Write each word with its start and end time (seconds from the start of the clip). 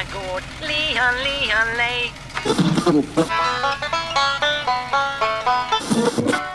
my 0.00 0.06
god, 0.12 0.42
Leon, 0.62 1.14
Leon, 1.24 1.76
Lay. 1.76 2.10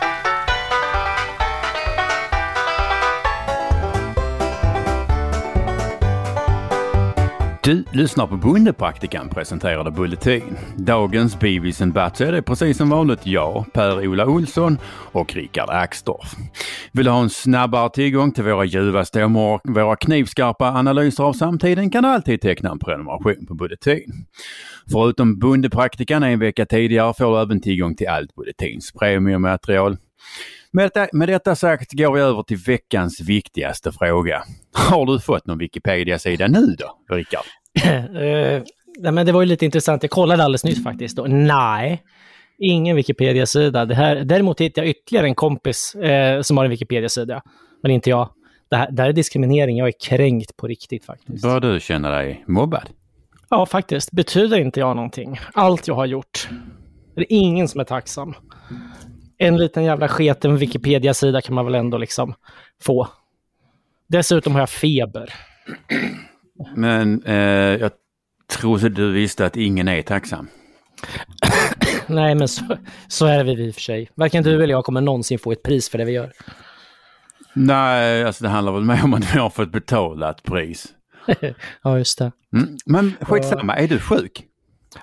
Du 7.66 7.84
lyssnar 7.92 8.26
på 8.26 8.36
Bondepraktikan 8.36 9.28
presenterade 9.28 9.90
Bulletin. 9.90 10.56
Dagens 10.76 11.40
Beavis 11.40 11.82
and 11.82 11.92
Batch 11.92 12.20
är 12.20 12.32
det 12.32 12.42
precis 12.42 12.76
som 12.76 12.90
vanligt 12.90 13.26
jag, 13.26 13.64
Per-Ola 13.72 14.26
Olsson 14.26 14.78
och 15.12 15.34
Rickard 15.34 15.70
Axdorff. 15.70 16.34
Vill 16.92 17.04
du 17.04 17.10
ha 17.10 17.22
en 17.22 17.30
snabbare 17.30 17.90
tillgång 17.90 18.32
till 18.32 18.44
våra 18.44 18.64
ljuva 18.64 19.04
stämmor 19.04 19.54
och 19.54 19.60
våra 19.64 19.96
knivskarpa 19.96 20.68
analyser 20.68 21.24
av 21.24 21.32
samtiden 21.32 21.90
kan 21.90 22.02
du 22.02 22.08
alltid 22.08 22.40
teckna 22.40 22.70
en 22.70 22.78
prenumeration 22.78 23.46
på 23.46 23.54
Bulletin. 23.54 24.26
Förutom 24.92 25.38
Bondepraktikan 25.38 26.22
en 26.22 26.38
vecka 26.38 26.66
tidigare 26.66 27.14
får 27.18 27.36
du 27.36 27.42
även 27.42 27.60
tillgång 27.60 27.94
till 27.94 28.08
allt 28.08 28.34
Bulletins 28.34 28.92
premiummaterial. 28.92 29.96
Med 30.72 30.84
detta, 30.84 31.08
med 31.12 31.28
detta 31.28 31.56
sagt 31.56 31.92
går 31.92 32.12
vi 32.12 32.20
över 32.20 32.42
till 32.42 32.56
veckans 32.56 33.20
viktigaste 33.20 33.92
fråga. 33.92 34.42
Har 34.72 35.06
du 35.06 35.20
fått 35.20 35.46
någon 35.46 35.58
Wikipedia-sida 35.58 36.48
nu 36.48 36.66
då, 36.78 37.14
Rickard? 37.14 37.44
Eh, 38.16 38.62
nej, 38.98 39.12
men 39.12 39.26
det 39.26 39.32
var 39.32 39.40
ju 39.40 39.46
lite 39.46 39.64
intressant. 39.64 40.02
Jag 40.02 40.10
kollade 40.10 40.44
alldeles 40.44 40.64
nyss 40.64 40.84
faktiskt. 40.84 41.18
Och 41.18 41.30
nej, 41.30 42.02
ingen 42.58 42.96
Wikipedia-sida. 42.96 43.84
Det 43.84 43.94
här, 43.94 44.16
däremot 44.16 44.60
hittade 44.60 44.86
jag 44.86 44.90
ytterligare 44.90 45.26
en 45.26 45.34
kompis 45.34 45.94
eh, 45.94 46.42
som 46.42 46.56
har 46.56 46.64
en 46.64 46.70
Wikipedia-sida, 46.70 47.42
men 47.82 47.92
inte 47.92 48.10
jag. 48.10 48.28
Det 48.70 48.76
här, 48.76 48.90
det 48.90 49.02
här 49.02 49.08
är 49.08 49.12
diskriminering. 49.12 49.76
Jag 49.76 49.88
är 49.88 49.94
kränkt 50.04 50.56
på 50.56 50.66
riktigt 50.66 51.04
faktiskt. 51.04 51.42
Bör 51.42 51.60
du 51.60 51.80
känna 51.80 52.10
dig 52.10 52.44
mobbad? 52.46 52.88
Ja, 53.50 53.66
faktiskt. 53.66 54.10
Betyder 54.12 54.58
inte 54.58 54.80
jag 54.80 54.96
någonting? 54.96 55.40
Allt 55.52 55.88
jag 55.88 55.94
har 55.94 56.06
gjort. 56.06 56.48
Det 57.14 57.20
är 57.20 57.26
ingen 57.28 57.68
som 57.68 57.80
är 57.80 57.84
tacksam. 57.84 58.34
En 59.38 59.56
liten 59.56 59.84
jävla 59.84 60.08
sketen 60.08 60.56
Wikipedia-sida 60.56 61.40
kan 61.40 61.54
man 61.54 61.64
väl 61.64 61.74
ändå 61.74 61.98
liksom 61.98 62.34
få. 62.82 63.08
Dessutom 64.06 64.52
har 64.52 64.60
jag 64.60 64.70
feber. 64.70 65.34
Men 66.74 67.22
eh, 67.22 67.34
jag 67.80 67.90
trodde 68.46 68.88
du 68.88 69.12
visste 69.12 69.46
att 69.46 69.56
ingen 69.56 69.88
är 69.88 70.02
tacksam. 70.02 70.48
Nej, 72.06 72.34
men 72.34 72.48
så, 72.48 72.78
så 73.08 73.26
är 73.26 73.38
det 73.38 73.44
väl 73.44 73.60
i 73.60 73.70
och 73.70 73.74
för 73.74 73.80
sig. 73.80 74.10
Varken 74.14 74.42
du 74.42 74.54
eller 74.54 74.74
jag 74.74 74.84
kommer 74.84 75.00
någonsin 75.00 75.38
få 75.38 75.52
ett 75.52 75.62
pris 75.62 75.88
för 75.88 75.98
det 75.98 76.04
vi 76.04 76.12
gör. 76.12 76.32
Nej, 77.52 78.24
alltså 78.24 78.44
det 78.44 78.50
handlar 78.50 78.72
väl 78.72 78.84
mer 78.84 79.04
om 79.04 79.14
att 79.14 79.34
vi 79.34 79.38
har 79.38 79.50
fått 79.50 79.72
betala 79.72 80.30
ett 80.30 80.42
pris. 80.42 80.86
ja, 81.82 81.98
just 81.98 82.18
det. 82.18 82.32
Mm. 82.52 82.76
Men 82.86 83.14
skitsamma, 83.20 83.76
är 83.76 83.88
du 83.88 84.00
sjuk? 84.00 84.44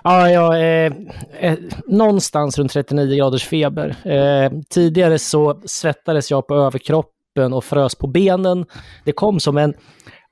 Ja, 0.02 0.30
jag 0.30 0.60
är 0.60 0.96
eh, 1.40 1.58
någonstans 1.86 2.58
runt 2.58 2.72
39 2.72 3.16
graders 3.16 3.44
feber. 3.44 3.96
Eh, 4.04 4.52
tidigare 4.70 5.18
så 5.18 5.60
svettades 5.64 6.30
jag 6.30 6.46
på 6.46 6.54
överkroppen 6.54 7.52
och 7.52 7.64
frös 7.64 7.94
på 7.94 8.06
benen. 8.06 8.66
Det 9.04 9.12
kom 9.12 9.40
som 9.40 9.56
en, 9.56 9.74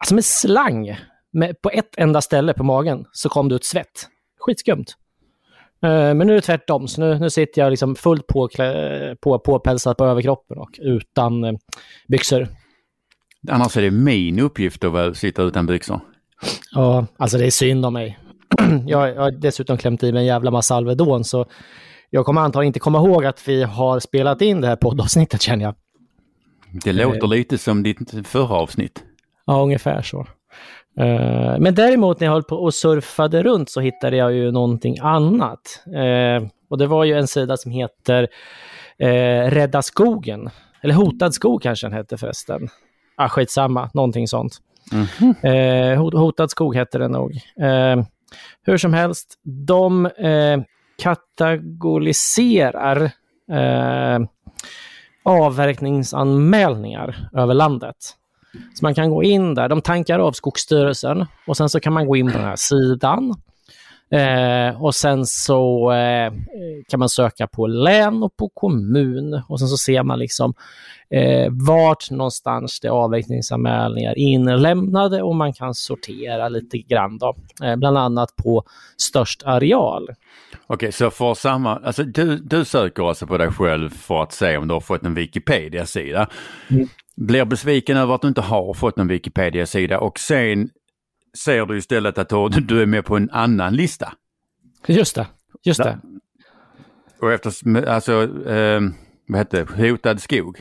som 0.04 0.16
en 0.16 0.22
slang. 0.22 0.98
Med, 1.32 1.62
på 1.62 1.70
ett 1.70 1.94
enda 1.96 2.20
ställe 2.20 2.52
på 2.52 2.64
magen 2.64 3.04
så 3.12 3.28
kom 3.28 3.48
det 3.48 3.54
ut 3.54 3.64
svett. 3.64 4.08
Skitskumt. 4.38 4.84
Eh, 5.82 6.14
men 6.14 6.18
nu 6.18 6.32
är 6.32 6.36
det 6.36 6.40
tvärtom, 6.40 6.88
så 6.88 7.00
nu, 7.00 7.18
nu 7.18 7.30
sitter 7.30 7.62
jag 7.62 7.70
liksom 7.70 7.94
fullt 7.94 8.26
på, 8.26 8.48
på, 9.20 9.38
påpälsad 9.38 9.96
på 9.96 10.04
överkroppen 10.04 10.58
och 10.58 10.78
utan 10.82 11.44
eh, 11.44 11.52
byxor. 12.08 12.48
Annars 13.48 13.76
är 13.76 13.82
det 13.82 13.90
min 13.90 14.38
uppgift 14.38 14.84
att 14.84 15.16
sitta 15.16 15.42
utan 15.42 15.66
byxor. 15.66 16.00
Ja, 16.72 17.06
alltså 17.16 17.38
det 17.38 17.46
är 17.46 17.50
synd 17.50 17.86
om 17.86 17.92
mig. 17.92 18.18
jag, 18.86 19.14
har 19.14 19.30
dessutom 19.30 19.78
klämt 19.78 20.02
i 20.02 20.12
mig 20.12 20.20
en 20.20 20.26
jävla 20.26 20.50
massa 20.50 20.74
Alvedon, 20.74 21.24
så 21.24 21.46
jag 22.10 22.26
kommer 22.26 22.40
antagligen 22.40 22.68
inte 22.68 22.80
komma 22.80 22.98
ihåg 22.98 23.24
att 23.24 23.48
vi 23.48 23.62
har 23.62 24.00
spelat 24.00 24.42
in 24.42 24.60
det 24.60 24.68
här 24.68 24.76
poddavsnittet 24.76 25.42
känner 25.42 25.64
jag. 25.64 25.74
Det 26.84 26.92
låter 26.92 27.24
eh. 27.24 27.28
lite 27.28 27.58
som 27.58 27.82
ditt 27.82 28.26
förra 28.26 28.54
avsnitt. 28.54 29.04
Ja, 29.46 29.62
ungefär 29.62 30.02
så. 30.02 30.26
Uh, 31.00 31.58
men 31.58 31.74
däremot 31.74 32.20
när 32.20 32.26
jag 32.26 32.32
höll 32.32 32.42
på 32.42 32.56
och 32.56 32.74
surfade 32.74 33.42
runt 33.42 33.70
så 33.70 33.80
hittade 33.80 34.16
jag 34.16 34.32
ju 34.32 34.50
någonting 34.50 34.98
annat. 35.00 35.84
Uh, 35.86 36.48
och 36.70 36.78
det 36.78 36.86
var 36.86 37.04
ju 37.04 37.18
en 37.18 37.26
sida 37.26 37.56
som 37.56 37.72
heter 37.72 38.28
Rädda 39.48 39.82
skogen. 39.82 40.50
Eller 40.82 40.94
Hotad 40.94 41.34
skog 41.34 41.62
kanske 41.62 41.86
den 41.86 41.96
hette 41.96 42.16
förresten. 42.16 42.68
Ah, 43.16 43.28
skitsamma, 43.28 43.90
någonting 43.94 44.28
sånt. 44.28 44.58
Mm 44.92 45.04
-hmm. 45.04 45.96
Hotad 46.16 46.50
skog 46.50 46.76
hette 46.76 46.98
den 46.98 47.10
nog. 47.12 47.32
Hur 48.62 48.76
som 48.76 48.94
helst, 48.94 49.38
de 49.42 50.06
eh, 50.06 50.60
kategoriserar 51.02 53.02
eh, 53.52 54.18
avverkningsanmälningar 55.24 57.28
över 57.32 57.54
landet. 57.54 57.96
Så 58.74 58.84
man 58.84 58.94
kan 58.94 59.10
gå 59.10 59.22
in 59.22 59.54
där, 59.54 59.68
de 59.68 59.80
tankar 59.80 60.18
av 60.18 60.32
Skogsstyrelsen 60.32 61.26
och 61.46 61.56
sen 61.56 61.68
så 61.68 61.80
kan 61.80 61.92
man 61.92 62.06
gå 62.06 62.16
in 62.16 62.32
på 62.32 62.38
den 62.38 62.46
här 62.46 62.56
sidan. 62.56 63.34
Eh, 64.12 64.82
och 64.82 64.94
sen 64.94 65.26
så 65.26 65.92
eh, 65.92 66.32
kan 66.88 67.00
man 67.00 67.08
söka 67.08 67.46
på 67.46 67.66
län 67.66 68.22
och 68.22 68.36
på 68.36 68.48
kommun 68.48 69.42
och 69.48 69.58
sen 69.58 69.68
så 69.68 69.76
ser 69.76 70.02
man 70.02 70.18
liksom 70.18 70.54
eh, 71.10 71.48
vart 71.50 72.10
någonstans 72.10 72.80
det 72.80 72.88
är 72.88 72.92
avverkningsanmälningar 72.92 74.18
inlämnade 74.18 75.22
och 75.22 75.36
man 75.36 75.52
kan 75.52 75.74
sortera 75.74 76.48
lite 76.48 76.78
grann 76.78 77.18
då, 77.18 77.36
eh, 77.62 77.76
bland 77.76 77.98
annat 77.98 78.36
på 78.36 78.64
störst 78.96 79.42
areal. 79.46 80.08
Okej, 80.66 80.92
så 80.92 81.10
för 81.10 81.34
samma, 81.34 81.76
alltså 81.76 82.04
du, 82.04 82.36
du 82.36 82.64
söker 82.64 83.08
alltså 83.08 83.26
på 83.26 83.38
dig 83.38 83.50
själv 83.52 83.90
för 83.90 84.22
att 84.22 84.32
se 84.32 84.56
om 84.56 84.68
du 84.68 84.74
har 84.74 84.80
fått 84.80 85.02
en 85.02 85.14
Wikipedia-sida. 85.14 86.26
Mm. 86.70 86.88
Blir 87.16 87.44
besviken 87.44 87.96
över 87.96 88.14
att 88.14 88.22
du 88.22 88.28
inte 88.28 88.40
har 88.40 88.74
fått 88.74 88.98
en 88.98 89.08
Wikipedia-sida 89.08 89.98
och 89.98 90.18
sen 90.18 90.70
ser 91.38 91.66
du 91.66 91.78
istället 91.78 92.18
att 92.18 92.28
du 92.68 92.82
är 92.82 92.86
med 92.86 93.04
på 93.04 93.16
en 93.16 93.30
annan 93.30 93.76
lista. 93.76 94.12
Just 94.86 95.14
det, 95.14 95.26
just 95.64 95.82
det. 95.82 95.98
Och 97.20 97.32
efter, 97.32 97.86
alltså, 97.86 98.12
eh, 98.48 98.80
vad 99.28 99.38
heter 99.38 99.66
det, 99.76 99.88
hotad 99.88 100.20
skog. 100.20 100.58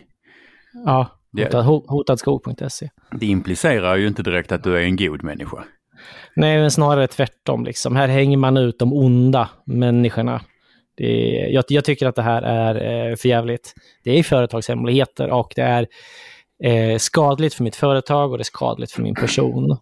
Ja, 0.85 1.07
hotad, 1.37 1.65
hotadskog.se. 1.65 2.89
Det 3.11 3.25
implicerar 3.25 3.95
ju 3.95 4.07
inte 4.07 4.23
direkt 4.23 4.51
att 4.51 4.63
du 4.63 4.77
är 4.77 4.81
en 4.81 4.95
god 4.95 5.23
människa. 5.23 5.63
Nej, 6.35 6.57
men 6.57 6.71
snarare 6.71 7.07
tvärtom. 7.07 7.65
Liksom. 7.65 7.95
Här 7.95 8.07
hänger 8.07 8.37
man 8.37 8.57
ut 8.57 8.79
de 8.79 8.93
onda 8.93 9.49
människorna. 9.65 10.41
Är, 10.97 11.47
jag, 11.53 11.63
jag, 11.67 11.85
tycker 11.85 12.07
att 12.07 12.15
det 12.15 12.21
här 12.21 12.41
är 12.41 13.09
eh, 13.09 13.15
förjävligt. 13.15 13.73
Det 14.03 14.19
är 14.19 14.23
företagshemligheter 14.23 15.29
och 15.31 15.53
det 15.55 15.61
är 15.61 15.87
eh, 16.63 16.97
skadligt 16.97 17.53
för 17.53 17.63
mitt 17.63 17.75
företag 17.75 18.31
och 18.31 18.37
det 18.37 18.41
är 18.41 18.43
skadligt 18.43 18.91
för 18.91 19.01
min 19.01 19.15
person. 19.15 19.77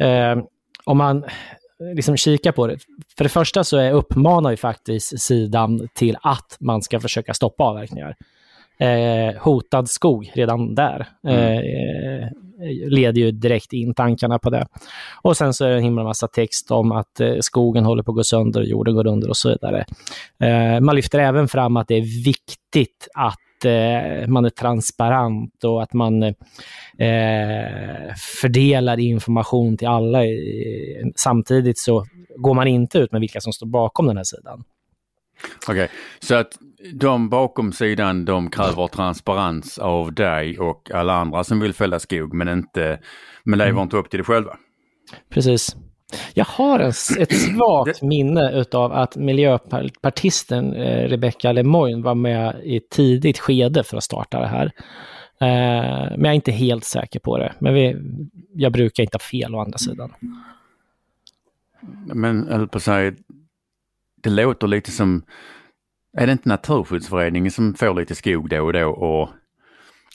Eh, 0.00 0.44
om 0.84 0.98
man 0.98 1.24
liksom 1.94 2.16
kikar 2.16 2.52
på 2.52 2.66
det. 2.66 2.78
För 3.16 3.24
det 3.24 3.30
första 3.30 3.64
så 3.64 3.76
är, 3.76 3.92
uppmanar 3.92 4.50
ju 4.50 4.56
faktiskt 4.56 5.20
sidan 5.20 5.88
till 5.94 6.16
att 6.22 6.56
man 6.60 6.82
ska 6.82 7.00
försöka 7.00 7.34
stoppa 7.34 7.64
avverkningar. 7.64 8.16
Eh, 8.78 9.42
hotad 9.42 9.90
skog 9.90 10.30
redan 10.34 10.74
där 10.74 11.08
mm. 11.26 11.54
eh, 11.54 12.28
leder 12.88 13.20
ju 13.20 13.30
direkt 13.30 13.72
in 13.72 13.94
tankarna 13.94 14.38
på 14.38 14.50
det. 14.50 14.66
Och 15.22 15.36
sen 15.36 15.54
så 15.54 15.64
är 15.64 15.68
det 15.68 15.76
en 15.76 15.82
himla 15.82 16.04
massa 16.04 16.28
text 16.28 16.70
om 16.70 16.92
att 16.92 17.20
eh, 17.20 17.34
skogen 17.40 17.84
håller 17.84 18.02
på 18.02 18.10
att 18.10 18.16
gå 18.16 18.24
sönder, 18.24 18.62
jorden 18.62 18.94
går 18.94 19.06
under 19.06 19.28
och 19.28 19.36
så 19.36 19.48
vidare. 19.48 19.84
Eh, 20.38 20.80
man 20.80 20.96
lyfter 20.96 21.18
även 21.18 21.48
fram 21.48 21.76
att 21.76 21.88
det 21.88 21.94
är 21.94 22.24
viktigt 22.24 23.08
att 23.14 23.38
eh, 23.64 24.26
man 24.28 24.44
är 24.44 24.50
transparent 24.50 25.64
och 25.64 25.82
att 25.82 25.92
man 25.92 26.22
eh, 26.22 26.34
fördelar 28.42 29.00
information 29.00 29.76
till 29.76 29.88
alla. 29.88 30.18
Samtidigt 31.16 31.78
så 31.78 32.06
går 32.36 32.54
man 32.54 32.66
inte 32.66 32.98
ut 32.98 33.12
med 33.12 33.20
vilka 33.20 33.40
som 33.40 33.52
står 33.52 33.66
bakom 33.66 34.06
den 34.06 34.16
här 34.16 34.24
sidan. 34.24 34.64
Okej, 35.68 35.84
okay. 35.84 35.88
så 36.20 36.34
att 36.34 36.58
de 36.94 37.28
bakom 37.28 37.72
sidan 37.72 38.24
de 38.24 38.50
kräver 38.50 38.88
transparens 38.88 39.78
av 39.78 40.14
dig 40.14 40.58
och 40.58 40.90
alla 40.94 41.14
andra 41.14 41.44
som 41.44 41.60
vill 41.60 41.74
fälla 41.74 41.98
skog 41.98 42.34
men 42.34 42.48
inte, 42.48 43.00
men 43.44 43.58
lever 43.58 43.70
mm. 43.70 43.82
inte 43.82 43.96
upp 43.96 44.10
till 44.10 44.18
det 44.18 44.24
själva? 44.24 44.56
Precis. 45.30 45.76
Jag 46.34 46.44
har 46.44 46.78
en, 46.78 46.92
ett 47.18 47.40
svagt 47.56 48.02
minne 48.02 48.52
utav 48.52 48.92
att 48.92 49.16
miljöpartisten 49.16 50.74
eh, 50.74 51.08
Rebecca 51.08 51.52
Lemoyne 51.52 52.02
var 52.02 52.14
med 52.14 52.60
i 52.64 52.76
ett 52.76 52.90
tidigt 52.90 53.38
skede 53.38 53.84
för 53.84 53.96
att 53.96 54.04
starta 54.04 54.40
det 54.40 54.46
här. 54.46 54.72
Eh, 55.40 56.16
men 56.16 56.24
jag 56.24 56.30
är 56.30 56.34
inte 56.34 56.52
helt 56.52 56.84
säker 56.84 57.20
på 57.20 57.38
det. 57.38 57.52
Men 57.58 57.74
vi, 57.74 57.96
jag 58.54 58.72
brukar 58.72 59.02
inte 59.02 59.14
ha 59.14 59.20
fel 59.20 59.54
å 59.54 59.60
andra 59.60 59.78
sidan. 59.78 60.14
Men 62.14 62.46
jag 62.50 62.70
på 62.70 62.80
säga, 62.80 63.12
det 64.22 64.30
låter 64.30 64.66
lite 64.66 64.90
som, 64.90 65.22
är 66.16 66.26
det 66.26 66.32
inte 66.32 66.48
Naturskyddsföreningen 66.48 67.50
som 67.50 67.74
får 67.74 67.94
lite 67.94 68.14
skog 68.14 68.48
då 68.48 68.62
och 68.62 68.72
då 68.72 68.88
och 68.88 69.28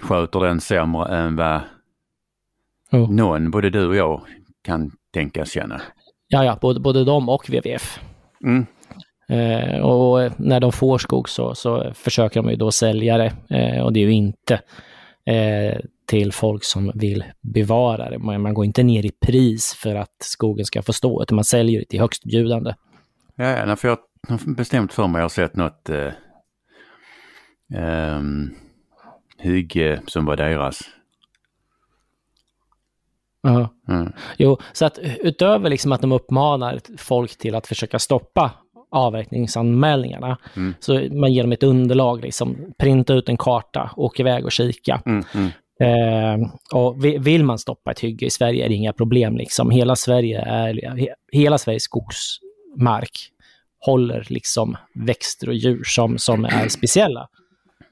sköter 0.01 0.39
den 0.39 0.61
sämre 0.61 1.17
än 1.17 1.35
vad 1.35 1.61
oh. 2.91 3.11
någon, 3.11 3.51
både 3.51 3.69
du 3.69 3.87
och 3.87 3.95
jag, 3.95 4.21
kan 4.63 4.91
tänkas 5.15 5.51
känna? 5.51 5.81
Ja, 6.27 6.45
ja, 6.45 6.57
både, 6.61 6.79
både 6.79 7.03
de 7.03 7.29
och 7.29 7.49
WWF. 7.49 7.99
Mm. 8.43 8.65
Eh, 9.29 9.79
och 9.79 10.39
när 10.39 10.59
de 10.59 10.71
får 10.71 10.97
skog 10.97 11.29
så, 11.29 11.55
så 11.55 11.93
försöker 11.93 12.41
de 12.41 12.49
ju 12.49 12.55
då 12.55 12.71
sälja 12.71 13.17
det. 13.17 13.33
Eh, 13.49 13.83
och 13.83 13.93
det 13.93 13.99
är 13.99 14.03
ju 14.03 14.11
inte 14.11 14.53
eh, 15.25 15.79
till 16.07 16.31
folk 16.31 16.63
som 16.63 16.91
vill 16.95 17.23
bevara 17.41 18.09
det. 18.09 18.17
Man, 18.17 18.41
man 18.41 18.53
går 18.53 18.65
inte 18.65 18.83
ner 18.83 19.05
i 19.05 19.11
pris 19.11 19.73
för 19.73 19.95
att 19.95 20.15
skogen 20.23 20.65
ska 20.65 20.81
få 20.81 20.93
stå, 20.93 21.23
utan 21.23 21.35
man 21.35 21.43
säljer 21.43 21.79
det 21.79 21.85
till 21.85 21.99
högstbjudande. 21.99 22.73
Ja, 23.35 23.67
ja, 23.67 23.75
för 23.75 23.87
jag 23.87 23.97
har 24.27 24.55
bestämt 24.55 24.93
för 24.93 25.07
mig, 25.07 25.19
jag 25.19 25.23
har 25.23 25.29
sett 25.29 25.55
något 25.55 25.89
eh, 25.89 26.11
um, 28.17 28.55
hygge 29.37 30.01
som 30.07 30.25
var 30.25 30.37
deras. 30.37 30.81
Ja. 33.45 33.69
Mm. 33.93 34.11
Jo, 34.37 34.57
så 34.73 34.85
att 34.85 34.99
utöver 35.19 35.69
liksom 35.69 35.91
att 35.91 36.01
de 36.01 36.11
uppmanar 36.11 36.79
folk 36.97 37.37
till 37.37 37.55
att 37.55 37.67
försöka 37.67 37.99
stoppa 37.99 38.51
avverkningsanmälningarna, 38.91 40.37
Mm. 40.55 40.73
så 40.79 40.93
man 41.11 41.33
ger 41.33 41.43
dem 41.43 41.51
ett 41.51 41.63
underlag, 41.63 42.21
liksom, 42.21 42.57
printa 42.77 43.13
ut 43.13 43.29
en 43.29 43.37
karta, 43.37 43.91
åka 43.97 44.23
iväg 44.23 44.45
och 44.45 44.51
kika. 44.51 45.01
Mm. 45.05 45.23
Eh, 45.79 46.47
och 46.73 47.05
vi- 47.05 47.17
vill 47.17 47.43
man 47.43 47.57
stoppa 47.59 47.91
ett 47.91 47.99
hygge 47.99 48.25
i 48.25 48.29
Sverige 48.29 48.65
är 48.65 48.69
det 48.69 48.75
inga 48.75 48.93
problem. 48.93 49.37
Liksom. 49.37 49.69
Hela, 49.71 49.95
Sverige 49.95 50.41
är, 50.41 50.97
he, 50.97 51.07
hela 51.31 51.57
Sveriges 51.57 51.83
skogsmark 51.83 53.11
håller 53.85 54.25
liksom 54.29 54.77
växter 54.95 55.47
och 55.49 55.55
djur 55.55 55.83
som, 55.85 56.17
som 56.17 56.45
är 56.45 56.67
speciella. 56.67 57.27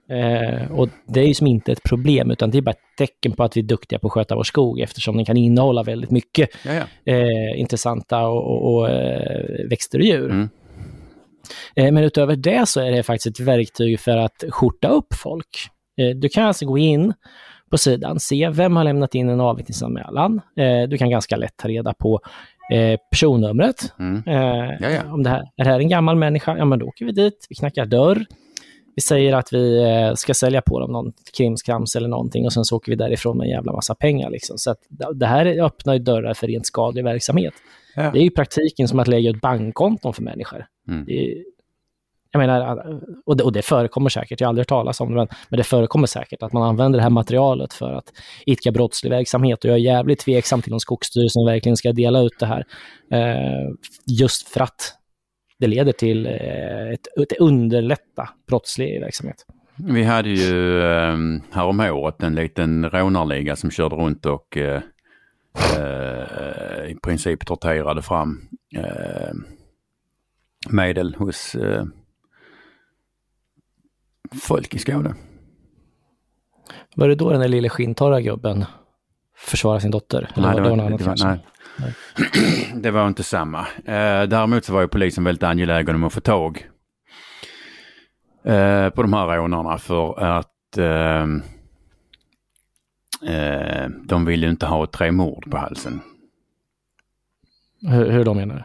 Eh, 0.10 0.72
och 0.72 0.90
det 1.08 1.20
är 1.20 1.28
ju 1.28 1.34
som 1.34 1.48
inte 1.48 1.72
ett 1.72 1.84
problem, 1.84 2.32
utan 2.32 2.52
det 2.52 2.58
är 2.58 2.62
bara 2.62 2.72
ett 2.72 2.83
tecken 2.98 3.32
på 3.32 3.44
att 3.44 3.58
vi 3.58 3.62
är 3.62 3.66
duktiga 3.66 4.00
på 4.00 4.08
att 4.08 4.14
sköta 4.14 4.36
vår 4.36 4.44
skog, 4.44 4.80
eftersom 4.80 5.16
den 5.16 5.26
kan 5.26 5.38
innehålla 5.38 5.84
väldigt 5.84 6.12
mycket 6.12 6.50
eh, 7.06 7.60
intressanta 7.60 8.28
och, 8.28 8.74
och, 8.74 8.90
eh, 8.90 9.68
växter 9.70 10.00
och 10.00 10.06
djur. 10.06 10.32
Mm. 10.32 10.50
Eh, 11.76 11.92
men 11.92 12.04
utöver 12.04 12.36
det 12.36 12.70
så 12.70 12.82
är 12.82 12.92
det 12.92 13.04
faktiskt 13.04 13.40
ett 13.40 13.46
verktyg 13.48 14.00
för 14.00 14.18
att 14.18 14.44
skjorta 14.50 14.88
upp 14.88 15.14
folk. 15.14 15.70
Eh, 15.98 16.10
du 16.10 16.30
kan 16.30 16.46
alltså 16.46 16.66
gå 16.66 16.78
in 16.78 17.14
på 17.72 17.78
sidan, 17.78 18.20
se 18.20 18.50
vem 18.50 18.76
har 18.76 18.84
lämnat 18.84 19.16
in 19.16 19.30
en 19.30 19.42
avviktningsanmälan. 19.42 20.42
Eh, 20.58 20.90
du 20.90 20.98
kan 20.98 21.10
ganska 21.10 21.36
lätt 21.36 21.58
ta 21.58 21.68
reda 21.68 21.94
på 21.94 22.20
eh, 22.72 23.00
personnumret. 23.12 23.94
Mm. 24.00 25.14
Om 25.14 25.24
det 25.24 25.30
här, 25.30 25.40
är 25.40 25.64
det 25.64 25.70
här 25.70 25.80
en 25.80 25.90
gammal 25.90 26.16
människa, 26.16 26.58
ja 26.58 26.66
men 26.66 26.80
då 26.80 26.86
åker 26.86 27.06
vi 27.06 27.12
dit, 27.12 27.46
vi 27.50 27.56
knackar 27.56 27.86
dörr. 27.86 28.26
Vi 28.96 29.02
säger 29.02 29.34
att 29.34 29.54
vi 29.54 29.84
eh, 29.84 30.14
ska 30.14 30.34
sälja 30.34 30.62
på 30.62 30.80
dem 30.80 30.92
någon 30.92 31.14
krimskrams 31.38 31.96
eller 31.96 32.08
någonting 32.08 32.46
och 32.46 32.54
sen 32.54 32.66
så 32.66 32.76
åker 32.76 32.92
vi 32.92 32.96
därifrån 32.96 33.38
med 33.38 33.46
en 33.46 33.52
jävla 33.52 33.74
massa 33.74 33.96
pengar. 33.96 34.30
Liksom. 34.30 34.58
Så 34.58 34.72
att 34.72 34.78
det 35.14 35.26
här 35.26 35.64
öppnar 35.64 35.94
ju 35.94 36.00
dörrar 36.00 36.34
för 36.34 36.48
rent 36.48 36.66
skadlig 36.66 37.04
verksamhet. 37.04 37.54
Ja. 37.96 38.02
Det 38.02 38.20
är 38.20 38.22
ju 38.22 38.28
i 38.28 38.30
praktiken 38.30 38.88
som 38.88 39.00
att 39.00 39.08
lägga 39.08 39.30
ut 39.30 39.42
bankkonton 39.42 40.14
för 40.14 40.24
människor. 40.24 40.66
Mm. 40.88 41.06
Det 41.06 41.14
är, 41.14 41.44
jag 42.32 42.40
menar, 42.40 42.84
och 43.26 43.38
det, 43.38 43.44
och 43.44 43.52
det 43.52 43.62
förekommer 43.62 44.10
säkert, 44.10 44.42
jag 44.42 44.48
har 44.48 44.50
aldrig 44.50 44.62
hört 44.62 44.70
talas 44.70 45.02
om 45.02 45.10
det, 45.10 45.16
men, 45.16 45.28
men 45.50 45.58
det 45.58 45.64
förekommer 45.64 46.08
säkert 46.08 46.44
att 46.44 46.54
man 46.54 46.64
använder 46.64 47.00
det 47.00 47.04
här 47.04 47.10
materialet 47.10 47.74
för 47.74 47.92
att 47.92 48.14
idka 48.46 48.72
brottslig 48.72 49.10
verksamhet. 49.10 49.64
Och 49.64 49.70
jag 49.70 49.76
är 49.76 49.82
jävligt 49.82 50.20
tveksam 50.20 50.62
till 50.62 50.74
om 50.74 50.80
Skogsstyrelsen 50.80 51.46
verkligen 51.46 51.78
ska 51.78 51.92
dela 51.92 52.22
ut 52.22 52.40
det 52.40 52.46
här. 52.46 52.66
Eh, 53.12 53.70
just 54.20 54.48
för 54.48 54.62
att 54.62 54.94
det 55.60 55.68
leder 55.68 55.92
till 55.92 56.26
eh, 56.26 56.90
ett, 56.94 57.08
ett 57.22 57.40
underlätta 57.40 58.30
brottslig 58.48 59.02
verksamhet. 59.02 59.46
Vi 59.76 60.04
hade 60.04 60.30
ju 60.30 60.82
eh, 60.84 61.18
häromåret 61.52 62.24
en 62.24 62.36
liten 62.36 62.90
rånarliga 62.90 63.56
som 63.56 63.72
körde 63.72 63.96
runt 63.96 64.26
och 64.26 64.58
eh, 64.58 64.82
eh, 65.78 66.92
i 66.92 66.96
princip 67.04 67.46
torterade 67.46 68.02
fram 68.02 68.50
eh, 68.76 69.34
medel 70.70 71.16
hos 71.16 71.56
eh, 71.56 71.86
folk 74.42 74.76
i 74.76 74.80
Skåne. 74.80 75.16
Var 76.96 77.08
det 77.08 77.16
då 77.16 77.30
den 77.30 77.42
där 77.42 77.48
lille 77.48 77.70
skinntorra 77.70 78.22
gubben 78.22 78.66
försvarade 79.38 79.82
sin 79.82 79.92
dotter? 79.92 80.30
Nej, 80.36 80.46
var 80.46 80.54
det, 80.54 80.62
det 80.62 80.70
var, 80.70 80.76
något 80.78 80.86
annat 80.86 81.00
det, 81.00 81.06
var, 81.06 81.16
kanske? 81.18 81.28
nej. 81.28 81.94
det 82.82 82.92
var 82.92 83.08
inte 83.08 83.24
samma. 83.24 83.60
Eh, 83.86 84.24
däremot 84.24 84.66
så 84.66 84.74
var 84.74 84.82
ju 84.82 84.88
polisen 84.88 85.24
väldigt 85.24 85.44
angelägen 85.44 85.96
om 85.96 86.04
att 86.04 86.14
få 86.14 86.22
tag 86.22 86.68
eh, 88.46 88.90
på 88.90 89.02
de 89.02 89.14
här 89.14 89.28
rånarna 89.38 89.78
för 89.78 90.24
att 90.24 90.78
eh, 90.78 91.24
eh, 93.36 93.90
de 94.06 94.26
ville 94.26 94.46
ju 94.46 94.52
inte 94.52 94.66
ha 94.66 94.88
tre 94.88 95.12
mord 95.12 95.52
på 95.52 95.58
halsen. 95.58 96.02
Hur, 97.82 98.12
hur 98.12 98.24
de 98.26 98.38
menar 98.38 98.56
du? 98.56 98.64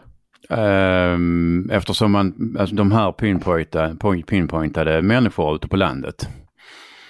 Ehm, 0.55 1.71
Eftersom 1.73 2.13
man, 2.13 2.57
alltså 2.59 2.77
de 2.77 2.93
här 2.93 3.13
pinpointade, 3.13 3.95
point- 3.95 4.27
pinpointade 4.27 5.03
människor 5.03 5.55
ute 5.55 5.69
på 5.69 5.77
landet. 5.77 6.29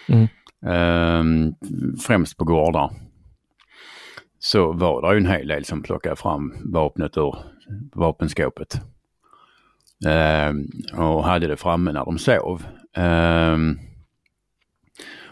Mm. 0.09 0.27
Ehm, 0.67 1.55
främst 2.07 2.37
på 2.37 2.45
gårdar. 2.45 2.91
Så 4.39 4.73
var 4.73 5.03
det 5.03 5.15
ju 5.15 5.19
en 5.19 5.31
hel 5.31 5.49
del 5.49 5.65
som 5.65 5.83
plockade 5.83 6.17
fram 6.17 6.55
vapnet 6.65 7.17
ur 7.17 7.37
vapenskåpet. 7.93 8.81
Eh, 10.07 10.53
och 11.01 11.25
hade 11.25 11.47
det 11.47 11.57
framme 11.57 11.93
när 11.93 12.05
de 12.05 12.19
sov. 12.19 12.67
Eh, 12.97 13.59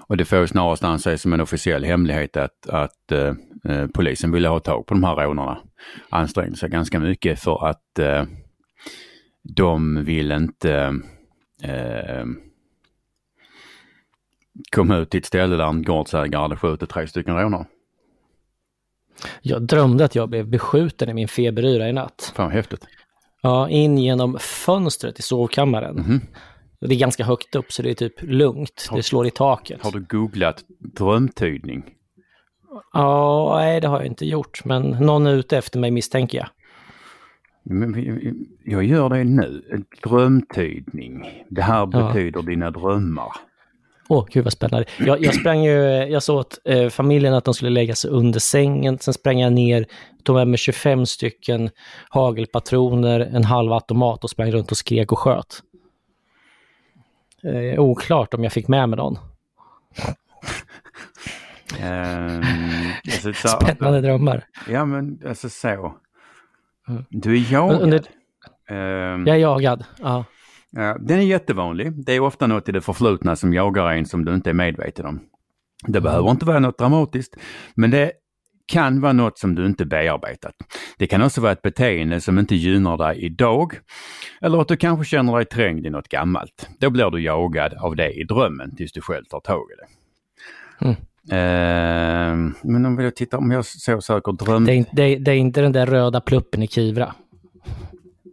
och 0.09 0.17
det 0.17 0.25
får 0.25 0.39
ju 0.39 0.47
snarast 0.47 0.85
anses 0.85 1.23
som 1.23 1.33
en 1.33 1.41
officiell 1.41 1.85
hemlighet 1.85 2.37
att, 2.37 2.67
att 2.69 3.13
eh, 3.13 3.35
eh, 3.65 3.87
polisen 3.95 4.33
ville 4.33 4.49
ha 4.49 4.61
tag 4.61 4.87
på 4.87 4.95
de 4.95 5.05
här 5.05 5.17
rånarna. 5.17 5.59
Ansträngde 6.09 6.57
sig 6.57 6.71
ganska 6.71 7.01
mycket 7.01 7.41
för 7.41 7.67
att 7.67 7.99
eh, 7.99 8.25
de 9.43 10.05
vill 10.05 10.33
inte 10.33 11.01
eh, 11.63 12.25
komma 14.73 14.97
ut 14.97 15.11
till 15.11 15.19
ett 15.19 15.27
ställe 15.27 15.57
där 15.57 15.67
en 15.67 15.83
gårdsägare 15.83 16.43
hade 16.43 16.57
skjutit 16.57 16.91
tre 16.91 17.07
stycken 17.07 17.37
rånare. 17.37 17.67
Jag 19.43 19.63
drömde 19.63 20.05
att 20.05 20.15
jag 20.15 20.29
blev 20.29 20.49
beskjuten 20.49 21.09
i 21.09 21.15
min 21.15 21.29
feberyra 21.29 21.89
i 21.89 21.93
natt. 21.93 22.33
Fan 22.37 22.47
vad 22.47 22.55
häftigt. 22.55 22.87
Ja, 23.43 23.69
in 23.69 23.99
genom 23.99 24.39
fönstret 24.41 25.19
i 25.19 25.23
sovkammaren. 25.23 25.97
Mhm. 25.97 26.21
Det 26.81 26.95
är 26.95 26.99
ganska 26.99 27.25
högt 27.25 27.55
upp 27.55 27.73
så 27.73 27.83
det 27.83 27.91
är 27.91 27.95
typ 27.95 28.23
lugnt. 28.23 28.91
Det 28.95 29.03
slår 29.03 29.27
i 29.27 29.31
taket. 29.31 29.83
Har 29.85 29.91
du 29.93 30.01
googlat 30.01 30.65
drömtydning? 30.97 31.85
Ja, 32.93 33.55
nej 33.59 33.81
det 33.81 33.89
har 33.89 33.97
jag 33.99 34.07
inte 34.07 34.27
gjort. 34.27 34.65
Men 34.65 34.83
någon 34.83 35.27
är 35.27 35.35
ute 35.35 35.59
efter 35.59 35.79
mig 35.79 35.91
misstänker 35.91 36.39
jag. 36.39 36.49
Jag 38.65 38.85
gör 38.85 39.09
det 39.09 39.25
nu. 39.25 39.63
Drömtydning. 40.03 41.45
Det 41.49 41.63
här 41.63 41.79
Ja. 41.79 41.87
betyder 41.87 42.43
dina 42.43 42.71
drömmar. 42.71 43.33
Åh, 44.09 44.27
gud 44.31 44.45
vad 44.45 44.53
spännande. 44.53 44.87
Jag, 44.99 45.25
jag 45.25 45.35
sprang 45.35 45.65
ju, 45.65 45.73
jag 46.07 46.23
sa 46.23 46.35
åt 46.35 46.59
eh, 46.65 46.89
familjen 46.89 47.35
att 47.35 47.45
de 47.45 47.55
skulle 47.55 47.71
lägga 47.71 47.95
sig 47.95 48.11
under 48.11 48.41
sängen. 48.41 48.99
Sen 48.99 49.15
sprang 49.15 49.41
jag 49.41 49.53
ner, 49.53 49.87
tog 50.25 50.37
med 50.37 50.49
mig 50.49 50.59
25 50.59 51.07
stycken 51.07 51.71
hagelpatroner, 52.09 53.21
en 53.21 53.45
halv 53.45 53.73
automat 53.73 54.25
och 54.25 54.31
sprang 54.31 54.51
runt 54.51 54.71
och 54.71 54.77
skrek 54.77 55.13
och 55.13 55.19
sköt. 55.19 55.63
Eh, 57.43 57.81
oklart 57.81 58.35
om 58.35 58.45
jag 58.45 58.53
fick 58.53 58.69
med 58.69 58.89
mig 58.89 58.97
någon. 58.97 59.19
Ehm, 61.81 62.43
alltså, 63.05 63.33
så, 63.33 63.49
Spännande 63.49 64.01
drömmar. 64.01 64.45
Ja 64.69 64.85
men 64.85 65.21
alltså 65.29 65.49
så. 65.49 65.95
Mm. 66.89 67.05
Du 67.11 67.37
är 67.37 67.53
jagad. 67.53 67.83
Under, 67.83 68.03
Ehm, 68.69 69.27
jag 69.27 69.37
är 69.37 69.41
jagad. 69.41 69.85
Ja. 69.99 70.25
Den 71.01 71.19
är 71.19 71.23
jättevanlig. 71.23 72.05
Det 72.07 72.13
är 72.13 72.21
ofta 72.21 72.47
något 72.47 72.69
i 72.69 72.73
det 72.73 72.81
förflutna 72.81 73.37
som 73.37 73.55
jagar 73.55 73.91
en 73.91 74.07
som 74.07 74.25
du 74.25 74.35
inte 74.35 74.51
är 74.51 74.55
medveten 74.55 75.07
om. 75.07 75.21
Det 75.87 76.01
behöver 76.01 76.31
inte 76.31 76.47
vara 76.47 76.59
något 76.59 76.79
dramatiskt, 76.79 77.37
men 77.75 77.91
det 77.91 78.13
kan 78.67 79.01
vara 79.01 79.13
något 79.13 79.39
som 79.39 79.55
du 79.55 79.67
inte 79.67 79.85
bearbetat. 79.85 80.55
Det 80.99 81.07
kan 81.07 81.23
också 81.23 81.41
vara 81.41 81.53
ett 81.53 81.63
beteende 81.63 82.21
som 82.21 82.39
inte 82.39 82.55
gynnar 82.55 82.97
dig 82.97 83.25
idag. 83.25 83.73
Eller 84.41 84.61
att 84.61 84.69
du 84.69 84.77
kanske 84.77 85.05
känner 85.05 85.37
dig 85.37 85.45
trängd 85.45 85.87
i 85.87 85.91
något 85.91 86.09
gammalt. 86.09 86.69
Då 86.79 86.91
blir 86.91 87.11
du 87.11 87.21
jagad 87.23 87.75
av 87.75 87.97
det 87.97 88.11
i 88.11 88.25
drömmen 88.25 88.77
tills 88.77 88.93
du 88.93 89.01
själv 89.01 89.25
tar 89.25 89.41
tag 89.41 89.67
i 89.73 89.75
det. 89.77 89.87
Mm. 90.85 90.97
Ehm, 91.31 92.55
men 92.63 92.87
om 92.87 92.99
jag 92.99 93.17
tittar, 93.17 93.39
om 93.39 93.51
jag 93.51 93.65
så 93.65 94.01
söker 94.01 94.33
dröm... 94.33 94.65
Det, 94.65 94.73
är, 94.73 94.85
det, 94.93 95.03
är, 95.03 95.19
det 95.19 95.31
är 95.31 95.37
inte 95.37 95.61
den 95.61 95.73
där 95.73 95.87
röda 95.87 96.21
pluppen 96.21 96.63
i 96.63 96.69
Kivra. 96.69 97.15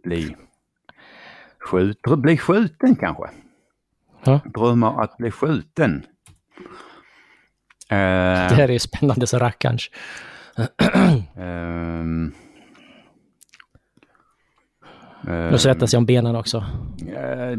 Bli, 0.04 0.36
skjut, 1.64 1.98
bli 2.16 2.36
skjuten 2.36 2.96
kanske? 2.96 3.24
Ja. 4.24 4.40
Drömmar 4.54 5.02
att 5.02 5.16
bli 5.16 5.30
skjuten. 5.30 6.04
Eh, 7.88 7.96
Det 8.48 8.54
här 8.54 8.68
är 8.68 8.72
ju 8.72 8.78
spännande 8.78 9.26
så 9.26 9.38
rackarns. 9.38 9.90
ehm, 11.36 12.32
Nu 15.26 15.58
svettas 15.58 15.92
jag 15.92 15.98
om 16.00 16.06
benen 16.06 16.36
också. 16.36 16.64
eh, 17.08 17.58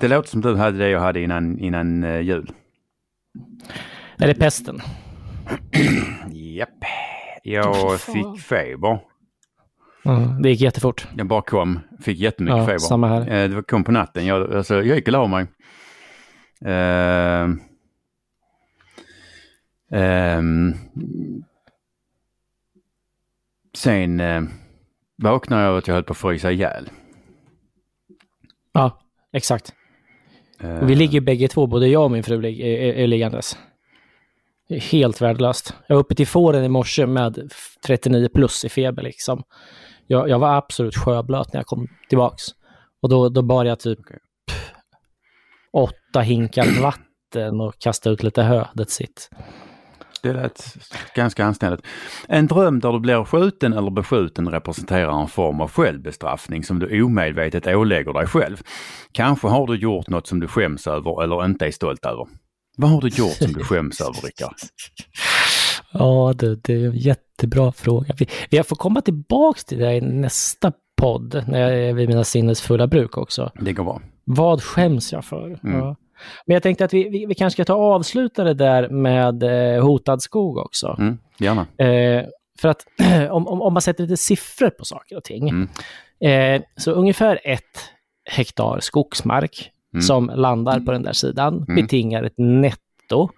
det 0.00 0.08
låter 0.08 0.28
som 0.28 0.40
du 0.40 0.56
hade 0.56 0.78
det 0.78 0.88
jag 0.90 1.00
hade 1.00 1.20
innan, 1.20 1.58
innan 1.58 2.04
eh, 2.04 2.20
jul. 2.20 2.52
Är 4.18 4.26
det 4.26 4.34
pesten? 4.34 4.80
Japp. 6.32 6.68
Jag 7.42 8.00
Fy 8.00 8.12
fan. 8.22 8.34
fick 8.36 8.42
feber. 8.44 9.00
Ja, 10.04 10.38
det 10.42 10.50
gick 10.50 10.60
jättefort. 10.60 11.06
Jag 11.16 11.26
bara 11.26 11.42
kom, 11.42 11.80
fick 12.00 12.18
jättemycket 12.18 12.56
Ja, 12.58 12.66
feber. 12.66 12.78
samma 12.78 13.08
här. 13.08 13.20
Eh, 13.44 13.50
det 13.50 13.62
kom 13.62 13.84
på 13.84 13.92
natten. 13.92 14.26
Jag, 14.26 14.54
alltså, 14.54 14.74
jag 14.74 14.96
gick 14.96 15.06
och 15.08 15.12
la 15.12 15.26
mig. 15.26 15.46
Eh, 16.64 17.48
ehm, 20.00 20.74
sen 23.76 24.20
eh, 24.20 24.42
vaknade 25.16 25.62
jag 25.62 25.70
av 25.70 25.76
att 25.76 25.86
jag 25.88 25.94
höll 25.94 26.04
på 26.04 26.12
att 26.12 26.16
frysa 26.18 26.52
ihjäl. 26.52 26.90
Ja, 28.72 29.00
exakt. 29.32 29.72
Eh, 30.60 30.78
Och 30.78 30.90
vi 30.90 30.94
ligger 30.94 31.20
bägge 31.20 31.48
två, 31.48 31.66
både 31.66 31.88
jag 31.88 32.04
och 32.04 32.10
min 32.10 32.22
fru 32.22 32.38
är, 32.44 32.60
är, 32.60 32.92
är 32.94 33.06
liggandes. 33.06 33.58
Helt 34.90 35.20
värdelöst. 35.20 35.74
Jag 35.86 35.96
var 35.96 36.00
uppe 36.00 36.14
till 36.14 36.26
fåren 36.26 36.64
i 36.64 36.68
morse 36.68 37.06
med 37.06 37.50
39 37.86 38.28
plus 38.34 38.64
i 38.64 38.68
feber 38.68 39.02
liksom. 39.02 39.42
Jag, 40.06 40.28
jag 40.28 40.38
var 40.38 40.56
absolut 40.56 40.96
sjöblöt 40.96 41.52
när 41.52 41.60
jag 41.60 41.66
kom 41.66 41.88
tillbaks. 42.08 42.42
Och 43.02 43.08
då, 43.08 43.28
då 43.28 43.42
bar 43.42 43.64
jag 43.64 43.80
typ 43.80 43.98
pff, 44.46 44.72
åtta 45.72 46.20
hinkar 46.20 46.82
vatten 46.82 47.60
och 47.60 47.78
kastade 47.78 48.12
ut 48.14 48.22
lite 48.22 48.42
hö, 48.42 48.64
that's 48.74 49.02
it. 49.02 49.30
Det 50.22 50.32
lät 50.32 50.76
ganska 51.14 51.44
anständigt. 51.44 51.86
En 52.28 52.46
dröm 52.46 52.80
där 52.80 52.92
du 52.92 53.00
blir 53.00 53.24
skjuten 53.24 53.72
eller 53.72 53.90
beskjuten 53.90 54.48
representerar 54.48 55.20
en 55.22 55.28
form 55.28 55.60
av 55.60 55.70
självbestraffning 55.70 56.64
som 56.64 56.78
du 56.78 57.02
omedvetet 57.02 57.66
ålägger 57.66 58.12
dig 58.12 58.26
själv. 58.26 58.56
Kanske 59.12 59.48
har 59.48 59.66
du 59.66 59.76
gjort 59.76 60.08
något 60.08 60.26
som 60.26 60.40
du 60.40 60.48
skäms 60.48 60.86
över 60.86 61.22
eller 61.22 61.44
inte 61.44 61.66
är 61.66 61.70
stolt 61.70 62.04
över. 62.06 62.26
Vad 62.76 62.90
har 62.90 63.00
du 63.00 63.08
gjort 63.08 63.36
som 63.36 63.52
du 63.52 63.64
skäms 63.64 64.00
över, 64.00 64.22
Rickard? 64.22 64.54
Ja, 65.98 66.32
det, 66.36 66.54
det 66.64 66.72
är 66.74 66.86
en 66.86 66.96
jättebra 66.96 67.72
fråga. 67.72 68.14
Vi, 68.18 68.26
vi 68.50 68.62
får 68.62 68.76
komma 68.76 69.00
tillbaks 69.00 69.64
till 69.64 69.78
det 69.78 69.94
i 69.94 70.00
nästa 70.00 70.72
podd, 70.96 71.44
när 71.48 71.60
jag 71.60 71.78
är 71.78 71.92
vid 71.92 72.08
mina 72.08 72.24
sinnesfulla 72.24 72.86
bruk 72.86 73.18
också. 73.18 73.50
Det 73.60 73.72
går 73.72 73.84
bra. 73.84 74.00
Vad 74.24 74.62
skäms 74.62 75.12
jag 75.12 75.24
för? 75.24 75.46
Mm. 75.64 75.78
Ja. 75.78 75.96
Men 76.46 76.54
jag 76.54 76.62
tänkte 76.62 76.84
att 76.84 76.94
vi, 76.94 77.08
vi, 77.08 77.26
vi 77.26 77.34
kanske 77.34 77.56
ska 77.56 77.64
ta 77.64 77.74
och 77.74 77.94
avsluta 77.94 78.44
det 78.44 78.54
där 78.54 78.88
med 78.88 79.42
eh, 79.76 79.82
hotad 79.84 80.22
skog 80.22 80.58
också. 80.58 80.96
Mm, 80.98 81.18
gärna. 81.38 81.60
Eh, 81.84 82.24
för 82.60 82.68
att 82.68 82.86
om, 83.30 83.46
om, 83.48 83.62
om 83.62 83.72
man 83.72 83.82
sätter 83.82 84.02
lite 84.02 84.16
siffror 84.16 84.70
på 84.70 84.84
saker 84.84 85.16
och 85.16 85.24
ting. 85.24 85.48
Mm. 85.48 85.68
Eh, 86.20 86.62
så 86.76 86.90
ungefär 86.90 87.40
ett 87.44 87.62
hektar 88.30 88.80
skogsmark 88.80 89.70
Mm. 89.94 90.02
som 90.02 90.32
landar 90.34 90.80
på 90.80 90.92
den 90.92 91.02
där 91.02 91.12
sidan 91.12 91.54
Mm. 91.68 91.74
betingar 91.82 92.22
ett 92.22 92.34
netto. 92.38 93.28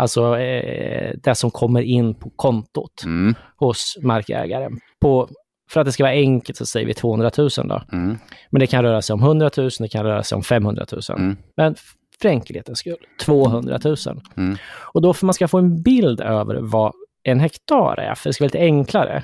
Alltså 0.00 0.38
eh, 0.38 1.12
det 1.22 1.34
som 1.34 1.50
kommer 1.50 1.82
in 1.82 2.14
på 2.14 2.30
kontot 2.30 3.02
Mm, 3.04 3.34
hos 3.56 3.98
markägaren. 4.02 4.80
På, 5.00 5.28
för 5.70 5.80
att 5.80 5.86
det 5.86 5.92
ska 5.92 6.02
vara 6.04 6.12
enkelt 6.12 6.58
så 6.58 6.66
säger 6.66 6.86
vi 6.86 6.94
200 6.94 7.30
000 7.38 7.48
då. 7.64 7.82
mm, 7.92 8.18
Men 8.50 8.60
det 8.60 8.66
kan 8.66 8.82
röra 8.84 9.02
sig 9.02 9.14
om 9.14 9.22
100 9.22 9.50
000, 9.56 9.70
det 9.78 9.88
kan 9.88 10.04
röra 10.04 10.22
sig 10.22 10.36
om 10.36 10.42
500 10.42 10.86
000. 10.92 11.00
Mm. 11.18 11.36
Men 11.56 11.74
för 12.20 12.28
enkelhetens 12.28 12.78
skull, 12.78 12.96
200 13.20 13.78
000. 13.84 13.96
Mm. 14.36 14.56
Och 14.92 15.02
då 15.02 15.14
för 15.14 15.26
man 15.26 15.34
ska 15.34 15.48
få 15.48 15.58
en 15.58 15.82
bild 15.82 16.20
över 16.20 16.54
vad 16.60 16.92
en 17.22 17.40
hektar 17.40 17.96
är, 18.00 18.14
för 18.14 18.28
det 18.28 18.34
ska 18.34 18.44
vara 18.44 18.48
lite 18.48 18.58
enklare, 18.64 19.22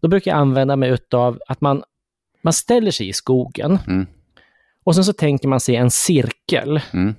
då 0.00 0.08
brukar 0.08 0.30
jag 0.30 0.38
använda 0.38 0.76
mig 0.76 0.90
utav 0.90 1.38
att 1.48 1.60
man, 1.60 1.82
man 2.42 2.52
ställer 2.52 2.90
sig 2.90 3.08
i 3.08 3.12
skogen 3.12 3.78
Mm. 3.86 4.06
och 4.84 4.94
sen 4.94 5.04
så 5.04 5.12
tänker 5.12 5.48
man 5.48 5.60
sig 5.60 5.76
en 5.76 5.90
cirkel. 5.90 6.80
mm, 6.92 7.14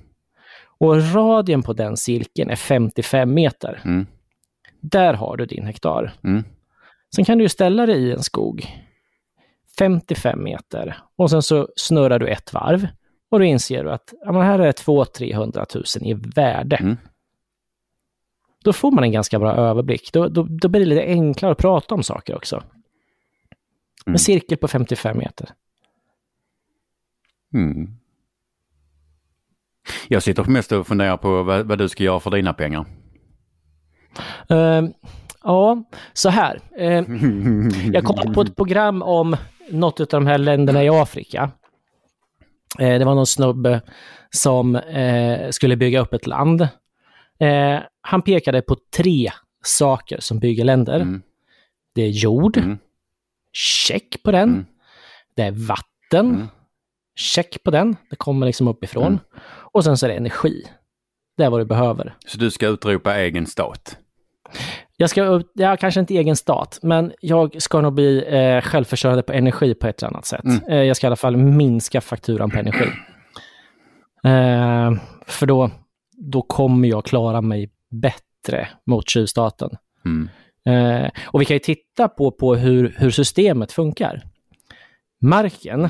Och 0.78 1.14
radien 1.14 1.62
på 1.62 1.72
den 1.72 1.96
cirkeln 1.96 2.50
är 2.50 2.56
55 2.56 3.34
meter. 3.34 3.82
mm, 3.84 4.06
Där 4.80 5.14
har 5.14 5.36
du 5.36 5.46
din 5.46 5.66
hektar. 5.66 6.12
mm. 6.24 6.44
Sen 7.14 7.24
kan 7.24 7.38
du 7.38 7.48
ställa 7.48 7.86
dig 7.86 8.02
i 8.02 8.12
en 8.12 8.22
skog 8.22 8.66
55 9.78 10.42
meter 10.44 10.98
och 11.16 11.30
sen 11.30 11.42
så 11.42 11.68
snurrar 11.76 12.18
du 12.18 12.28
ett 12.28 12.52
varv 12.52 12.88
och 13.28 13.38
då 13.38 13.44
inser 13.44 13.84
du 13.84 13.92
att 13.92 14.14
ja, 14.24 14.42
här 14.42 14.58
är 14.58 14.66
det 14.66 14.72
200 14.72 15.66
000 15.74 15.84
i 16.00 16.14
värde. 16.14 16.76
Mm. 16.76 16.96
Då 18.64 18.72
får 18.72 18.90
man 18.90 19.04
en 19.04 19.12
ganska 19.12 19.38
bra 19.38 19.52
överblick. 19.52 20.12
Då, 20.12 20.28
då, 20.28 20.42
då 20.42 20.68
blir 20.68 20.80
det 20.80 20.86
lite 20.86 21.02
enklare 21.02 21.52
att 21.52 21.58
prata 21.58 21.94
om 21.94 22.02
saker 22.02 22.34
också. 22.36 22.56
Mm. 22.56 24.14
En 24.14 24.18
cirkel 24.18 24.58
på 24.58 24.68
55 24.68 25.18
meter. 25.18 25.50
Mm. 27.54 27.90
Jag 30.08 30.22
sitter 30.22 30.44
mest 30.44 30.72
och 30.72 30.86
funderar 30.86 31.16
på 31.16 31.42
vad, 31.42 31.66
vad 31.66 31.78
du 31.78 31.88
ska 31.88 32.04
göra 32.04 32.20
för 32.20 32.30
dina 32.30 32.54
pengar. 32.54 32.86
Ehm, 34.48 34.92
ja, 35.42 35.84
så 36.12 36.28
här. 36.28 36.60
Ehm, 36.78 37.70
jag 37.92 38.04
kollade 38.04 38.34
på 38.34 38.40
ett 38.40 38.56
program 38.56 39.02
om 39.02 39.36
något 39.70 40.00
av 40.00 40.06
de 40.06 40.26
här 40.26 40.38
länderna 40.38 40.84
i 40.84 40.88
Afrika. 40.88 41.50
Eh, 42.78 42.98
det 42.98 43.04
var 43.04 43.14
någon 43.14 43.26
snubbe 43.26 43.80
som 44.30 44.76
eh, 44.76 45.50
skulle 45.50 45.76
bygga 45.76 46.00
upp 46.00 46.12
ett 46.12 46.26
land. 46.26 46.68
Han 48.00 48.22
pekade 48.22 48.62
på 48.62 48.76
tre 48.96 49.30
saker 49.64 50.20
som 50.20 50.38
bygger 50.38 50.64
länder. 50.64 51.00
Mm. 51.00 51.22
Det 51.94 52.02
är 52.02 52.08
jord, 52.08 52.56
Mm. 52.56 52.78
check 53.52 54.22
på 54.22 54.32
den. 54.32 54.48
Mm. 54.48 54.66
Det 55.36 55.42
är 55.42 55.50
vatten, 55.52 56.26
Mm. 56.34 56.46
check 57.16 57.62
på 57.62 57.70
den. 57.70 57.96
Det 58.10 58.16
kommer 58.16 58.46
liksom 58.46 58.68
uppifrån. 58.68 59.06
Mm. 59.06 59.18
Och 59.76 59.84
sen 59.84 59.96
så 59.96 60.06
är 60.06 60.10
det 60.10 60.16
energi. 60.16 60.62
Det 61.36 61.44
är 61.44 61.50
vad 61.50 61.60
du 61.60 61.64
behöver. 61.64 62.14
Så 62.26 62.38
du 62.38 62.50
ska 62.50 62.68
utropa 62.68 63.16
egen 63.16 63.46
stat? 63.46 63.98
Jag 64.96 65.10
ska 65.10 65.42
jag 65.54 65.78
kanske 65.78 66.00
inte 66.00 66.14
egen 66.14 66.36
stat, 66.36 66.78
men 66.82 67.12
jag 67.20 67.62
ska 67.62 67.80
nog 67.80 67.92
bli 67.94 68.24
eh, 68.28 68.60
självförsörjande 68.60 69.22
på 69.22 69.32
energi 69.32 69.74
på 69.74 69.86
ett 69.86 70.02
eller 70.02 70.12
annat 70.12 70.26
sätt. 70.26 70.44
Mm. 70.44 70.64
Eh, 70.68 70.82
jag 70.82 70.96
ska 70.96 71.06
i 71.06 71.08
alla 71.08 71.16
fall 71.16 71.36
minska 71.36 72.00
fakturan 72.00 72.50
på 72.50 72.58
energi. 72.58 72.84
Eh, 74.24 74.92
för 75.26 75.46
då, 75.46 75.70
då 76.12 76.42
kommer 76.42 76.88
jag 76.88 77.04
klara 77.04 77.40
mig 77.40 77.70
bättre 77.90 78.68
mot 78.86 79.08
tjuvstaten. 79.08 79.70
Mm. 80.04 80.28
Eh, 80.66 81.10
och 81.24 81.40
vi 81.40 81.44
kan 81.44 81.54
ju 81.54 81.60
titta 81.60 82.08
på, 82.08 82.30
på 82.30 82.54
hur, 82.54 82.94
hur 82.98 83.10
systemet 83.10 83.72
funkar. 83.72 84.22
Marken, 85.20 85.88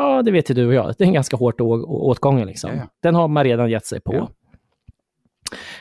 ja 0.00 0.22
det 0.22 0.30
vet 0.30 0.50
ju 0.50 0.54
du 0.54 0.66
och 0.66 0.74
jag, 0.74 0.94
det 0.98 1.04
är 1.04 1.06
en 1.08 1.12
ganska 1.14 1.36
hårt 1.36 1.60
å, 1.60 1.84
åtgången 1.84 2.46
liksom. 2.46 2.70
Ja, 2.70 2.76
ja. 2.76 2.88
Den 3.02 3.14
har 3.14 3.28
man 3.28 3.44
redan 3.44 3.70
gett 3.70 3.86
sig 3.86 4.00
på. 4.00 4.30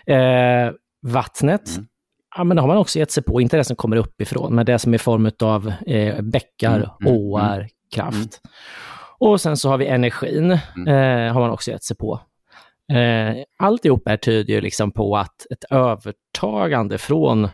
Eh, 0.06 0.72
vattnet, 1.02 1.70
Mm. 1.78 1.88
ja 2.38 2.44
men 2.44 2.58
har 2.58 2.68
man 2.68 2.78
också 2.78 3.00
gett 3.00 3.12
sig 3.12 3.24
på, 3.24 3.42
inte 3.42 3.58
det 3.58 3.64
som 3.64 3.76
kommer 3.76 3.98
uppifrån, 3.98 4.56
men 4.56 4.66
det 4.66 4.80
som 4.80 4.94
är 4.94 4.96
i 4.96 5.00
form 5.00 5.32
av 5.44 5.74
eh, 5.88 6.22
bäckar, 6.22 6.76
Mm, 6.78 6.90
mm, 7.02 7.14
åar, 7.14 7.68
kraft. 7.96 8.42
Och 9.20 9.42
sen 9.42 9.58
så 9.58 9.70
har 9.70 9.78
vi 9.78 9.88
energin, 9.88 10.58
Mm. 10.76 10.88
eh, 11.28 11.34
har 11.34 11.42
man 11.42 11.50
också 11.50 11.72
gett 11.72 11.84
sig 11.84 11.98
på. 11.98 12.20
Eh, 12.92 13.36
alltihop 13.58 14.04
här 14.08 14.18
tyder 14.18 14.54
ju 14.54 14.62
liksom 14.62 14.92
på 14.92 15.18
att 15.18 15.46
ett 15.52 15.64
övertagande 15.70 16.98
från 16.98 17.48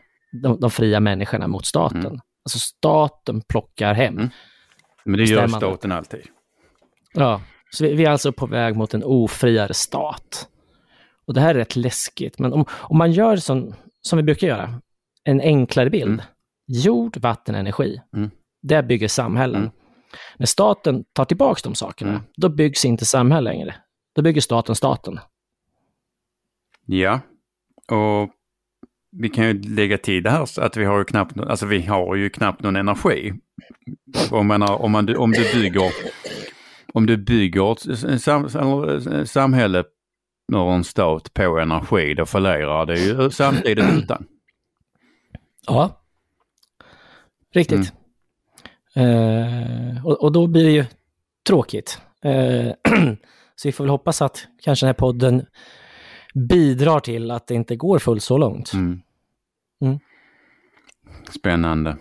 de, 0.44 0.60
de 0.60 0.72
fria 0.72 1.00
människorna 1.00 1.48
mot 1.48 1.66
staten. 1.66 2.06
Mm. 2.06 2.20
Alltså 2.46 2.60
staten 2.60 3.42
plockar 3.42 3.94
hem. 3.94 4.18
Mm. 4.18 4.30
Men 5.06 5.18
det 5.18 5.24
gör 5.24 5.48
staten 5.48 5.92
alltid. 5.92 6.22
Ja, 7.16 7.42
så 7.70 7.84
vi, 7.84 7.94
vi 7.94 8.06
är 8.06 8.10
alltså 8.10 8.32
på 8.32 8.46
väg 8.46 8.76
mot 8.76 8.94
en 8.94 9.04
ofriare 9.04 9.74
stat. 9.74 10.48
Och 11.28 11.34
det 11.34 11.42
här 11.42 11.50
är 11.50 11.60
rätt 11.60 11.76
läskigt, 11.76 12.40
men 12.40 12.54
om, 12.54 12.66
om 12.70 12.98
man 12.98 13.12
gör 13.12 13.36
som, 13.38 13.74
som 14.02 14.18
vi 14.18 14.24
brukar 14.24 14.48
göra, 14.48 14.82
en 15.24 15.42
enklare 15.42 15.90
bild. 15.90 16.14
Mm. 16.14 16.26
Jord, 16.68 17.18
vatten, 17.18 17.56
energi. 17.56 18.02
Mm. 18.16 18.32
Det 18.62 18.84
bygger 18.84 19.08
samhällen. 19.08 19.62
Mm. 19.62 19.72
När 20.38 20.46
staten 20.46 21.04
tar 21.14 21.26
tillbaka 21.26 21.62
de 21.64 21.76
sakerna, 21.76 22.12
Mm. 22.12 22.24
då 22.38 22.50
byggs 22.50 22.86
inte 22.86 23.06
samhälle 23.06 23.52
längre. 23.52 23.76
Då 24.16 24.22
bygger 24.22 24.42
staten 24.42 24.76
staten. 24.76 25.20
Ja, 26.86 27.20
och 27.92 28.30
vi 29.12 29.30
kan 29.30 29.46
ju 29.46 29.62
lägga 29.62 29.98
till 29.98 30.24
det 30.24 30.30
här 30.30 30.60
att 30.60 30.78
vi 30.78 30.86
har 30.86 30.98
ju 30.98 31.04
knappt, 31.04 31.40
alltså 31.40 31.66
vi 31.66 31.82
har 31.82 32.16
ju 32.16 32.30
knappt 32.30 32.62
någon 32.62 32.76
energi. 32.76 33.34
Om, 34.32 34.48
man, 34.48 34.62
om, 34.62 34.92
man, 34.92 35.16
om 35.16 35.32
du 35.32 35.54
bygger, 35.54 35.92
om 36.96 37.06
du 37.06 37.18
bygger 37.18 37.72
ett 37.72 38.22
sam, 38.22 38.50
samhälle 39.26 39.84
eller 40.54 40.72
en 40.72 40.84
stat 40.84 41.34
på 41.34 41.60
energi, 41.60 42.14
då 42.14 42.26
förlorar 42.26 42.86
det 42.86 43.00
ju 43.00 43.30
samtidigt 43.30 43.86
utan. 44.04 44.26
Ja. 45.68 46.02
Riktigt. 47.54 47.94
Eh, 48.96 50.06
och, 50.06 50.24
och 50.24 50.32
då 50.32 50.48
blir 50.48 50.64
det 50.64 50.72
ju 50.72 50.86
tråkigt. 51.48 52.02
Eh, 52.24 52.72
så 53.56 53.68
vi 53.68 53.72
får 53.72 53.84
väl 53.84 53.92
hoppas 53.92 54.22
att 54.22 54.48
kanske 54.62 54.86
den 54.86 54.90
här 54.90 54.94
podden 54.94 55.46
bidrar 56.50 57.00
till 57.00 57.32
att 57.32 57.48
det 57.48 57.56
inte 57.56 57.76
går 57.76 58.00
fullt 58.00 58.24
så 58.24 58.38
långt. 58.38 58.74
Mm. 58.74 59.02
Mm. 59.82 60.00
Spännande. 61.30 61.98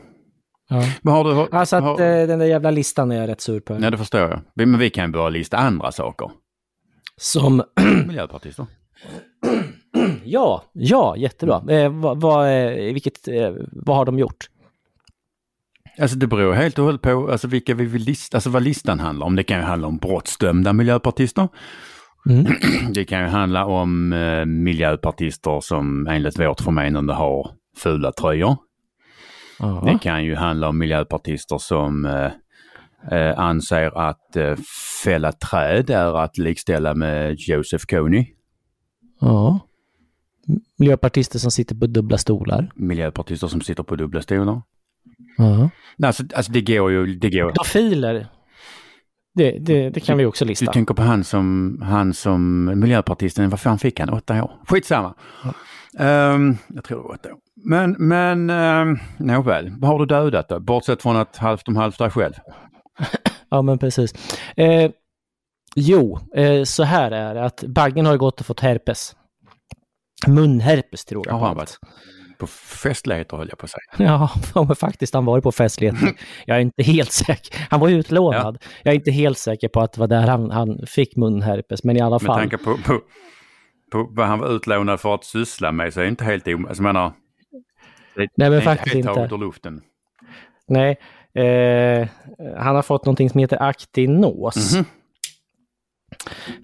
Ja. 0.75 0.85
Vad 1.03 1.15
har 1.15 1.25
du? 1.25 1.33
Har, 1.33 1.49
Alltså 1.53 1.77
att 1.77 1.83
har, 1.83 1.93
eh, 1.93 2.27
den 2.27 2.39
där 2.39 2.47
jävla 2.47 2.71
listan 2.71 3.13
är 3.13 3.17
jag 3.17 3.29
rätt 3.29 3.41
sur 3.41 3.61
på. 3.61 3.79
Ja, 3.81 3.91
det 3.91 3.99
förstår 3.99 4.21
jag. 4.21 4.41
Men 4.55 4.79
vi 4.79 4.91
kan 4.91 5.13
börja 5.13 5.29
lista 5.29 5.57
andra 5.57 5.93
saker. 5.93 6.31
Som, 7.17 7.63
Miljöpartister. 8.07 8.67
ja, 10.25 10.65
ja, 10.73 11.17
jättebra. 11.17 11.63
Eh, 11.69 11.93
vad, 11.93 12.21
vad, 12.21 12.47
eh, 12.49 12.93
vilket, 12.93 13.29
eh, 13.29 13.53
vad 13.73 13.97
har 13.97 14.05
de 14.05 14.19
gjort? 14.19 14.49
Alltså 15.99 16.17
det 16.17 16.27
beror 16.27 16.53
helt 16.53 16.79
och 16.79 16.85
hållet 16.85 17.03
på 17.03 17.29
alltså, 17.31 17.49
vilka 17.49 17.75
vi 17.75 17.85
vill 17.85 18.03
lista, 18.03 18.37
alltså 18.37 18.51
vad 18.51 18.63
listan 18.63 19.01
handlar 19.01 19.27
om. 19.27 19.37
Det 19.37 19.43
kan 19.43 19.59
ju 19.59 19.65
handla 19.65 19.89
om 19.89 19.97
brottsdömda 19.97 20.73
miljöpartister. 20.73 21.49
Mm. 22.29 22.47
Det 22.95 23.05
kan 23.05 23.21
ju 23.21 23.27
handla 23.27 23.65
om 23.65 24.13
eh, 24.13 24.45
miljöpartister 24.45 25.61
som 25.61 26.07
enligt 26.07 26.39
vårt 26.39 26.61
förmenande 26.61 27.15
har 27.15 27.51
fula 27.77 28.13
tröjor. 28.13 28.57
Ja. 29.59 29.83
Det 29.87 29.99
kan 30.03 30.25
ju 30.25 30.35
handla 30.35 30.69
om 30.69 30.79
miljöpartister 30.79 31.59
som 31.59 32.05
eh, 32.05 32.31
eh, 33.19 33.39
anser 33.39 33.99
att 34.09 34.37
eh, 34.37 34.57
fälla 35.05 35.33
träd 35.33 35.91
är 35.91 36.19
att 36.25 36.39
likställa 36.39 36.95
med 36.95 37.35
Joseph 37.39 37.85
Kony. 37.87 38.27
ja. 39.21 39.61
Miljöpartister 40.79 41.39
som 41.39 41.51
sitter 41.51 41.75
på 41.75 41.87
dubbla 41.87 42.19
stolar. 42.19 42.71
Miljöpartister 42.75 43.47
som 43.47 43.61
sitter 43.61 43.83
på 43.83 43.97
dubbla 43.97 44.23
stolar. 44.23 44.63
Ja. 45.39 45.71
Nej, 45.97 46.07
Alltså, 46.09 46.23
alltså 46.35 46.53
det 46.53 46.61
går 46.61 46.91
ju, 46.91 47.07
det 47.19 47.31
går. 47.31 47.49
Pedofiler. 47.49 48.27
Det, 49.35 49.59
det, 49.61 49.91
det 49.91 50.01
kan 50.01 50.19
vi 50.19 50.25
också 50.25 50.45
Du 50.45 50.49
lista. 50.49 50.73
tänker 50.73 50.95
på 50.95 51.03
han 51.03 51.25
som, 51.25 51.79
han 51.83 52.15
som 52.15 52.65
miljöpartisten, 52.81 53.51
vad 53.51 53.61
fan 53.61 53.79
fick 53.79 54.01
han? 54.01 54.11
Åtta 54.11 54.45
år? 54.45 54.53
Skitsamma. 54.69 55.15
Ehm, 55.99 56.57
jag 56.75 56.85
tror 56.85 56.97
det 56.99 57.03
var 57.09 57.15
åtta 57.15 57.33
år. 57.33 57.39
Men, 57.65 57.97
men 57.99 58.51
um, 58.51 58.99
nåväl, 59.19 59.73
vad 59.79 59.91
har 59.91 59.99
du 59.99 60.07
dödat 60.07 60.49
då? 60.49 60.61
Bortsett 60.61 61.03
från 61.03 61.17
att 61.17 61.37
halvt 61.37 61.69
om 61.69 61.77
halvt 61.77 61.99
dig 61.99 62.11
själv. 62.11 62.35
Ja, 63.49 63.63
men 63.63 63.79
precis. 63.79 64.15
Eh, 64.57 64.91
jo, 65.77 66.19
eh, 66.37 66.65
så 66.65 66.83
här 66.83 67.11
är 67.11 67.35
det 67.35 67.45
att 67.45 67.65
Baggen 67.67 68.07
har 68.07 68.17
gått 68.17 68.41
och 68.41 68.47
fått 68.47 68.61
herpes. 68.61 69.17
Munherpes 70.27 71.05
tror 71.05 71.27
jag. 71.27 71.35
Har 71.35 71.47
han 71.47 71.57
varit? 71.57 71.79
På 72.39 72.47
festligheter 72.47 73.37
höll 73.37 73.49
jag 73.49 73.59
på 73.59 73.65
att 73.65 73.71
säga. 73.71 73.83
Ja, 74.09 74.31
ja, 74.55 74.63
men 74.65 74.77
faktiskt 74.77 75.15
han 75.15 75.25
var 75.25 75.41
på 75.41 75.53
festligheten. 75.53 76.15
Jag 76.47 76.57
är 76.57 76.61
inte 76.61 76.83
helt 76.83 77.13
säker. 77.13 77.67
Han 77.71 77.81
var 77.81 77.89
ju 77.89 77.99
utlånad. 77.99 78.63
Jag 78.83 78.93
är 78.93 78.97
inte 78.97 79.11
helt 79.11 79.39
säker 79.39 79.69
på 79.69 79.81
att 79.81 79.93
det 79.93 80.01
var 80.01 80.09
där 80.09 80.27
han, 80.27 80.51
han 80.51 80.87
fick 80.87 81.17
munherpes, 81.17 81.85
men 81.85 81.97
i 81.97 82.01
alla 82.01 82.15
Med 82.15 82.23
fall. 82.23 82.39
tanke 82.39 82.59
på, 82.59 82.77
på, 82.85 83.01
på 83.91 84.09
vad 84.11 84.27
han 84.27 84.39
var 84.39 84.57
utlånad 84.57 85.01
för 85.01 85.15
att 85.15 85.25
syssla 85.25 85.73
med 85.73 85.95
så 85.95 86.01
är 86.01 86.05
det 86.05 86.11
inte 86.11 86.25
helt 86.25 86.49
omöjligt. 86.49 86.69
Alltså, 86.69 86.83
menar, 86.83 87.13
det, 88.15 88.29
Nej, 88.35 88.51
men 88.51 88.53
är 88.53 88.61
faktiskt 88.61 88.95
helt 88.95 89.09
inte. 89.09 89.15
taget 89.15 89.33
ur 89.33 89.39
luften. 89.39 89.83
Nej, 90.69 90.97
eh, 91.35 92.09
han 92.57 92.77
har 92.77 92.83
fått 92.83 93.05
någonting 93.05 93.31
som 93.31 93.41
heter 93.41 93.63
aktinos. 93.63 94.75
Mhm. 94.75 94.85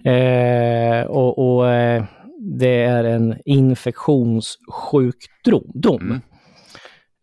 Eh, 0.03 1.05
och 1.05 1.57
och 1.57 1.69
eh, 1.69 2.03
det 2.39 2.83
är 2.83 3.03
en 3.03 3.37
infektionssjukdom. 3.45 6.01
Mm. 6.01 6.21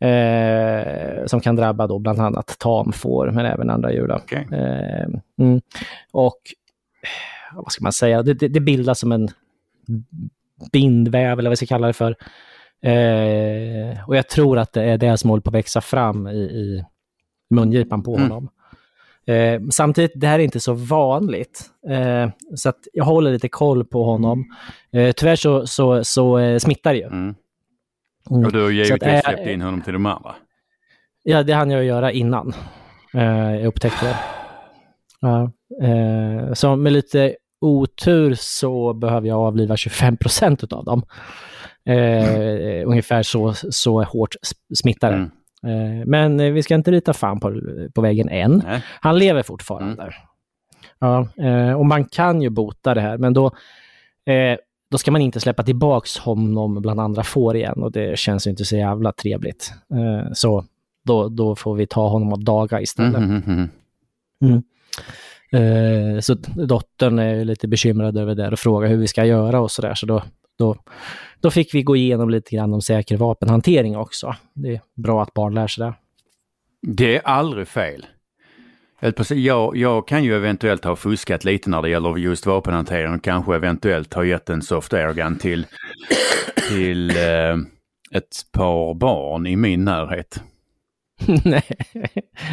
Eh, 0.01 1.27
som 1.27 1.41
kan 1.41 1.57
drabba 1.57 1.87
då 1.87 1.99
bland 1.99 2.21
annat 2.21 2.59
tamfår, 2.59 3.31
men 3.31 3.47
även 3.47 3.71
andra 3.71 3.93
djur. 3.93 4.13
Okej. 4.13 4.49
Eh, 4.53 5.07
mm. 5.41 5.61
Och 6.13 6.39
vad 7.55 7.73
ska 7.73 7.83
man 7.83 7.93
säga, 7.93 8.23
det, 8.23 8.35
det, 8.35 8.49
det 8.49 8.61
bildas 8.61 8.99
som 8.99 9.13
en 9.13 9.29
bindväv, 10.73 11.39
eller 11.39 11.51
vad 11.51 11.53
vi 11.53 11.57
ska 11.57 11.67
kalla 11.67 11.87
det 11.87 11.93
för. 11.93 12.17
Eh, 12.83 14.09
och 14.09 14.17
jag 14.17 14.29
tror 14.29 14.59
att 14.59 14.73
det 14.73 14.83
är 14.83 14.99
det 14.99 15.17
som 15.17 15.31
håller 15.31 15.41
på 15.43 15.51
att 15.51 15.55
växa 15.55 15.81
fram 15.81 16.27
i, 16.27 16.37
i 16.39 16.85
mungipan 17.51 18.03
på 18.03 18.17
Mm. 18.17 18.31
honom. 18.31 18.49
Eh, 19.27 19.61
samtidigt, 19.71 20.13
det 20.15 20.27
här 20.27 20.39
är 20.39 20.45
inte 20.45 20.61
så 20.61 20.73
vanligt. 20.73 21.71
Eh, 21.91 22.31
så 22.55 22.69
att 22.69 22.79
jag 22.93 23.05
håller 23.05 23.31
lite 23.33 23.49
koll 23.49 23.85
på 23.85 24.05
honom. 24.05 24.45
Eh, 24.93 25.13
tyvärr 25.13 25.37
så, 25.37 25.67
så, 25.67 26.05
så 26.05 26.39
eh, 26.39 26.59
smittar 26.59 26.93
det 26.93 26.99
ju. 26.99 27.07
Mm. 27.07 27.35
Mm. 28.31 28.45
Och 28.45 28.53
du 28.53 28.63
har 28.63 28.71
givetvis 28.71 29.23
släppt 29.25 29.47
in 29.47 29.61
honom 29.61 29.83
till 29.83 29.93
de 29.93 30.07
andra. 30.07 30.35
Ja, 31.23 31.43
det 31.43 31.53
hann 31.53 31.71
jag 31.71 31.85
göra 31.85 32.13
innan 32.13 32.53
eh, 33.15 33.55
jag 33.55 33.67
upptäckte 33.67 34.07
det. 34.07 34.17
Ja, 35.21 35.51
eh, 35.87 36.53
så 36.53 36.77
med 36.77 36.93
lite 36.93 37.37
otur 37.61 38.35
så 38.39 38.93
behöver 38.95 39.29
jag 39.29 39.39
avliva 39.39 39.77
25 39.77 40.17
procent 40.17 40.73
av 40.73 40.85
dem. 40.85 41.03
Eh, 41.85 42.83
ungefär 42.89 43.23
så, 43.23 43.53
så 43.55 44.03
hårt 44.03 44.35
s- 44.43 44.79
smittar 44.83 45.11
det. 45.13 45.31
Mm. 45.69 46.01
Eh, 46.01 46.07
men 46.07 46.55
vi 46.55 46.63
ska 46.63 46.75
inte 46.75 46.91
rita 46.91 47.13
fan 47.13 47.41
på, 47.41 47.61
på 47.95 48.01
väggen 48.01 48.29
än. 48.29 48.63
Nej. 48.67 48.83
Han 49.01 49.19
lever 49.19 49.43
fortfarande. 49.43 50.15
Ja, 50.99 51.29
eh, 51.37 51.73
och 51.73 51.87
man 51.87 52.05
kan 52.05 52.43
ju 52.43 52.51
bota 52.51 52.95
det 52.95 53.01
här, 53.01 53.19
men 53.19 53.33
då, 53.35 53.47
eh, 54.27 54.57
då 54.91 54.99
ska 54.99 55.11
man 55.11 55.21
inte 55.21 55.41
släppa 55.41 55.63
tillbaks 55.63 56.19
honom 56.19 56.81
bland 56.83 57.01
andra 57.01 57.23
får 57.23 57.57
igen 57.57 57.83
och 57.83 57.93
det 57.93 58.19
känns 58.19 58.47
ju 58.47 58.51
inte 58.51 58.65
så 58.65 58.77
jävla 58.77 59.13
trevligt. 59.13 59.73
Eh, 59.95 60.33
så 60.33 60.65
då, 61.05 61.29
då 61.29 61.57
får 61.57 61.75
vi 61.75 61.87
ta 61.87 62.09
honom 62.09 62.33
av 62.33 62.45
daga 62.45 62.81
istället. 62.81 63.17
Mm, 63.17 63.43
mm, 63.47 63.69
mm. 64.45 64.63
Eh, 65.53 66.21
så 66.21 66.35
dottern 66.67 67.19
är 67.19 67.45
lite 67.45 67.69
bekymrad 67.69 68.17
över 68.17 68.35
det 68.35 68.49
och 68.49 68.59
frågar 68.59 68.89
hur 68.89 68.97
vi 68.97 69.09
ska 69.09 69.25
göra 69.25 69.61
och 69.61 69.71
sådär. 69.71 69.95
Så 69.95 70.07
då, 70.07 70.23
då, 70.59 70.77
då 71.41 71.51
fick 71.51 71.75
vi 71.75 71.83
gå 71.83 71.97
igenom 71.97 72.31
lite 72.31 72.57
grann 72.57 72.75
om 72.75 72.83
säker 72.83 73.17
vapenhantering 73.17 73.97
också. 73.97 74.35
Det 74.55 74.75
är 74.75 74.81
bra 74.97 75.23
att 75.23 75.35
barn 75.35 75.55
lär 75.55 75.67
sig 75.67 75.85
det. 75.85 75.95
Det 76.83 77.17
är 77.17 77.27
aldrig 77.27 77.69
fel. 77.69 78.07
Jag, 79.31 79.77
jag 79.77 80.09
kan 80.09 80.25
ju 80.25 80.37
eventuellt 80.37 80.85
ha 80.85 80.97
fuskat 80.97 81.45
lite 81.45 81.71
när 81.71 81.83
det 81.83 81.89
gäller 81.89 82.17
just 82.17 82.47
vapenhantering 82.47 83.15
och 83.15 83.25
kanske 83.25 83.55
eventuellt 83.55 84.15
ha 84.15 84.25
gett 84.25 84.51
en 84.51 84.63
soft 84.63 84.93
airgun 84.93 85.39
till, 85.39 85.67
till 86.69 87.11
eh, 87.11 87.57
ett 88.11 88.47
par 88.53 88.95
barn 88.95 89.47
i 89.47 89.57
min 89.57 89.85
närhet. 89.85 90.43
Nej. 91.45 91.63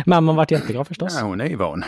Mamman 0.06 0.36
vart 0.36 0.52
jätteglad 0.52 0.88
förstås. 0.88 1.18
Ja, 1.20 1.26
hon 1.26 1.42
är 1.42 1.46
ju 1.46 1.56
van. 1.56 1.84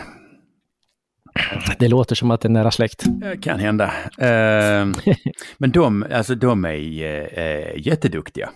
Det 1.78 1.88
låter 1.88 2.14
som 2.14 2.30
att 2.30 2.40
det 2.40 2.48
är 2.48 2.50
nära 2.50 2.70
släkt. 2.70 3.04
Kan 3.42 3.60
hända. 3.60 3.84
Eh, 4.18 4.86
men 5.58 5.70
de, 5.70 6.06
alltså, 6.12 6.34
de 6.34 6.64
är 6.64 7.38
eh, 7.38 7.86
jätteduktiga. 7.86 8.50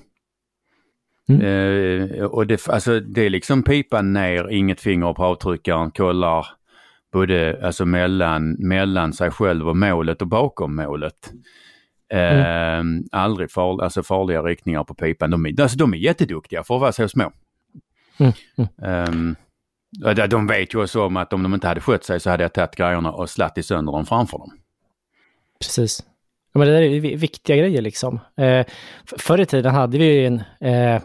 Mm. 1.29 1.41
Eh, 1.43 2.25
och 2.25 2.47
det, 2.47 2.69
alltså, 2.69 3.01
det 3.01 3.23
är 3.23 3.31
liksom 3.31 3.63
pipan 3.63 4.13
ner, 4.13 4.49
inget 4.51 4.81
finger 4.81 5.13
på 5.13 5.25
avtryckaren, 5.25 5.91
kollar 5.91 6.47
både 7.13 7.61
alltså, 7.63 7.85
mellan, 7.85 8.53
mellan 8.53 9.13
sig 9.13 9.31
själv 9.31 9.69
och 9.69 9.77
målet 9.77 10.23
och 10.23 10.29
bakom 10.29 10.77
målet. 10.77 11.33
Eh, 12.13 12.83
Aldrig 13.13 13.51
far, 13.51 13.83
alltså, 13.83 14.03
farliga 14.03 14.43
riktningar 14.43 14.85
på 14.85 14.95
pipan. 14.95 15.31
De 15.31 15.47
är, 15.47 15.61
alltså, 15.63 15.79
de 15.79 15.95
är 15.95 15.99
jätteduktiga 15.99 16.65
för 16.65 16.75
att 16.75 16.81
vara 16.81 16.93
så 16.93 17.09
små. 17.09 17.33
Mm, 18.19 18.33
mm. 18.57 18.69
Ehm, 18.83 19.37
de- 20.29 20.47
vet 20.47 20.75
ju 20.75 20.83
också 20.83 21.03
om 21.05 21.17
att 21.17 21.33
om 21.33 21.43
de 21.43 21.55
inte 21.55 21.69
hade 21.69 21.81
skött 21.81 22.05
sig 22.05 22.21
så 22.21 22.31
hade 22.31 22.43
jag 22.45 22.53
tagit 22.53 22.77
grejerna 22.77 23.13
och 23.13 23.31
slagit 23.31 23.67
sönder 23.67 23.93
dem 23.93 24.07
framför 24.07 24.39
dem. 24.39 24.51
Precis. 25.61 26.05
Ja, 26.53 26.59
men 26.59 26.69
det 26.69 26.75
där 26.75 26.83
är 26.83 27.01
vi- 27.01 27.15
viktiga 27.17 27.57
grejer 27.57 27.83
liksom. 27.83 28.21
Eh, 28.37 28.67
förr 29.19 29.41
i 29.41 29.47
tiden 29.47 29.75
hade 29.75 29.99
vi 29.99 30.27
en 30.27 30.43
eh, 30.61 31.03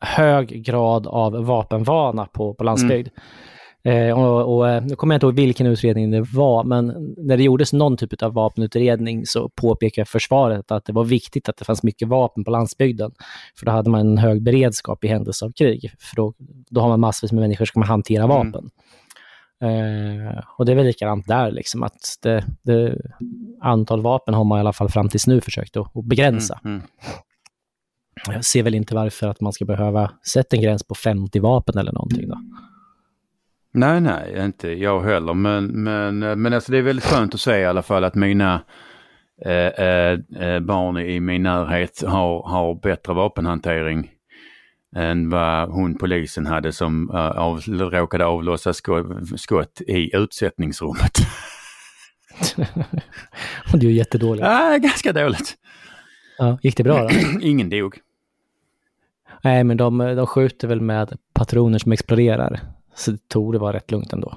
hög 0.00 0.48
grad 0.64 1.06
av 1.06 1.44
vapenvana 1.44 2.26
på, 2.26 2.54
på 2.54 2.64
landsbygd. 2.64 3.08
Eh, 3.08 3.22
och, 4.14 4.56
och, 4.56 4.68
eh, 4.68 4.84
nu 4.84 4.96
kommer 4.96 5.14
jag 5.14 5.16
inte 5.16 5.26
ihåg 5.26 5.34
vilken 5.34 5.66
utredning 5.66 6.10
det 6.10 6.20
var, 6.20 6.64
men 6.64 7.14
när 7.16 7.36
det 7.36 7.42
gjordes 7.42 7.72
någon 7.72 7.96
typ 7.96 8.22
av 8.22 8.32
vapenutredning 8.32 9.26
så 9.26 9.48
påpekade 9.48 10.04
försvaret 10.04 10.70
att 10.70 10.84
det 10.84 10.92
var 10.92 11.04
viktigt 11.04 11.48
att 11.48 11.56
det 11.56 11.64
fanns 11.64 11.82
mycket 11.82 12.08
vapen 12.08 12.44
på 12.44 12.50
landsbygden. 12.50 13.12
För 13.58 13.66
då 13.66 13.72
hade 13.72 13.90
man 13.90 14.00
en 14.00 14.18
hög 14.18 14.42
beredskap 14.42 15.04
i 15.04 15.08
händelse 15.08 15.44
av 15.44 15.52
krig. 15.52 15.92
För 15.98 16.16
då, 16.16 16.34
då 16.70 16.80
har 16.80 16.88
man 16.88 17.00
massvis 17.00 17.32
med 17.32 17.40
människor 17.40 17.64
som 17.64 17.82
kan 17.82 17.88
hantera 17.88 18.24
Mm. 18.24 18.36
vapen. 18.36 18.70
Eh, 19.62 20.42
och 20.56 20.66
det 20.66 20.72
är 20.72 20.76
väl 20.76 20.86
likadant 20.86 21.26
där, 21.26 21.50
liksom, 21.50 21.82
att 21.82 22.18
det, 22.22 22.44
det, 22.62 22.98
antal 23.60 24.02
vapen 24.02 24.34
har 24.34 24.44
man 24.44 24.58
i 24.58 24.60
alla 24.60 24.72
fall 24.72 24.88
fram 24.88 25.08
tills 25.08 25.26
nu 25.26 25.40
försökt 25.40 25.76
att, 25.76 25.96
att 25.96 26.04
begränsa. 26.04 26.60
Mm, 26.64 26.76
mm. 26.76 26.88
Jag 28.34 28.44
ser 28.44 28.62
väl 28.62 28.74
inte 28.74 28.94
varför 28.94 29.28
att 29.28 29.40
man 29.40 29.52
ska 29.52 29.64
behöva 29.64 30.10
sätta 30.32 30.56
en 30.56 30.62
gräns 30.62 30.84
på 30.84 30.94
50 30.94 31.40
vapen 31.40 31.78
eller 31.78 31.92
någonting. 31.92 32.28
Då. 32.28 32.38
Nej, 33.72 34.00
nej, 34.00 34.44
inte 34.44 34.68
jag 34.68 35.00
heller. 35.00 35.34
Men, 35.34 35.66
men, 35.66 36.18
men 36.18 36.52
alltså 36.52 36.72
det 36.72 36.78
är 36.78 36.82
väldigt 36.82 37.04
skönt 37.04 37.34
att 37.34 37.40
se 37.40 37.56
i 37.58 37.64
alla 37.64 37.82
fall 37.82 38.04
att 38.04 38.14
mina 38.14 38.60
eh, 39.44 39.52
eh, 39.52 40.18
eh, 40.36 40.60
barn 40.60 40.96
i 40.96 41.20
min 41.20 41.42
närhet 41.42 42.02
har, 42.06 42.48
har 42.48 42.74
bättre 42.74 43.14
vapenhantering 43.14 44.10
än 44.96 45.30
vad 45.30 45.70
hon 45.70 45.98
polisen 45.98 46.46
hade 46.46 46.72
som 46.72 47.10
eh, 47.10 47.30
av, 47.30 47.60
råkade 47.66 48.26
avlossa 48.26 48.72
skott, 49.36 49.80
i 49.80 50.16
utsättningsrummet. 50.16 51.12
Det 53.72 53.86
är 53.86 53.90
ju 53.90 53.92
jättedåligt. 53.92 54.46
ah, 54.46 54.76
ganska 54.76 55.12
dåligt. 55.12 55.54
Ja, 56.38 56.58
gick 56.62 56.76
det 56.76 56.82
bra 56.82 57.02
då? 57.02 57.08
Ingen 57.40 57.70
dog. 57.70 57.98
Nej, 59.44 59.64
men 59.64 59.76
de, 59.76 59.98
de 59.98 60.26
skjuter 60.26 60.68
väl 60.68 60.80
med 60.80 61.18
patroner 61.32 61.78
som 61.78 61.92
exploderar. 61.92 62.60
Så 62.98 63.10
det 63.10 63.28
tog 63.28 63.52
det 63.52 63.58
vara 63.58 63.72
rätt 63.72 63.90
lugnt 63.90 64.12
ändå. 64.12 64.28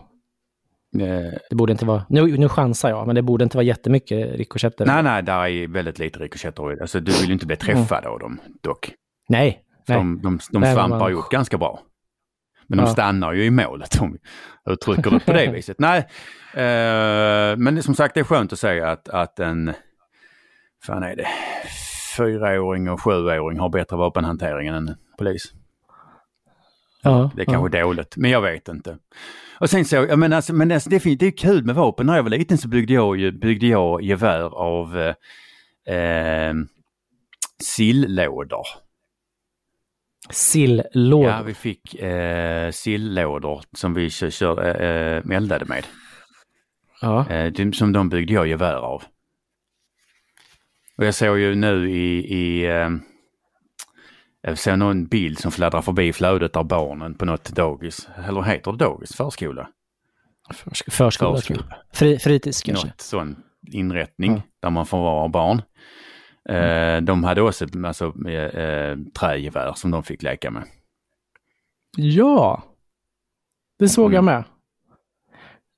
Eh, 0.99 1.33
Det 1.49 1.55
borde 1.55 1.71
inte 1.71 1.85
vara, 1.85 2.05
nu, 2.09 2.37
nu 2.37 2.49
chansar 2.49 2.89
jag, 2.89 3.07
men 3.07 3.15
det 3.15 3.21
borde 3.21 3.43
inte 3.43 3.57
vara 3.57 3.65
jättemycket 3.65 4.35
rikoschetter. 4.35 4.85
nej, 4.85 5.03
nej, 5.03 5.23
där 5.23 5.45
är 5.47 5.67
väldigt 5.67 5.99
lite 5.99 6.19
rikoschetter. 6.19 6.81
Alltså 6.81 6.99
du 6.99 7.11
vill 7.11 7.27
ju 7.27 7.33
inte 7.33 7.45
bli 7.45 7.55
träffad 7.55 8.05
av 8.05 8.19
dem 8.19 8.39
dock. 8.61 8.91
Nej. 9.29 9.63
Nej. 9.87 9.97
De, 9.97 10.21
de, 10.21 10.39
de 10.51 10.59
Nej, 10.59 10.73
svampar 10.73 10.99
man- 10.99 11.11
ju 11.11 11.17
upp 11.17 11.29
ganska 11.29 11.57
bra. 11.57 11.79
Men 12.67 12.77
de 12.77 12.83
Ja. 12.85 12.91
stannar 12.91 13.33
ju 13.33 13.45
i 13.45 13.51
målet 13.51 14.01
om 14.01 14.11
vi 14.13 14.19
uttrycker 14.73 15.11
det 15.11 15.19
på 15.25 15.33
det 15.33 15.51
viset. 15.53 15.79
Nej, 15.79 15.99
eh, 16.53 17.57
men 17.57 17.83
som 17.83 17.95
sagt 17.95 18.13
det 18.13 18.19
är 18.19 18.23
skönt 18.23 18.53
att 18.53 18.59
säga 18.59 18.89
att, 18.91 19.09
att 19.09 19.39
en, 19.39 19.73
fan 20.85 21.03
är 21.03 21.15
det, 21.15 21.27
fyraåring 22.17 22.89
och 22.89 23.01
sjuåring 23.01 23.59
har 23.59 23.69
bättre 23.69 23.97
vapenhantering 23.97 24.67
än 24.67 24.75
en 24.75 24.95
polis. 25.17 25.53
Ja, 27.03 27.31
Det 27.35 27.41
är 27.41 27.45
kanske 27.45 27.81
dåligt, 27.81 28.17
men 28.17 28.31
jag 28.31 28.41
vet 28.41 28.67
inte. 28.67 28.97
Och 29.59 29.69
sen 29.69 29.85
så, 29.85 29.95
jag 29.95 30.19
menar, 30.19 30.35
alltså, 30.35 30.53
men 30.53 30.71
alltså, 30.71 30.89
det, 30.89 31.05
är 31.05 31.15
det 31.15 31.25
är 31.27 31.31
kul 31.37 31.65
med 31.65 31.75
vapen. 31.75 32.05
När 32.05 32.15
jag 32.15 32.23
var 32.23 32.29
liten 32.29 32.57
så 32.57 32.67
byggde 32.67 32.93
jag, 32.93 33.17
ju- 33.17 33.31
byggde 33.31 33.67
jag 33.67 34.01
gevär 34.01 34.41
av 34.41 34.97
eh, 35.87 35.95
eh, 35.95 36.53
silllådor. 37.63 38.65
Silllådor. 40.29 41.29
Ja, 41.29 41.41
vi 41.41 41.53
fick 41.53 41.95
eh, 41.95 42.71
silllådor 42.71 43.61
som 43.77 43.93
vi 43.93 44.09
kör, 44.09 44.29
kör, 44.29 44.81
eh, 44.83 45.35
eldade 45.37 45.65
med. 45.65 45.85
Ja. 47.01 47.29
Eh, 47.29 47.71
som 47.71 47.91
de 47.93 48.09
byggde 48.09 48.33
jag 48.33 48.47
gevär 48.47 48.75
av. 48.75 49.03
Och 50.97 51.05
jag 51.05 51.15
såg 51.15 51.39
ju 51.39 51.55
nu 51.55 51.91
i, 51.91 52.17
i 52.33 52.65
eh, 52.65 52.89
jag 54.41 54.57
såg 54.57 54.79
någon 54.79 55.05
bild 55.07 55.39
som 55.39 55.51
fladdrar 55.51 55.81
förbi 55.81 56.13
flödet 56.13 56.55
av 56.55 56.65
barnen 56.67 57.13
på 57.15 57.25
något 57.25 57.49
dagis. 57.49 58.09
Eller 58.27 58.41
heter 58.41 58.71
det 58.71 58.77
dagis? 58.77 59.15
Förskola? 59.15 59.67
Försk- 60.53 60.91
Förskola, 60.91 61.35
Förskola. 61.35 61.63
jag. 61.69 61.77
Fri, 61.97 62.19
fritids 62.19 62.61
kanske. 62.63 62.87
Något 62.87 63.01
sån 63.01 63.35
inrättning 63.71 64.33
Ja. 64.35 64.41
där 64.61 64.69
man 64.69 64.85
förvarar 64.85 65.27
barn. 65.27 65.61
Eh, 66.49 67.01
de 67.01 67.23
hade 67.23 67.41
också 67.41 67.65
alltså, 67.85 68.13
eh, 68.27 68.33
eh, 68.63 68.97
trägevär 69.19 69.73
som 69.73 69.91
de 69.91 70.03
fick 70.03 70.23
leka 70.23 70.51
med. 70.51 70.63
Ja, 71.97 72.63
det 73.79 73.89
såg 73.89 74.13
jag 74.13 74.23
Mm. 74.23 74.25
med. 74.35 74.43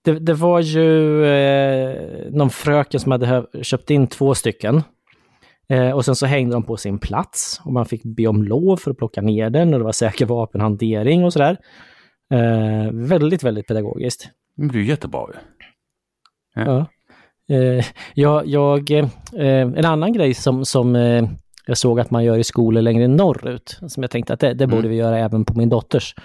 Det, 0.04 0.20
det 0.20 0.34
var 0.34 0.60
ju 0.60 1.26
eh, 1.26 2.32
någon 2.32 2.50
fröken 2.50 3.00
som 3.00 3.12
hade 3.12 3.46
köpt 3.62 3.90
in 3.90 4.08
två 4.08 4.36
stycken. 4.36 4.82
Eh, 5.70 5.92
och 5.92 6.06
sen 6.06 6.16
så 6.16 6.26
hängde 6.26 6.56
de 6.56 6.64
på 6.64 6.78
sin 6.78 7.00
plats 7.00 7.62
och 7.66 7.74
man 7.74 7.86
fick 7.86 8.04
be 8.04 8.28
om 8.28 8.44
lov 8.44 8.78
för 8.78 8.92
att 8.92 8.98
plocka 8.98 9.22
ner 9.22 9.50
den 9.50 9.74
och 9.74 9.80
det 9.80 9.86
var 9.86 9.92
säker 9.92 10.26
vapenhantering 10.26 11.24
och 11.24 11.34
sådär. 11.34 11.58
Eh, 12.34 12.92
väldigt, 12.92 13.44
väldigt 13.44 13.68
pedagogiskt. 13.68 14.30
Det 14.56 14.78
ju 14.80 14.86
jättebra 14.86 15.26
ju. 15.34 15.40
Ja. 16.64 16.86
Eh, 17.50 17.86
jag, 18.14 18.48
jag, 18.48 18.92
eh, 18.92 19.08
en 19.62 19.86
annan 19.86 20.14
grej 20.14 20.34
som, 20.34 20.66
som 20.66 20.96
eh, 20.96 21.24
jag 21.68 21.78
såg 21.78 22.00
att 22.00 22.12
man 22.12 22.24
gör 22.24 22.38
i 22.38 22.44
skolor 22.44 22.82
längre 22.82 23.08
norrut, 23.08 23.80
som 23.88 24.04
jag 24.04 24.12
tänkte 24.12 24.34
att 24.34 24.40
det, 24.40 24.54
det 24.54 24.68
borde 24.68 24.80
Mm. 24.80 24.92
vi 24.92 24.98
göra 24.98 25.20
även 25.20 25.46
på 25.46 25.54
min 25.54 25.70
dotters 25.70 26.16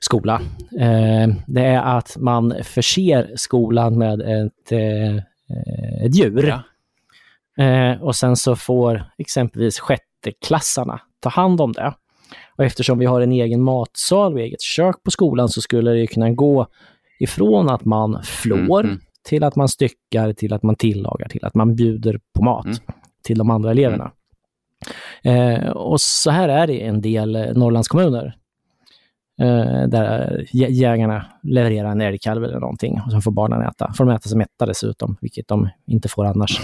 skola. 0.00 0.40
Eh, 0.80 1.28
det 1.46 1.64
är 1.64 1.96
att 1.96 2.16
man 2.18 2.54
förser 2.62 3.30
skolan 3.36 3.98
med 3.98 4.20
ett, 4.20 4.72
ett 6.04 6.14
djur. 6.16 6.46
Ja. 6.48 6.62
Eh, 7.58 8.02
och 8.02 8.16
sen 8.16 8.36
så 8.36 8.56
får 8.56 9.04
exempelvis 9.18 9.78
sjätteklassarna 9.80 11.00
ta 11.20 11.28
hand 11.28 11.60
om 11.60 11.72
det. 11.72 11.94
Och 12.56 12.64
eftersom 12.64 12.98
vi 12.98 13.06
har 13.06 13.20
en 13.20 13.32
egen 13.32 13.62
matsal 13.62 14.32
och 14.34 14.40
eget 14.40 14.62
kök 14.62 15.02
på 15.02 15.10
skolan 15.10 15.48
så 15.48 15.60
skulle 15.60 15.90
det 15.90 16.06
kunna 16.06 16.30
gå 16.30 16.66
ifrån 17.20 17.70
att 17.70 17.84
man 17.84 18.22
flår 18.24 18.80
Mm, 18.80 18.90
mm. 18.90 19.00
till 19.24 19.44
att 19.44 19.56
man 19.56 19.68
styckar, 19.68 20.32
till 20.32 20.52
att 20.52 20.62
man 20.62 20.76
tillagar, 20.76 21.28
till 21.28 21.44
att 21.44 21.54
man 21.54 21.74
bjuder 21.76 22.20
på 22.34 22.44
mat 22.44 22.64
Mm. 22.64 22.76
till 23.24 23.38
de 23.38 23.50
andra 23.50 23.70
eleverna. 23.70 24.12
Eh, 25.22 25.68
och 25.70 26.00
så 26.00 26.30
här 26.30 26.48
är 26.48 26.66
det 26.66 26.72
i 26.72 26.80
en 26.82 27.00
del 27.00 27.36
eh, 27.36 27.52
Norrlandskommuner. 27.54 28.36
Eh, 29.40 29.88
där 29.88 30.46
jä- 30.52 30.68
jägarna 30.70 31.26
levererar 31.42 31.90
en 31.90 32.00
älgkalv 32.00 32.44
eller 32.44 32.60
någonting 32.60 33.00
och 33.06 33.12
så 33.12 33.20
får 33.20 33.30
barnen 33.30 33.62
äta. 33.62 33.92
Får 33.92 34.04
de 34.04 34.14
äta 34.14 34.28
sig 34.28 34.38
mätta 34.38 34.66
dessutom, 34.66 35.16
vilket 35.20 35.48
de 35.48 35.68
inte 35.86 36.08
får 36.08 36.24
annars. 36.24 36.60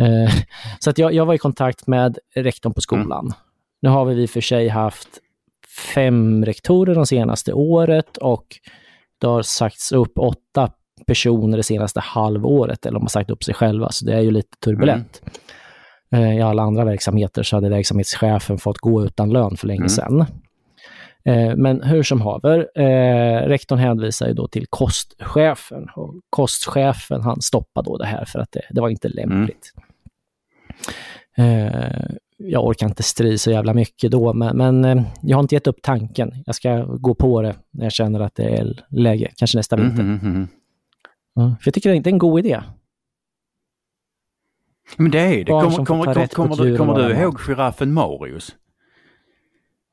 Eh, 0.00 0.30
så 0.78 0.90
att 0.90 0.98
jag, 0.98 1.12
jag 1.14 1.26
var 1.26 1.34
i 1.34 1.38
kontakt 1.38 1.86
med 1.86 2.18
rektorn 2.34 2.72
på 2.74 2.80
skolan. 2.80 3.32
Nu 3.82 3.88
har 3.88 4.04
vi 4.04 4.22
i 4.22 4.26
och 4.26 4.30
för 4.30 4.40
sig 4.40 4.68
haft 4.68 5.08
fem 5.94 6.44
rektorer 6.44 6.94
de 6.94 7.06
senaste 7.06 7.52
året 7.52 8.16
och 8.16 8.46
det 9.20 9.26
har 9.26 9.42
sagts 9.42 9.92
upp 9.92 10.18
åtta 10.18 10.70
personer 11.06 11.56
det 11.56 11.62
senaste 11.62 12.00
halvåret, 12.00 12.86
eller 12.86 12.94
de 12.94 13.02
har 13.02 13.08
sagt 13.08 13.30
upp 13.30 13.44
sig 13.44 13.54
själva, 13.54 13.88
så 13.90 14.04
det 14.04 14.14
är 14.14 14.20
ju 14.20 14.30
lite 14.30 14.56
turbulent. 14.64 15.22
Eh, 16.12 16.36
I 16.38 16.42
alla 16.42 16.62
andra 16.62 16.84
verksamheter 16.84 17.42
så 17.42 17.56
hade 17.56 17.68
verksamhetschefen 17.68 18.58
fått 18.58 18.78
gå 18.78 19.04
utan 19.04 19.30
lön 19.30 19.56
för 19.56 19.66
länge 19.66 19.78
Mm. 19.80 19.88
sedan. 19.88 20.20
Eh, 21.24 21.56
Men 21.56 21.82
hur 21.82 22.02
som 22.02 22.20
haver, 22.20 22.68
rektorn 23.48 23.78
hänvisar 23.78 24.26
ju 24.28 24.34
då 24.34 24.48
till 24.48 24.66
kostchefen 24.70 25.88
och 25.96 26.14
kostchefen 26.30 27.22
han 27.22 27.40
stoppade 27.42 27.90
då 27.90 27.96
det 27.96 28.06
här 28.06 28.24
för 28.24 28.38
att 28.38 28.52
det, 28.52 28.62
det 28.70 28.80
var 28.80 28.88
inte 28.88 29.08
lämpligt. 29.08 29.72
Eh, 29.76 29.82
jag 32.36 32.64
orkar 32.66 32.86
inte 32.86 33.02
stri 33.02 33.38
så 33.38 33.50
jävla 33.50 33.74
mycket 33.74 34.10
då, 34.10 34.32
men, 34.32 34.56
men 34.56 34.84
eh, 34.84 35.02
jag 35.22 35.36
har 35.36 35.42
inte 35.42 35.54
gett 35.54 35.66
upp 35.66 35.82
tanken. 35.82 36.32
Jag 36.46 36.54
ska 36.54 36.84
gå 36.84 37.14
på 37.14 37.42
det 37.42 37.54
när 37.70 37.84
jag 37.84 37.92
känner 37.92 38.20
att 38.20 38.34
det 38.34 38.44
är 38.44 38.84
läge, 38.90 39.30
kanske 39.36 39.58
nästa 39.58 39.76
Mm, 39.76 39.88
vinter. 39.88 40.02
mm, 40.02 40.20
mm. 40.36 40.48
Ja, 41.34 41.56
för 41.60 41.68
jag 41.68 41.74
tycker 41.74 41.90
det 41.90 41.96
är 41.96 42.12
en 42.12 42.18
god 42.18 42.38
idé. 42.46 42.60
Men 44.96 45.10
det 45.10 45.20
är 45.20 45.44
det. 45.44 45.52
Barn 45.52 45.64
Kommer, 45.70 45.84
kommer, 45.84 46.14
kommer, 46.14 46.26
kommer, 46.26 46.56
du, 46.64 46.76
kommer 46.76 46.94
du 47.08 47.14
ihåg 47.14 47.38
giraffen 47.40 47.92
Marius? 47.92 48.56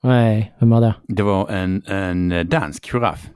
Nej, 0.04 0.54
vem 0.60 0.70
var 0.70 0.82
det? 0.82 0.96
Det 1.08 1.24
var 1.24 1.50
en, 1.50 1.84
en 1.86 2.50
dansk 2.50 2.86
giraff. 2.92 3.30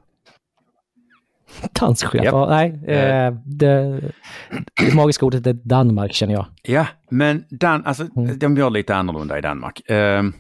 Danschef? 1.80 2.14
Japp. 2.14 2.26
Ja, 2.26 2.50
nej, 2.50 2.84
eh, 2.88 3.34
det, 3.46 4.00
det 4.86 4.94
magiska 4.96 5.26
ordet 5.26 5.48
är 5.48 5.54
Danmark 5.54 6.14
känner 6.14 6.34
jag. 6.34 6.46
Ja, 6.64 6.88
men 7.10 7.46
Dan, 7.50 7.86
alltså, 7.86 8.08
Mm. 8.16 8.40
de 8.40 8.58
gör 8.58 8.70
lite 8.70 8.96
annorlunda 8.96 9.38
i 9.38 9.42
Danmark. 9.42 9.82
Ehm, 9.90 10.34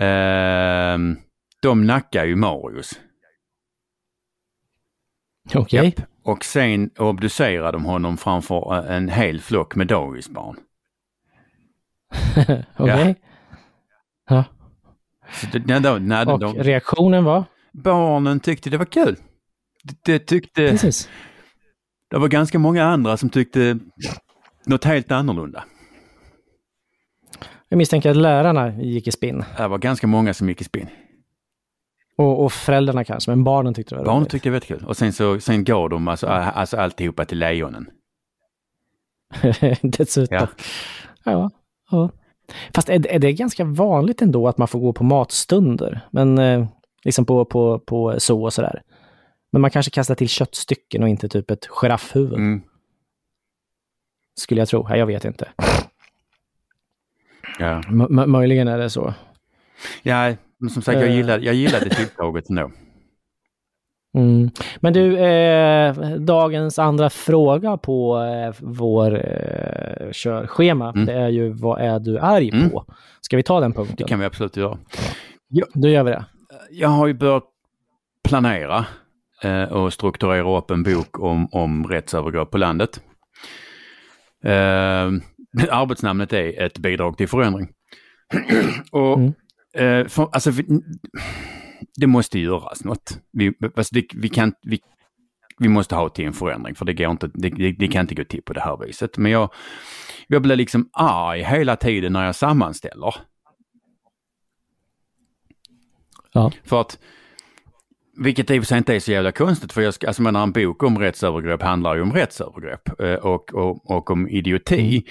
ehm, 0.00 1.16
de 1.62 1.86
nackar 1.86 2.24
ju 2.24 2.36
Marius. 2.36 3.00
Okej. 5.54 5.84
Japp. 5.96 6.06
Och 6.24 6.44
sen 6.44 6.90
obducerar 6.98 7.72
de 7.72 7.84
honom 7.84 8.16
framför 8.16 8.86
en 8.86 9.08
hel 9.08 9.40
flock 9.40 9.74
med 9.76 9.86
dagisbarn. 9.86 10.56
Okej. 12.76 13.14
Ja. 14.28 14.44
Så 15.32 15.46
det, 15.52 15.66
när 15.66 15.80
de, 15.80 15.98
när 16.08 16.28
Och 16.32 16.38
de, 16.38 16.54
reaktionen 16.54 17.24
var? 17.24 17.44
barnen 17.72 18.40
tyckte 18.40 18.70
det 18.70 18.78
var 18.78 18.84
kul. 18.84 19.16
Det, 20.04 20.18
tyckte, 20.18 20.68
Precis. 20.70 21.08
det 22.10 22.18
var 22.18 22.28
ganska 22.28 22.58
många 22.58 22.84
andra 22.84 23.16
som 23.16 23.28
tyckte 23.30 23.78
något 24.66 24.84
helt 24.84 25.10
annorlunda. 25.12 25.64
Jag 27.68 27.76
misstänker 27.78 28.10
att 28.10 28.16
lärarna 28.16 28.76
gick 28.82 29.06
i 29.06 29.12
spinn. 29.12 29.44
Det 29.56 29.68
var 29.68 29.78
ganska 29.78 30.06
många 30.06 30.34
som 30.34 30.48
gick 30.48 30.60
i 30.60 30.64
spinn. 30.64 30.88
Och, 32.16 32.44
och 32.44 32.52
föräldrarna 32.52 33.04
kanske, 33.04 33.30
men 33.30 33.44
barnen 33.44 33.74
tyckte 33.74 33.94
det 33.94 33.98
var 33.98 34.04
Barnen 34.04 34.20
roligt. 34.20 34.30
tyckte 34.30 34.48
det 34.48 34.52
var 34.52 34.60
kul. 34.60 34.84
Och 34.86 34.96
sen 34.96 35.12
så 35.12 35.40
sen 35.40 35.64
gav 35.64 35.90
de 35.90 36.08
alltså, 36.08 36.26
alltså 36.26 36.76
alltihopa 36.76 37.24
till 37.24 37.38
lejonen. 37.38 37.90
Dessutom. 39.82 40.36
Ja. 40.36 40.48
Ja. 41.24 41.50
ja. 41.90 42.10
Fast 42.74 42.88
är, 42.88 43.06
är 43.06 43.18
det 43.18 43.32
ganska 43.32 43.64
vanligt 43.64 44.22
ändå 44.22 44.48
att 44.48 44.58
man 44.58 44.68
får 44.68 44.80
gå 44.80 44.92
på 44.92 45.04
matstunder? 45.04 46.00
Men 46.10 46.38
eh, 46.38 46.66
liksom 47.04 47.24
på, 47.24 47.44
på, 47.44 47.78
på 47.78 48.14
så 48.18 48.42
och 48.42 48.52
sådär. 48.52 48.82
Men 49.52 49.60
man 49.62 49.70
kanske 49.70 49.90
kastar 49.90 50.14
till 50.14 50.28
köttstycken 50.28 51.02
och 51.02 51.08
inte 51.08 51.28
typ 51.28 51.50
ett 51.50 51.66
giraffhuvud, 51.66 52.32
Mm. 52.38 52.60
skulle 54.40 54.60
jag 54.60 54.68
tro. 54.68 54.86
Ja, 54.88 54.96
jag 54.96 55.06
vet 55.06 55.24
inte. 55.24 55.48
Ja. 57.58 57.82
M- 57.88 58.30
möjligen 58.30 58.68
är 58.68 58.78
det 58.78 58.90
så. 58.90 59.14
ja, 60.02 60.34
men 60.58 60.70
som 60.70 60.82
sagt 60.82 60.98
jag 61.00 61.08
Eh. 61.08 61.16
gillade, 61.16 61.44
jag 61.44 61.54
gillade 61.54 61.88
tilltaget 61.90 62.50
ändå. 62.50 62.70
Mm. 64.14 64.50
Men 64.80 64.92
du, 64.92 65.18
eh, 65.18 65.94
dagens 66.18 66.78
andra 66.78 67.10
fråga 67.10 67.76
på 67.76 68.18
eh, 68.18 68.54
vår 68.58 69.14
eh, 69.14 70.10
körschema, 70.12 70.88
Mm. 70.92 71.06
det 71.06 71.12
är 71.12 71.28
ju 71.28 71.52
vad 71.52 71.80
är 71.80 71.98
du 71.98 72.18
arg 72.18 72.50
Mm. 72.52 72.70
på? 72.70 72.84
Ska 73.20 73.36
vi 73.36 73.42
ta 73.42 73.60
den 73.60 73.70
Det 73.70 73.76
punkten? 73.76 74.06
kan 74.06 74.18
vi 74.18 74.24
absolut 74.24 74.56
göra. 74.56 74.78
Då 75.74 75.88
gör 75.88 76.04
vi 76.04 76.10
det. 76.10 76.24
Jag 76.70 76.88
har 76.88 77.06
ju 77.06 77.14
börjat 77.14 77.44
planera 78.28 78.86
eh, 79.42 79.62
och 79.62 79.92
strukturera 79.92 80.58
upp 80.58 80.70
en 80.70 80.82
bok 80.82 81.18
om, 81.18 81.48
om 81.52 81.86
rättsövergrepp 81.86 82.50
på 82.50 82.58
landet. 82.58 83.00
Eh, 84.44 85.10
arbetsnamnet 85.70 86.32
är 86.32 86.62
Ett 86.62 86.78
bidrag 86.78 87.16
till 87.16 87.28
förändring. 87.28 87.68
och 88.92 89.18
Mm. 89.18 89.32
eh, 89.74 90.08
för, 90.08 90.28
alltså, 90.32 90.50
vi, 90.50 90.64
det 91.96 92.06
måste 92.06 92.38
göras 92.38 92.84
något. 92.84 93.18
Vi, 93.32 93.52
alltså, 93.76 93.94
det, 93.94 94.06
vi, 94.14 94.28
kan, 94.28 94.52
vi, 94.62 94.80
vi 95.58 95.68
måste 95.68 95.94
ha 95.94 96.08
till 96.08 96.26
en 96.26 96.32
förändring 96.32 96.74
för 96.74 96.84
det, 96.84 96.94
går 96.94 97.10
inte, 97.10 97.30
det, 97.34 97.48
det, 97.48 97.72
det 97.72 97.88
kan 97.88 98.00
inte 98.00 98.14
gå 98.14 98.24
till 98.24 98.42
på 98.42 98.52
det 98.52 98.60
här 98.60 98.76
viset. 98.76 99.18
Men 99.18 99.32
jag, 99.32 99.52
jag 100.26 100.42
blir 100.42 100.56
liksom 100.56 100.88
arg 100.92 101.42
hela 101.42 101.76
tiden 101.76 102.12
när 102.12 102.26
jag 102.26 102.34
sammanställer. 102.34 103.14
Ja. 106.32 106.52
För 106.64 106.80
att 106.80 106.98
vilket 108.16 108.50
i 108.50 108.58
och 108.58 108.62
för 108.62 108.66
sig 108.66 108.78
inte 108.78 108.94
är 108.94 109.00
så 109.00 109.12
jävla 109.12 109.32
konstigt 109.32 109.72
för 109.72 109.82
jag 109.82 109.94
ska, 109.94 110.06
alltså 110.06 110.22
menar 110.22 110.42
en 110.42 110.52
bok 110.52 110.82
om 110.82 110.98
rättsövergrepp 110.98 111.62
handlar 111.62 111.94
ju 111.94 112.02
om 112.02 112.12
rättsövergrepp 112.12 113.00
eh, 113.00 113.14
och, 113.14 113.54
och, 113.54 113.90
och 113.90 114.10
om 114.10 114.28
idioti. 114.28 114.90
Mm. 114.90 115.02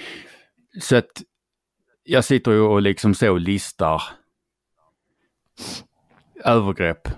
Så 0.80 0.96
att 0.96 1.22
jag 2.04 2.24
sitter 2.24 2.52
ju 2.52 2.60
och 2.60 2.82
liksom 2.82 3.14
så 3.14 3.38
listar 3.38 4.02
övergrepp 6.44 7.08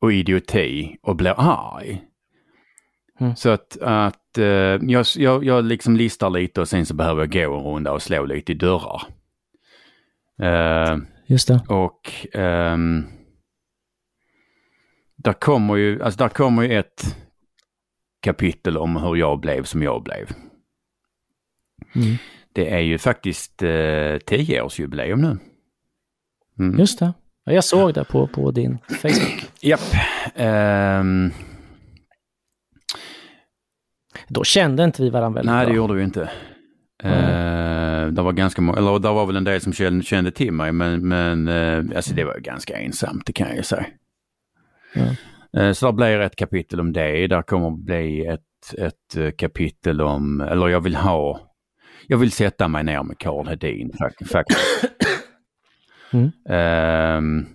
och 0.00 0.12
idioti 0.12 0.96
och 1.02 1.16
blir 1.16 1.34
arg. 1.36 2.02
Mm. 3.20 3.36
Så 3.36 3.50
att, 3.50 3.76
att 3.80 4.38
eh, 4.38 4.44
jag, 4.44 5.06
jag, 5.16 5.44
jag 5.44 5.64
liksom 5.64 5.96
listar 5.96 6.30
lite 6.30 6.60
och 6.60 6.68
sen 6.68 6.86
så 6.86 6.94
behöver 6.94 7.20
jag 7.20 7.32
gå 7.32 7.56
en 7.56 7.64
runda 7.64 7.92
och 7.92 8.02
slå 8.02 8.24
lite 8.24 8.52
i 8.52 8.54
dörrar. 8.54 9.02
Eh, 10.42 10.98
Just 11.26 11.48
det. 11.48 11.60
och 11.68 12.12
ehm, 12.32 13.04
där 15.24 15.32
kommer 15.32 15.76
ju, 15.76 16.02
alltså 16.02 16.18
där 16.18 16.28
kommer 16.28 16.62
ju 16.62 16.78
ett 16.78 17.16
kapitel 18.22 18.76
om 18.76 18.96
hur 18.96 19.16
jag 19.16 19.40
blev 19.40 19.64
som 19.64 19.82
jag 19.82 20.02
blev. 20.02 20.30
Mm. 21.94 22.16
Det 22.52 22.70
är 22.74 22.80
ju 22.80 22.98
faktiskt 22.98 23.62
eh, 23.62 24.16
tioårsjubileum 24.26 25.20
nu. 25.20 25.38
Mm. 26.58 26.78
Just 26.78 26.98
det. 26.98 27.12
Ja, 27.44 27.52
jag 27.52 27.64
såg 27.64 27.94
det 27.94 28.04
på, 28.04 28.26
på 28.26 28.50
din 28.50 28.78
Facebook. 28.88 29.48
Japp. 29.60 29.94
Ehm, 30.34 31.30
Då 34.28 34.44
kände 34.44 34.84
inte 34.84 35.02
vi 35.02 35.10
varandra 35.10 35.38
väldigt 35.38 35.54
nej, 35.54 35.64
bra. 35.64 35.72
det 35.72 35.76
gjorde 35.76 35.94
vi 35.94 36.02
inte. 36.02 36.30
Uh, 37.04 38.06
det 38.12 38.22
var 38.22 38.32
ganska 38.32 38.62
många, 38.62 38.78
eller 38.78 38.98
det 38.98 39.08
var 39.08 39.26
väl 39.26 39.36
en 39.36 39.44
del 39.44 39.60
som 39.60 39.72
kände, 39.72 40.04
kände 40.04 40.30
till 40.30 40.52
mig, 40.52 40.72
men, 40.72 41.08
men 41.08 41.48
eh, 41.48 41.96
alltså 41.96 42.14
det 42.14 42.24
var 42.24 42.38
ganska 42.38 42.76
ensamt, 42.76 43.26
det 43.26 43.32
kan 43.32 43.48
jag 43.48 43.56
ju 43.56 43.62
säga. 43.62 43.86
Ja. 44.94 45.16
Eh, 45.60 45.72
så 45.72 45.86
det 45.86 45.92
blir 45.92 46.20
ett 46.20 46.36
kapitel 46.36 46.80
om 46.80 46.92
det. 46.92 47.26
Där 47.26 47.42
kommer 47.42 47.68
att 47.68 47.78
bli 47.78 48.26
ett, 48.26 48.74
ett 48.78 49.16
eh, 49.16 49.30
kapitel 49.30 50.00
om, 50.00 50.40
eller 50.40 50.68
jag 50.68 50.80
vill 50.80 50.96
ha, 50.96 51.40
jag 52.06 52.18
vill 52.18 52.32
sätta 52.32 52.68
mig 52.68 52.84
ner 52.84 53.02
med 53.02 53.18
Karl 53.18 53.46
Hedin 53.48 53.92
fak- 53.92 54.28
faktiskt. 54.32 54.84
Mm. 56.12 57.46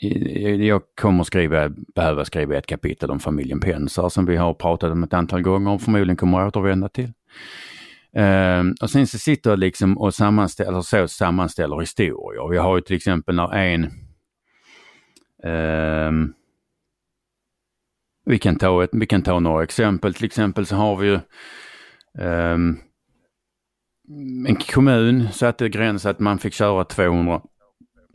I- 0.00 0.66
jag 0.68 0.82
kommer 1.00 1.24
skriva, 1.24 1.68
behöva 1.94 2.24
skriva 2.24 2.56
ett 2.56 2.66
kapitel 2.66 3.10
om 3.10 3.20
familjen 3.20 3.60
Pensar 3.60 4.08
som 4.08 4.26
vi 4.26 4.36
har 4.36 4.54
pratat 4.54 4.92
om 4.92 5.02
ett 5.04 5.14
antal 5.14 5.42
gånger 5.42 5.70
och 5.70 5.82
förmodligen 5.82 6.16
kommer 6.16 6.40
att 6.40 6.56
återvända 6.56 6.88
till. 6.88 7.12
Ehm, 8.16 8.74
och 8.82 8.90
sen 8.90 9.06
så 9.06 9.18
sitter 9.18 9.50
jag 9.50 9.58
liksom 9.58 9.98
och 9.98 10.14
sammanställer, 10.14 10.80
så 10.80 11.08
sammanställer 11.08 11.80
historier. 11.80 12.48
Vi 12.50 12.58
har 12.58 12.76
ju 12.76 12.82
till 12.82 12.96
exempel 12.96 13.34
när 13.34 13.54
en 13.54 13.90
ehm, 15.44 16.32
vi 18.24 18.38
kan, 18.38 18.56
ta 18.56 18.84
ett, 18.84 18.90
vi 18.92 19.06
kan 19.06 19.22
ta 19.22 19.40
några 19.40 19.62
exempel. 19.62 20.14
Till 20.14 20.24
exempel 20.24 20.66
så 20.66 20.76
har 20.76 20.96
vi 20.96 21.06
ju 21.06 21.18
ehm, 22.18 22.76
en 24.48 24.56
kommun 24.56 25.28
satte 25.32 25.68
gräns 25.68 26.06
att 26.06 26.18
man 26.20 26.38
fick 26.38 26.52
köra 26.54 26.84
200, 26.84 27.40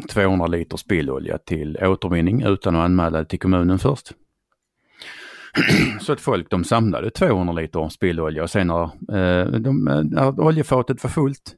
200 0.09 0.47
liter 0.47 0.77
spillolja 0.77 1.37
till 1.37 1.77
återvinning 1.81 2.43
utan 2.43 2.75
att 2.75 2.85
anmäla 2.85 3.19
det 3.19 3.25
till 3.25 3.39
kommunen 3.39 3.79
först. 3.79 4.11
Så 6.01 6.13
att 6.13 6.21
folk 6.21 6.49
de 6.49 6.63
samlade 6.63 7.09
200 7.09 7.53
liter 7.53 7.89
spillolja 7.89 8.43
och 8.43 8.49
sen 8.49 8.67
när, 8.67 8.83
eh, 8.83 9.45
de, 9.51 9.83
när 10.11 10.39
oljefatet 10.39 11.03
var 11.03 11.09
fullt 11.09 11.55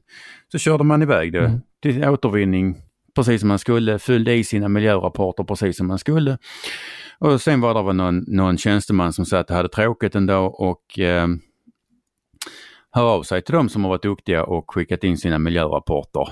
så 0.52 0.58
körde 0.58 0.84
man 0.84 1.02
iväg 1.02 1.32
det 1.32 1.38
Mm. 1.46 1.60
till 1.82 2.04
återvinning 2.04 2.76
precis 3.14 3.40
som 3.40 3.48
man 3.48 3.58
skulle, 3.58 3.98
fyllde 3.98 4.34
i 4.34 4.44
sina 4.44 4.68
miljörapporter 4.68 5.44
precis 5.44 5.76
som 5.76 5.86
man 5.86 5.98
skulle. 5.98 6.38
Och 7.20 7.40
sen 7.40 7.60
var 7.60 7.74
det 7.74 7.82
väl 7.82 7.96
någon, 7.96 8.24
någon 8.26 8.58
tjänsteman 8.58 9.12
som 9.12 9.24
satt 9.24 9.50
och 9.50 9.56
hade 9.56 9.68
tråkigt 9.68 10.14
en 10.14 10.26
dag 10.26 10.60
och 10.60 10.98
eh, 10.98 11.28
hör 12.90 13.04
av 13.04 13.22
sig 13.22 13.42
till 13.42 13.54
dem 13.54 13.68
som 13.68 13.84
har 13.84 13.88
varit 13.88 14.02
duktiga 14.02 14.44
och 14.44 14.74
skickat 14.74 15.04
in 15.04 15.18
sina 15.18 15.38
miljörapporter 15.38 16.28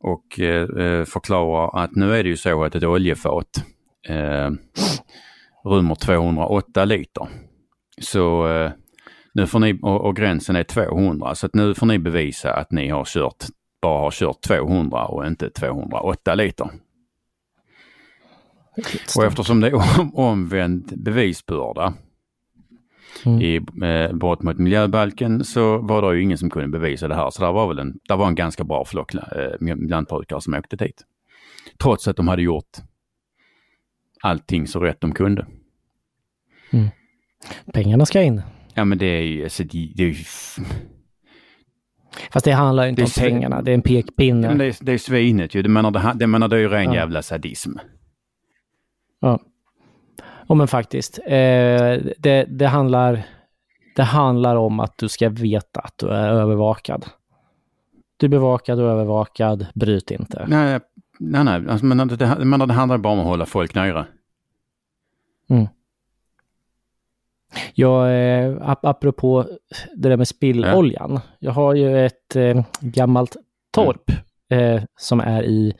och 0.00 0.40
eh, 0.40 0.62
eh, 0.62 1.04
förklarar 1.04 1.84
att 1.84 1.94
nu 1.94 2.14
är 2.16 2.22
det 2.22 2.28
ju 2.28 2.36
så 2.36 2.64
att 2.64 2.74
ett 2.74 2.84
oljefat 2.84 3.64
eh, 4.08 4.50
rymmer 5.64 5.94
208 5.94 6.84
liter. 6.84 7.28
Så 8.00 8.48
eh, 8.48 8.72
nu 9.34 9.46
får 9.46 9.58
ni, 9.58 9.78
och, 9.82 10.04
och 10.04 10.16
gränsen 10.16 10.56
är 10.56 10.64
200, 10.64 11.34
så 11.34 11.46
att 11.46 11.54
nu 11.54 11.74
får 11.74 11.86
ni 11.86 11.98
bevisa 11.98 12.52
att 12.54 12.70
ni 12.70 12.88
har 12.88 13.04
kört, 13.04 13.44
bara 13.82 14.00
har 14.00 14.10
kört 14.10 14.40
200 14.40 15.06
och 15.06 15.26
inte 15.26 15.50
208 15.50 16.34
liter. 16.34 16.70
Och 19.16 19.24
eftersom 19.24 19.60
det 19.60 19.68
är 19.68 19.74
om, 20.00 20.14
omvänd 20.14 20.92
bevisbörda 20.96 21.94
Mm. 23.26 23.40
i 23.42 23.56
eh, 23.84 24.12
brott 24.16 24.42
mot 24.42 24.58
miljöbalken 24.58 25.44
så 25.44 25.78
var 25.78 26.02
det 26.10 26.16
ju 26.16 26.22
ingen 26.22 26.38
som 26.38 26.50
kunde 26.50 26.68
bevisa 26.68 27.08
det 27.08 27.14
här. 27.14 27.30
Så 27.30 27.44
det 27.46 27.52
var 27.52 27.68
väl 27.68 27.78
en, 27.78 27.98
det 28.08 28.16
var 28.16 28.28
en 28.28 28.34
ganska 28.34 28.64
bra 28.64 28.84
flock 28.84 29.14
eh, 29.14 29.76
lantbrukare 29.88 30.40
som 30.40 30.54
åkte 30.54 30.76
dit. 30.76 31.02
Trots 31.82 32.08
att 32.08 32.16
de 32.16 32.28
hade 32.28 32.42
gjort 32.42 32.70
allting 34.22 34.66
så 34.66 34.80
rätt 34.80 35.00
de 35.00 35.12
kunde. 35.12 35.46
Pengarna 37.72 38.06
ska 38.06 38.22
in. 38.22 38.42
Ja 38.74 38.84
men 38.84 38.98
det 38.98 39.06
är 39.06 39.22
ju, 39.22 39.44
alltså, 39.44 39.62
det, 39.64 39.92
det 39.96 40.02
är 40.02 40.08
ju 40.08 40.14
Fast 42.32 42.44
det 42.44 42.52
handlar 42.52 42.86
inte 42.86 43.02
Det 43.02 43.06
om 43.06 43.28
pengarna, 43.28 43.62
det 43.62 43.70
är 43.70 43.74
en 43.74 43.82
pekpinne. 43.82 44.42
ja, 44.46 44.48
men 44.48 44.58
det, 44.58 44.64
är, 44.66 44.76
det 44.80 44.92
är 44.92 44.98
svinet 44.98 45.54
ju. 45.54 45.62
Det 45.62 45.68
menar, 45.68 45.90
det, 45.90 46.12
det, 46.14 46.26
menar, 46.26 46.48
det 46.48 46.56
är 46.56 46.60
ju 46.60 46.68
ren 46.68 46.84
Ja. 46.84 46.94
jävla 46.94 47.22
sadism. 47.22 47.72
Ja. 49.20 49.38
ja, 50.48 50.54
men 50.54 50.68
faktiskt. 50.68 51.18
Eh, 51.18 51.96
det, 52.18 52.44
det, 52.48 52.66
handlar, 52.66 53.22
det 53.96 54.02
handlar 54.02 54.56
om 54.56 54.80
att 54.80 54.98
du 54.98 55.08
ska 55.08 55.28
veta 55.28 55.80
att 55.80 55.98
du 55.98 56.08
är 56.08 56.28
övervakad. 56.30 57.06
Du 58.16 58.26
är 58.26 58.30
bevakad 58.30 58.80
och 58.80 58.88
övervakad, 58.90 59.66
bryt 59.74 60.10
inte. 60.10 60.44
Nej, 60.48 60.80
nej, 61.18 61.44
nej. 61.44 61.68
Alltså, 61.68 61.86
men 61.86 62.08
det, 62.08 62.44
menar, 62.44 62.66
det 62.66 62.74
handlar 62.74 62.98
bara 62.98 63.12
om 63.12 63.18
att 63.20 63.26
hålla 63.26 63.46
folk 63.46 63.74
nere. 63.74 64.06
Jag, 67.74 68.06
eh, 68.06 68.56
ap- 68.70 68.78
apropå 68.88 69.46
det 69.96 70.08
där 70.08 70.16
med 70.16 70.28
spilloljan. 70.28 71.20
Jag 71.38 71.52
har 71.52 71.74
ju 71.74 72.06
ett 72.06 72.36
eh, 72.36 72.62
gammalt 72.80 73.36
torp 73.70 74.10
eh, 74.48 74.82
som 74.96 75.20
är 75.20 75.42
i, 75.42 75.74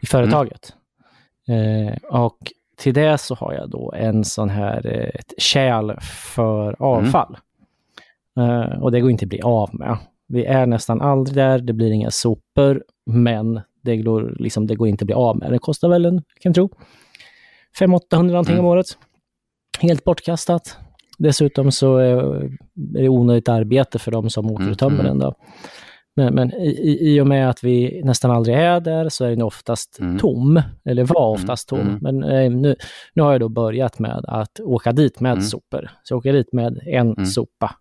i 0.00 0.06
företaget. 0.06 0.74
Eh, 1.48 1.96
och 2.20 2.38
till 2.82 2.94
det 2.94 3.18
så 3.18 3.34
har 3.34 3.52
jag 3.52 3.70
då 3.70 3.92
en 3.96 4.24
sån 4.24 4.50
här 4.50 4.86
eh, 4.86 5.20
ett 5.20 5.32
kärl 5.38 6.00
för 6.00 6.82
avfall. 6.82 7.36
Eh, 8.38 8.82
och 8.82 8.92
det 8.92 9.00
går 9.00 9.10
inte 9.10 9.24
att 9.24 9.28
bli 9.28 9.40
av 9.42 9.70
med. 9.72 9.96
Vi 10.28 10.44
är 10.44 10.66
nästan 10.66 11.00
aldrig 11.00 11.36
där, 11.36 11.58
det 11.58 11.72
blir 11.72 11.90
inga 11.90 12.10
sopor, 12.10 12.84
men 13.06 13.60
det 13.82 13.96
går, 13.96 14.36
liksom, 14.38 14.66
det 14.66 14.74
går 14.74 14.88
inte 14.88 15.02
att 15.02 15.06
bli 15.06 15.14
av 15.14 15.38
med. 15.38 15.52
Det 15.52 15.58
kostar 15.58 15.88
väl 15.88 16.04
en, 16.04 16.18
kan 16.18 16.50
jag 16.50 16.54
tro, 16.54 16.70
500-800 17.78 18.22
någonting 18.22 18.54
Mm. 18.54 18.64
om 18.64 18.70
året. 18.70 18.86
Helt 19.80 20.04
bortkastat. 20.04 20.76
Dessutom 21.18 21.72
så 21.72 21.96
är 21.96 22.50
det 22.74 23.08
onödigt 23.08 23.48
arbete 23.48 23.98
för 23.98 24.10
de 24.10 24.30
som 24.30 24.50
återtömmer 24.50 25.00
mm. 25.00 25.06
den. 25.06 25.18
Då. 25.18 25.34
Men, 26.16 26.34
men 26.34 26.52
i, 26.52 26.98
i- 27.00 27.20
och 27.20 27.26
med 27.26 27.50
att 27.50 27.64
vi 27.64 28.02
nästan 28.04 28.30
aldrig 28.30 28.56
är 28.56 28.80
där 28.80 29.08
så 29.08 29.24
är 29.24 29.30
den 29.30 29.42
oftast 29.42 29.98
Mm. 30.00 30.18
tom, 30.18 30.62
eller 30.84 31.04
var 31.04 31.28
oftast 31.28 31.68
tom. 31.68 31.80
mm. 31.80 31.98
Men 32.00 32.22
eh, 32.24 32.50
nu, 32.50 32.76
nu 33.14 33.22
har 33.22 33.32
jag 33.32 33.40
då 33.40 33.48
börjat 33.48 33.98
med 33.98 34.24
att 34.28 34.60
åka 34.60 34.92
dit 34.92 35.20
med 35.20 35.32
Mm. 35.32 35.42
sopor. 35.44 35.90
Så 36.02 36.12
jag 36.14 36.18
åker 36.18 36.32
dit 36.32 36.52
med 36.52 36.80
en 36.86 37.12
Mm. 37.12 37.26
sopa, 37.26 37.74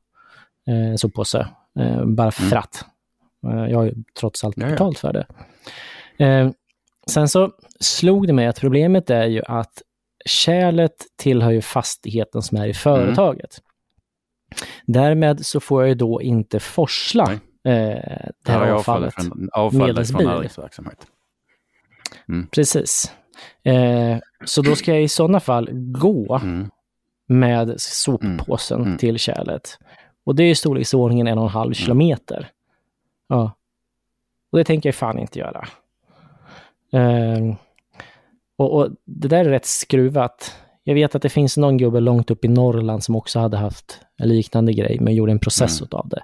eh, 0.67 0.95
soppåse, 0.95 1.47
eh, 1.79 2.05
bara 2.05 2.31
för 2.31 2.55
att. 2.55 2.85
Eh, 3.47 3.71
jag 3.71 3.77
har 3.77 3.85
ju 3.85 3.93
trots 4.19 4.43
allt 4.43 4.57
Ja, 4.57 4.63
ja. 4.65 4.71
betalt 4.71 4.97
för 4.99 5.13
det. 5.13 5.25
Eh, 6.25 6.49
sen 7.07 7.27
så 7.27 7.51
slog 7.79 8.27
det 8.27 8.33
mig 8.33 8.47
att 8.47 8.59
problemet 8.59 9.09
är 9.09 9.25
ju 9.25 9.41
att 9.47 9.81
kärlet 10.25 10.95
tillhör 11.17 11.51
ju 11.51 11.61
fastigheten 11.61 12.41
som 12.41 12.57
är 12.57 12.67
i 12.67 12.73
företaget. 12.73 13.57
Därmed 14.85 15.45
så 15.45 15.59
får 15.59 15.81
jag 15.81 15.89
ju 15.89 15.95
då 15.95 16.21
inte 16.21 16.59
forsla 16.59 17.25
Nej. 17.25 17.39
Eh, 17.63 17.71
det 18.43 18.51
Här 18.51 18.59
här 18.59 18.67
är 18.67 18.71
avfallet. 18.71 19.13
från, 19.13 19.49
avfallet 19.53 19.87
Medelsbil. 19.87 20.17
från 20.25 20.35
näringsverksamhet. 20.35 21.07
Precis. 22.51 23.15
Eh, 23.63 24.17
så 24.45 24.61
då 24.61 24.75
ska 24.75 24.91
jag 24.91 25.03
i 25.03 25.07
sådana 25.07 25.39
fall 25.39 25.69
gå 25.73 26.35
Mm. 26.43 26.69
med 27.27 27.73
soppåsen 27.81 28.81
Mm. 28.81 28.97
till 28.97 29.17
kärlet. 29.19 29.79
Och 30.23 30.35
det 30.35 30.43
är 30.43 30.49
i 30.51 30.55
storleksordningen 30.55 31.27
en 31.27 31.37
och 31.37 31.43
en 31.43 31.47
Mm. 31.49 31.53
halv 31.59 31.73
kilometer. 31.73 32.49
Ja. 33.27 33.51
Och 34.51 34.57
det 34.57 34.63
tänker 34.63 34.89
jag 34.89 34.95
fan 34.95 35.19
inte 35.19 35.39
göra. 35.39 35.67
Eh, 36.93 37.55
och, 38.57 38.73
och 38.77 38.89
det 39.05 39.27
där 39.27 39.45
är 39.45 39.49
rätt 39.49 39.65
skruvat. 39.65 40.55
Jag 40.83 40.93
vet 40.95 41.15
att 41.15 41.21
det 41.21 41.29
finns 41.29 41.57
någon 41.57 41.77
gubbe 41.77 41.99
långt 41.99 42.31
upp 42.31 42.45
i 42.45 42.47
Norrland 42.47 43.03
som 43.03 43.15
också 43.15 43.39
hade 43.39 43.57
haft 43.57 43.99
en 44.17 44.29
liknande 44.29 44.73
grej, 44.73 44.97
men 45.01 45.15
gjorde 45.15 45.31
en 45.31 45.39
process 45.39 45.79
Mm. 45.79 45.85
utav 45.87 46.09
det. 46.09 46.23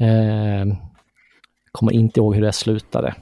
Eh, 0.00 0.76
kommer 1.72 1.92
inte 1.92 2.20
ihåg 2.20 2.34
hur 2.34 2.42
det 2.42 2.52
slutade. 2.52 3.14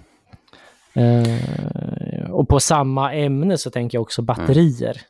Eh, 0.94 2.30
och 2.30 2.48
på 2.48 2.60
samma 2.60 3.14
ämne 3.14 3.58
så 3.58 3.70
tänker 3.70 3.96
jag 3.98 4.02
också 4.02 4.22
batterier. 4.22 5.00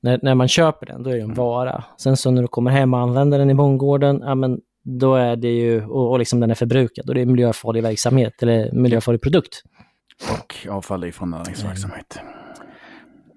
när, 0.00 0.18
när 0.22 0.34
man 0.34 0.48
köper 0.48 0.86
den, 0.86 1.02
då 1.02 1.10
är 1.10 1.14
det 1.16 1.22
en 1.22 1.34
vara. 1.34 1.84
Sen 1.98 2.16
så 2.16 2.30
när 2.30 2.42
du 2.42 2.48
kommer 2.48 2.70
hem 2.70 2.94
och 2.94 3.00
använder 3.00 3.38
den 3.38 3.50
i 3.50 3.54
bondgården, 3.54 4.20
ja 4.24 4.34
men 4.34 4.60
då 4.82 5.14
är 5.14 5.36
det 5.36 5.48
ju, 5.48 5.84
och, 5.86 6.10
och 6.10 6.18
liksom 6.18 6.40
den 6.40 6.50
är 6.50 6.54
förbrukad, 6.54 7.06
det 7.06 7.20
är 7.20 7.26
miljöfarlig 7.26 7.82
verksamhet 7.82 8.42
eller 8.42 8.72
miljöfarlig 8.72 9.22
produkt. 9.22 9.62
Och 10.32 10.66
avfall 10.70 11.04
ifrån 11.04 11.30
näringsverksamhet. 11.30 12.18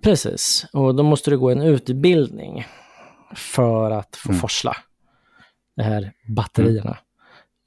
Precis, 0.04 0.66
och 0.74 0.96
då 0.96 1.04
måste 1.04 1.30
du 1.30 1.38
gå 1.38 1.50
en 1.50 1.62
utbildning 1.62 2.66
för 3.36 3.92
att 3.92 4.16
få 4.16 4.30
Mm. 4.30 4.40
forsla 4.40 4.76
de 5.78 5.84
här 5.84 6.12
batterierna. 6.28 6.98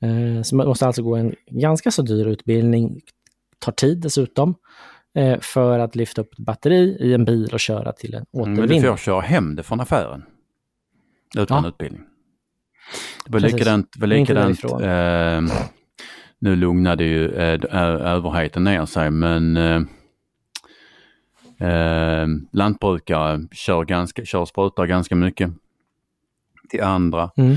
Eh, 0.02 0.42
så 0.42 0.56
man 0.56 0.66
måste 0.68 0.86
alltså 0.86 1.02
gå 1.02 1.16
en 1.16 1.34
ganska 1.50 1.90
så 1.90 2.02
dyr 2.02 2.26
utbildning, 2.26 3.00
tar 3.58 3.72
tid 3.72 3.98
dessutom, 3.98 4.54
eh, 5.14 5.40
för 5.40 5.78
att 5.78 5.96
lyfta 5.96 6.20
upp 6.20 6.32
ett 6.32 6.38
batteri 6.38 6.96
i 7.00 7.14
en 7.14 7.24
bil 7.24 7.50
och 7.52 7.60
köra 7.60 7.92
till 7.92 8.14
en 8.14 8.24
Mm, 8.34 8.48
Men 8.48 8.54
du 8.54 8.62
återvinning. 8.62 8.90
får 8.90 8.96
köra 8.96 9.20
hem 9.20 9.56
det 9.56 9.62
från 9.62 9.80
affären. 9.80 10.22
Utan 11.38 11.62
Ja. 11.62 11.68
utbildning. 11.68 12.02
Det 13.26 13.32
var 13.32 13.40
Precis. 13.40 13.58
likadant, 13.58 13.96
var 13.98 14.06
likadant 14.06 14.64
eh, 14.64 15.40
nu 16.38 16.56
lugnade 16.56 17.04
ju 17.04 17.28
eh, 17.34 17.60
överheten 18.12 18.64
ner 18.64 18.86
sig 18.86 19.10
men 19.10 19.56
eh, 19.56 19.82
eh, 21.68 22.26
lantbrukare 22.52 23.40
kör, 23.52 23.84
ganska, 23.84 24.24
kör 24.24 24.44
sprutar 24.44 24.86
ganska 24.86 25.14
mycket 25.16 25.50
till 26.70 26.82
andra. 26.82 27.30
Mm. 27.36 27.56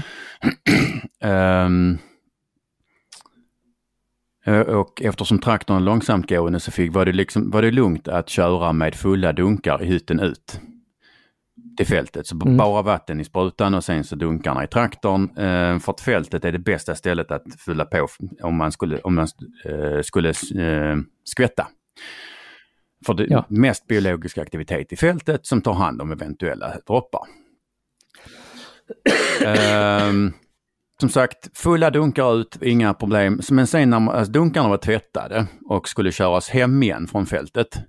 Eh, 4.45 4.59
och 4.59 5.01
eftersom 5.01 5.39
traktorn 5.39 5.77
är 5.77 5.81
långsamtgående 5.81 6.59
så 6.59 6.71
fick, 6.71 6.93
var, 6.93 7.05
det 7.05 7.11
liksom, 7.11 7.49
var 7.51 7.61
det 7.61 7.71
lugnt 7.71 8.07
att 8.07 8.29
köra 8.29 8.73
med 8.73 8.95
fulla 8.95 9.33
dunkar 9.33 9.83
i 9.83 9.85
hytten 9.85 10.19
ut 10.19 10.59
till 11.77 11.85
fältet. 11.87 12.27
Så 12.27 12.35
Mm. 12.35 12.57
bara 12.57 12.81
vatten 12.81 13.19
i 13.19 13.23
sprutan 13.23 13.73
och 13.73 13.83
sen 13.83 14.03
så 14.03 14.15
dunkarna 14.15 14.63
i 14.63 14.67
traktorn. 14.67 15.23
Eh, 15.37 15.79
för 15.79 15.91
att 15.91 16.01
fältet 16.01 16.45
är 16.45 16.51
det 16.51 16.59
bästa 16.59 16.95
stället 16.95 17.31
att 17.31 17.43
fylla 17.65 17.85
på 17.85 18.07
om 18.41 18.55
man 18.55 18.71
skulle, 18.71 18.99
om 18.99 19.15
man, 19.15 19.27
eh, 19.65 20.01
skulle 20.01 20.29
eh, 20.29 20.97
skvätta. 21.23 21.67
För 23.05 23.13
det 23.13 23.25
Ja. 23.29 23.45
mest 23.49 23.87
biologisk 23.87 24.37
aktivitet 24.37 24.93
i 24.93 24.95
fältet 24.95 25.45
som 25.45 25.61
tar 25.61 25.73
hand 25.73 26.01
om 26.01 26.11
eventuella 26.11 26.73
droppar. 26.87 27.21
Ehm, 29.45 30.33
som 30.99 31.09
sagt, 31.09 31.57
fulla 31.57 31.89
dunkar 31.89 32.35
ut, 32.35 32.57
inga 32.61 32.93
problem. 32.93 33.39
Men 33.51 33.67
sen 33.67 33.89
när 33.89 33.99
man, 33.99 34.15
alltså, 34.15 34.31
dunkarna 34.31 34.69
var 34.69 34.77
tvättade 34.77 35.47
och 35.65 35.89
skulle 35.89 36.11
köras 36.11 36.49
hem 36.49 36.83
igen 36.83 37.07
från 37.07 37.25
fältet 37.25 37.79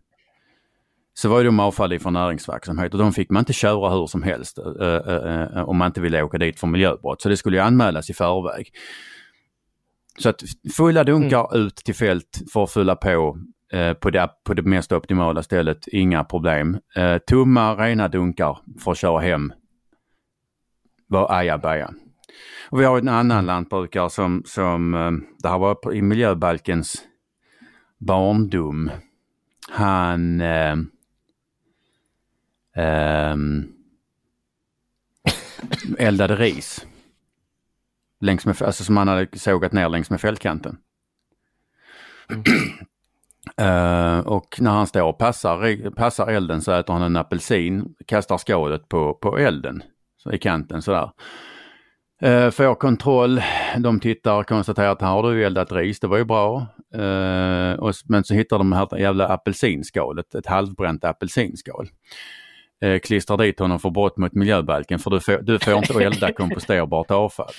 så 1.14 1.28
var 1.28 1.44
de 1.44 1.60
avfall 1.60 1.98
från 1.98 2.12
näringsverksamhet 2.12 2.92
och 2.94 2.98
de 2.98 3.12
fick 3.12 3.30
man 3.30 3.40
inte 3.40 3.52
köra 3.52 3.90
hur 3.90 4.06
som 4.06 4.22
helst 4.22 4.58
eh, 4.58 4.86
eh, 4.86 5.42
eh, 5.42 5.68
om 5.68 5.76
man 5.76 5.86
inte 5.86 6.00
ville 6.00 6.22
åka 6.22 6.38
dit 6.38 6.60
för 6.60 6.66
miljöbrott. 6.66 7.22
Så 7.22 7.28
det 7.28 7.36
skulle 7.36 7.56
ju 7.56 7.62
anmälas 7.62 8.10
i 8.10 8.14
förväg. 8.14 8.72
Så 10.18 10.28
att 10.28 10.42
fulla 10.76 11.04
dunkar 11.04 11.56
ut 11.56 11.76
till 11.76 11.94
fält 11.94 12.42
för 12.52 12.62
att 12.62 12.72
fylla 12.72 12.96
på 12.96 13.38
på, 14.00 14.10
det, 14.10 14.28
på 14.44 14.54
det 14.54 14.62
mest 14.62 14.92
optimala 14.92 15.42
stället, 15.42 15.88
inga 15.88 16.24
problem. 16.24 16.78
Eh, 16.96 17.18
tomma, 17.18 17.74
rena 17.74 18.08
dunkar 18.08 18.58
för 18.84 18.92
att 18.92 18.98
köra 18.98 19.20
hem 19.20 19.52
var 21.14 21.38
ajabaja. 21.38 21.94
Och 22.70 22.80
vi 22.80 22.84
har 22.84 22.98
en 22.98 23.08
annan 23.08 23.46
lantbrukare 23.46 24.10
som, 24.10 24.42
som 24.46 24.94
eh, 24.94 25.10
det 25.38 25.48
här 25.48 25.58
var 25.58 25.94
i 25.94 26.02
miljöbalkens 26.02 27.02
barndom. 27.98 28.90
Han 29.70 30.40
eh, 30.40 30.76
ehm, 32.76 33.64
eldade 35.98 36.36
ris. 36.36 36.86
Längs 38.20 38.46
med, 38.46 38.62
alltså 38.62 38.84
som 38.84 38.96
han 38.96 39.08
hade 39.08 39.38
sågat 39.38 39.72
ner 39.72 39.88
längs 39.88 40.10
med 40.10 40.20
fältkanten. 40.20 40.76
Eh, 43.56 44.18
och 44.18 44.56
när 44.60 44.70
han 44.70 44.86
står 44.86 45.02
och 45.02 45.18
passar, 45.18 45.90
passar 45.90 46.26
elden 46.26 46.62
så 46.62 46.72
äter 46.72 46.92
han 46.92 47.02
en 47.02 47.16
apelsin, 47.16 47.94
kastar 48.06 48.38
skalet 48.38 48.88
på, 48.88 49.14
på 49.14 49.38
elden 49.38 49.82
så 50.24 50.32
i 50.32 50.38
kanten 50.38 50.82
sådär. 50.82 51.10
Uh, 52.24 52.50
får 52.50 52.74
kontroll, 52.74 53.42
de 53.78 54.00
tittar 54.00 54.34
och 54.34 54.48
konstaterar 54.48 54.92
att 54.92 55.00
här 55.02 55.08
har 55.08 55.22
du 55.22 55.44
eldat 55.44 55.72
ris, 55.72 56.00
det 56.00 56.06
var 56.06 56.16
ju 56.16 56.24
bra. 56.24 56.66
Eh, 56.94 57.72
och, 57.72 57.94
men 58.08 58.24
så 58.24 58.34
hittar 58.34 58.58
de 58.58 58.72
här 58.72 58.98
jävla 58.98 59.28
apelsinskalet, 59.28 60.34
ett 60.34 60.46
halvbränt 60.46 61.04
apelsinskal. 61.04 61.88
Uh, 62.84 62.98
klistrar 62.98 63.36
dit 63.36 63.58
honom 63.58 63.80
för 63.80 63.90
brott 63.90 64.16
mot 64.16 64.32
miljöbalken 64.32 64.98
för 64.98 65.10
du 65.10 65.20
får, 65.20 65.38
du 65.42 65.58
får 65.58 65.74
inte 65.74 65.92
elda 66.04 66.32
komposterbart 66.32 67.10
avfall. 67.10 67.52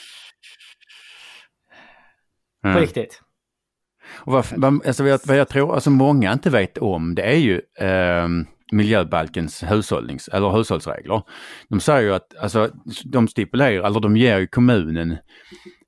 På 2.61 2.67
Mm. 2.67 2.81
riktigt. 2.81 3.21
Och 4.13 4.33
vad, 4.33 4.45
vad, 4.55 4.87
alltså 4.87 5.03
vad, 5.03 5.11
jag, 5.11 5.19
vad 5.25 5.37
jag 5.37 5.47
tror 5.47 5.73
alltså 5.73 5.89
många 5.89 6.33
inte 6.33 6.49
vet 6.49 6.77
om 6.77 7.15
det 7.15 7.21
är 7.21 7.37
ju 7.37 7.61
eh, 7.79 8.27
miljöbalkens 8.71 9.63
hushållnings 9.63 10.27
eller 10.27 10.49
hushållsregler. 10.49 11.21
De 11.69 11.79
säger 11.79 12.01
ju 12.01 12.13
att 12.13 12.35
alltså, 12.37 12.69
de 13.05 13.27
stipulerar, 13.27 13.87
eller 13.87 13.99
de 13.99 14.17
ger 14.17 14.39
ju 14.39 14.47
kommunen 14.47 15.11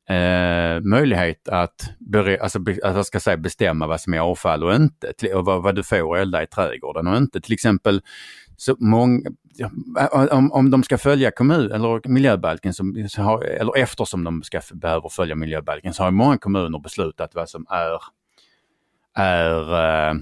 eh, 0.10 0.82
möjlighet 0.82 1.50
att, 1.50 1.94
bere, 2.00 2.42
alltså, 2.42 2.60
be, 2.60 2.78
alltså, 2.84 3.04
ska 3.04 3.20
säga, 3.20 3.38
bestämma 3.38 3.88
vad 3.88 4.02
som 4.02 4.13
är 4.13 4.20
avfall 4.20 4.63
och 4.63 4.76
inte 4.76 5.13
till, 5.13 5.34
och 5.34 5.46
vad, 5.46 5.63
vad 5.63 5.76
du 5.76 5.84
får 5.84 6.18
elda 6.18 6.44
i 6.44 6.48
trädgården 6.48 7.08
och 7.08 7.18
inte. 7.18 7.42
Till 7.42 7.54
exempel 7.54 8.02
så 8.58 8.76
många, 8.80 9.30
om, 10.32 10.52
om 10.52 10.70
de 10.70 10.84
ska 10.84 10.98
följa 10.98 11.32
kommun 11.32 11.72
eller 11.72 12.10
miljöbalken, 12.10 12.74
som, 12.74 13.08
så 13.10 13.22
har, 13.22 13.44
eller 13.44 13.78
eftersom 13.78 14.24
de 14.24 14.44
ska 14.44 14.62
behöver 14.74 15.10
följa 15.10 15.36
miljöbalken 15.36 15.94
så 15.94 16.04
har 16.04 16.12
många 16.12 16.38
kommuner 16.38 16.80
beslutat 16.80 17.36
vad 17.36 17.50
som 17.50 17.66
är, 17.70 18.00
är 19.16 20.10
eh, 20.10 20.16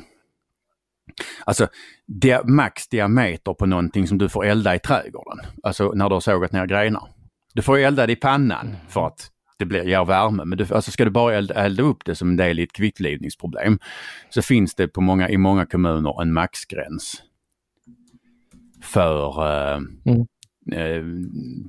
alltså 1.46 1.68
dia, 2.08 2.44
max 2.44 2.88
diameter 2.88 3.54
på 3.54 3.66
någonting 3.66 4.08
som 4.08 4.18
du 4.18 4.30
får 4.30 4.46
elda 4.46 4.76
i 4.76 4.80
trädgården. 4.80 5.46
Alltså 5.64 5.92
när 5.92 6.10
du 6.10 6.16
har 6.16 6.20
sågat 6.20 6.52
ner 6.52 6.66
grenar. 6.66 7.10
Du 7.54 7.62
får 7.62 7.78
elda 7.78 8.06
det 8.08 8.14
i 8.14 8.16
pannan 8.16 8.76
för 8.90 9.08
att 9.08 9.32
det 9.58 9.66
blir, 9.66 9.84
ger 9.84 10.06
värme. 10.06 10.46
Men 10.46 10.58
du, 10.58 10.66
alltså 10.72 10.92
ska 10.92 11.06
du 11.06 11.12
bara 11.12 11.36
elda, 11.36 11.54
elda 11.54 11.84
upp 11.84 12.06
det 12.06 12.16
som 12.16 12.30
en 12.30 12.38
del 12.38 12.60
i 12.60 12.64
ett 12.64 12.74
kvicklivningsproblem 12.74 13.80
så 14.30 14.42
finns 14.42 14.76
det 14.76 14.88
på 14.88 15.02
många, 15.02 15.30
i 15.30 15.38
många 15.38 15.66
kommuner 15.66 16.22
en 16.22 16.34
maxgräns 16.34 17.24
för 18.84 19.46
eh, 19.74 19.80
Mm. 20.06 20.26
eh, 20.72 21.04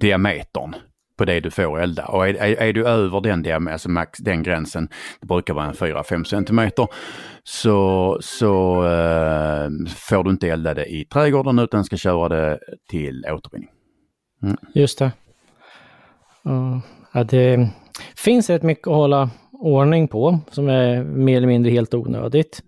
diametern 0.01 0.75
på 1.17 1.25
det 1.25 1.41
du 1.41 1.51
får 1.51 1.81
elda. 1.81 2.07
Och 2.07 2.29
är, 2.29 2.35
är, 2.35 2.57
är 2.57 2.73
du 2.73 2.87
över 2.87 3.21
den, 3.21 3.45
diam- 3.45 3.73
alltså 3.73 3.91
max, 3.91 4.19
den 4.19 4.43
gränsen, 4.43 4.89
det 5.21 5.27
brukar 5.27 5.55
vara 5.55 5.67
en 5.67 5.73
4-5 5.75 6.25
centimeter, 6.25 6.89
så, 7.45 8.19
så 8.21 8.85
eh, 8.85 9.69
får 9.97 10.25
du 10.25 10.31
inte 10.31 10.49
elda 10.49 10.75
det 10.75 10.87
i 10.87 11.05
trädgården 11.05 11.59
utan 11.59 11.85
ska 11.85 11.97
köra 11.97 12.29
det 12.29 12.59
till 12.91 13.25
återvinning. 13.31 13.69
Just 14.75 14.99
det. 14.99 15.13
Ja, 16.43 16.81
Ja, 17.13 17.25
det 17.25 17.69
finns 18.17 18.51
rätt 18.51 18.63
mycket 18.63 18.87
att 18.87 18.95
hålla 18.95 19.31
ordning 19.53 20.09
på 20.09 20.39
som 20.51 20.69
är 20.69 21.05
mer 21.05 21.37
eller 21.37 21.47
mindre 21.47 21.71
helt 21.73 21.95
onödigt. 21.95 22.63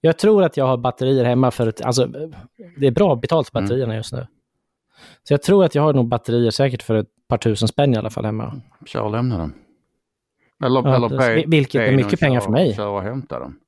Jag 0.00 0.18
tror 0.18 0.42
att 0.44 0.56
jag 0.56 0.66
har 0.66 0.76
batterier 0.76 1.24
hemma 1.24 1.50
för 1.50 1.66
ett, 1.66 1.80
alltså 1.82 2.06
det 2.76 2.86
är 2.86 2.90
bra 2.90 3.16
betalt 3.16 3.48
för 3.48 3.60
batterierna 3.60 3.94
just 3.96 4.12
nu. 4.12 4.26
Så 5.22 5.32
jag 5.34 5.42
tror 5.42 5.64
att 5.64 5.74
jag 5.74 5.82
har 5.82 5.94
nog 5.94 6.08
batterier 6.08 6.50
säkert 6.50 6.82
för 6.82 6.94
ett 6.94 7.08
par 7.28 7.38
tusen 7.38 7.68
spänn 7.68 7.94
i 7.94 7.96
alla 7.96 8.10
fall 8.10 8.24
hemma. 8.24 8.60
Kör 8.86 9.00
och 9.02 9.10
lämna 9.10 9.38
dem. 9.38 9.54
Eller, 10.64 10.82
Ja, 10.88 10.94
eller 10.96 11.08
be- 11.18 11.44
vilket 11.46 11.80
är 11.82 11.96
mycket 11.96 12.20
pengar 12.20 12.40
för 12.40 12.50
mig. 12.50 12.74
Köra 12.74 12.88
och 12.90 13.02
hämta 13.02 13.38
dem. 13.38 13.58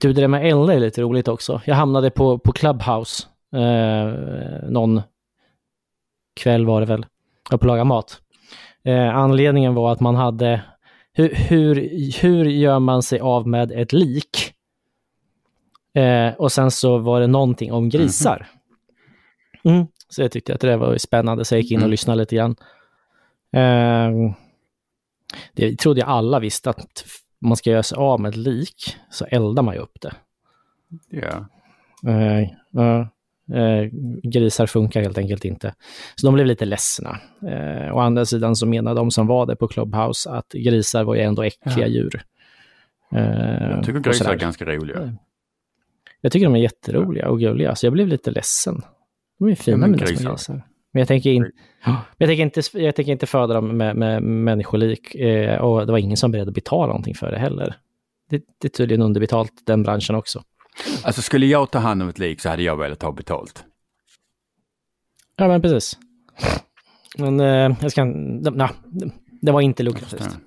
Du, 0.00 0.12
det 0.12 0.20
där 0.20 0.28
med 0.28 0.46
elda 0.46 0.74
är 0.74 0.80
lite 0.80 1.02
roligt 1.02 1.28
också. 1.28 1.60
Jag 1.64 1.74
hamnade 1.74 2.10
på, 2.10 2.38
på 2.38 2.52
Clubhouse 2.52 3.26
eh, 3.52 4.12
någon 4.70 5.02
kväll 6.36 6.66
var 6.66 6.80
det 6.80 6.86
väl, 6.86 7.06
och 7.52 7.60
på 7.60 7.66
laga 7.66 7.84
mat. 7.84 8.20
Eh, 8.84 9.16
anledningen 9.16 9.74
var 9.74 9.92
att 9.92 10.00
man 10.00 10.14
hade, 10.14 10.62
hur, 11.12 11.34
hur, 11.34 11.74
hur 12.22 12.44
gör 12.44 12.78
man 12.78 13.02
sig 13.02 13.20
av 13.20 13.48
med 13.48 13.72
ett 13.72 13.92
lik? 13.92 14.54
Eh, 15.94 16.34
och 16.34 16.52
sen 16.52 16.70
så 16.70 16.98
var 16.98 17.20
det 17.20 17.26
någonting 17.26 17.72
om 17.72 17.88
grisar. 17.88 18.36
Mm. 18.36 18.46
Så 20.08 20.22
jag 20.22 20.32
tyckte 20.32 20.54
att 20.54 20.60
det 20.60 20.76
var 20.76 20.96
spännande, 20.98 21.44
så 21.44 21.54
jag 21.54 21.62
gick 21.62 21.70
in 21.72 21.78
och 21.78 21.82
Mm. 21.82 21.90
lyssnade 21.90 22.18
lite 22.18 22.36
grann. 22.36 22.56
Eh, 23.52 24.10
det 25.54 25.78
trodde 25.78 26.00
jag 26.00 26.08
alla 26.08 26.38
visste, 26.38 26.70
att 26.70 27.04
om 27.42 27.48
man 27.48 27.56
ska 27.56 27.70
göra 27.70 27.82
sig 27.82 27.96
av 27.96 28.20
med 28.20 28.28
ett 28.28 28.36
lik 28.36 28.96
så 29.10 29.24
eldar 29.24 29.62
man 29.62 29.74
ju 29.74 29.80
upp 29.80 30.00
det. 30.00 30.12
Ja. 31.10 31.46
Eh, 32.10 32.48
ja, 32.70 33.00
eh, 33.58 33.90
grisar 34.22 34.66
funkar 34.66 35.00
helt 35.02 35.18
enkelt 35.18 35.44
inte. 35.44 35.74
Så 36.14 36.26
de 36.26 36.34
blev 36.34 36.46
lite 36.46 36.64
ledsna. 36.64 37.18
Eh, 37.48 37.96
å 37.96 37.98
andra 37.98 38.24
sidan 38.24 38.56
så 38.56 38.66
menar 38.66 38.94
de 38.94 39.10
som 39.10 39.26
var 39.26 39.46
där 39.46 39.54
på 39.54 39.68
Clubhouse 39.68 40.30
att 40.30 40.52
grisar 40.52 41.04
var 41.04 41.14
ju 41.14 41.20
ändå 41.20 41.42
äckliga 41.42 41.78
Ja. 41.78 41.86
djur. 41.86 42.22
Eh, 43.12 43.70
Jag 43.70 43.84
tycker 43.84 44.00
grisar 44.00 44.32
är 44.32 44.36
ganska 44.36 44.64
roliga. 44.64 45.16
Jag 46.20 46.32
tycker 46.32 46.46
de 46.46 46.54
är 46.54 46.58
jätteroliga 46.60 47.28
och 47.28 47.38
gulliga, 47.40 47.74
så 47.74 47.86
jag 47.86 47.92
blev 47.92 48.08
lite 48.08 48.30
ledsen. 48.30 48.82
De 49.38 49.48
är 49.48 49.54
fina 49.54 49.86
mina 49.86 50.06
små 50.06 50.30
grisar. 50.30 50.62
Men 50.92 51.00
jag 51.00 51.08
tänker, 51.08 51.30
in, 51.30 51.50
jag 52.18 52.28
tänker, 52.28 52.42
inte, 52.42 52.62
jag 52.72 52.96
tänker 52.96 53.12
inte 53.12 53.26
föda 53.26 53.54
dem 53.54 53.76
med, 53.76 53.96
med 53.96 54.22
människolik 54.22 55.14
eh, 55.14 55.60
och 55.60 55.86
det 55.86 55.92
var 55.92 55.98
ingen 55.98 56.16
som 56.16 56.30
var 56.30 56.32
beredd 56.32 56.48
att 56.48 56.54
betala 56.54 56.86
någonting 56.86 57.14
för 57.14 57.30
det 57.30 57.38
heller. 57.38 57.76
Det, 58.30 58.42
det 58.60 58.68
är 58.68 58.70
tydligen 58.70 59.02
underbetalt 59.02 59.52
den 59.66 59.82
branschen 59.82 60.14
också. 60.16 60.42
Alltså 61.04 61.22
skulle 61.22 61.46
jag 61.46 61.70
ta 61.70 61.78
hand 61.78 62.02
om 62.02 62.08
ett 62.08 62.18
lik 62.18 62.40
så 62.40 62.48
hade 62.48 62.62
jag 62.62 62.76
velat 62.76 63.02
ha 63.02 63.12
betalt. 63.12 63.64
Ja, 65.36 65.48
men 65.48 65.62
precis. 65.62 65.98
Men 67.18 67.40
eh, 67.40 67.76
jag 67.82 67.90
ska... 67.90 68.04
Na, 68.04 68.70
det 69.42 69.52
var 69.52 69.60
inte 69.60 69.82
lukrativt. 69.82 70.38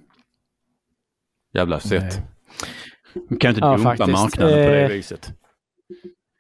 Jävla. 1.54 1.80
Nej. 1.92 2.10
Du 3.30 3.38
kan 3.38 3.50
inte 3.50 3.62
Ja, 3.66 3.72
dumpa 3.72 3.90
faktiskt. 3.90 4.12
marknaden 4.12 4.54
på 4.54 4.72
det 4.72 4.82
Eh, 4.84 4.90
viset. 4.90 5.34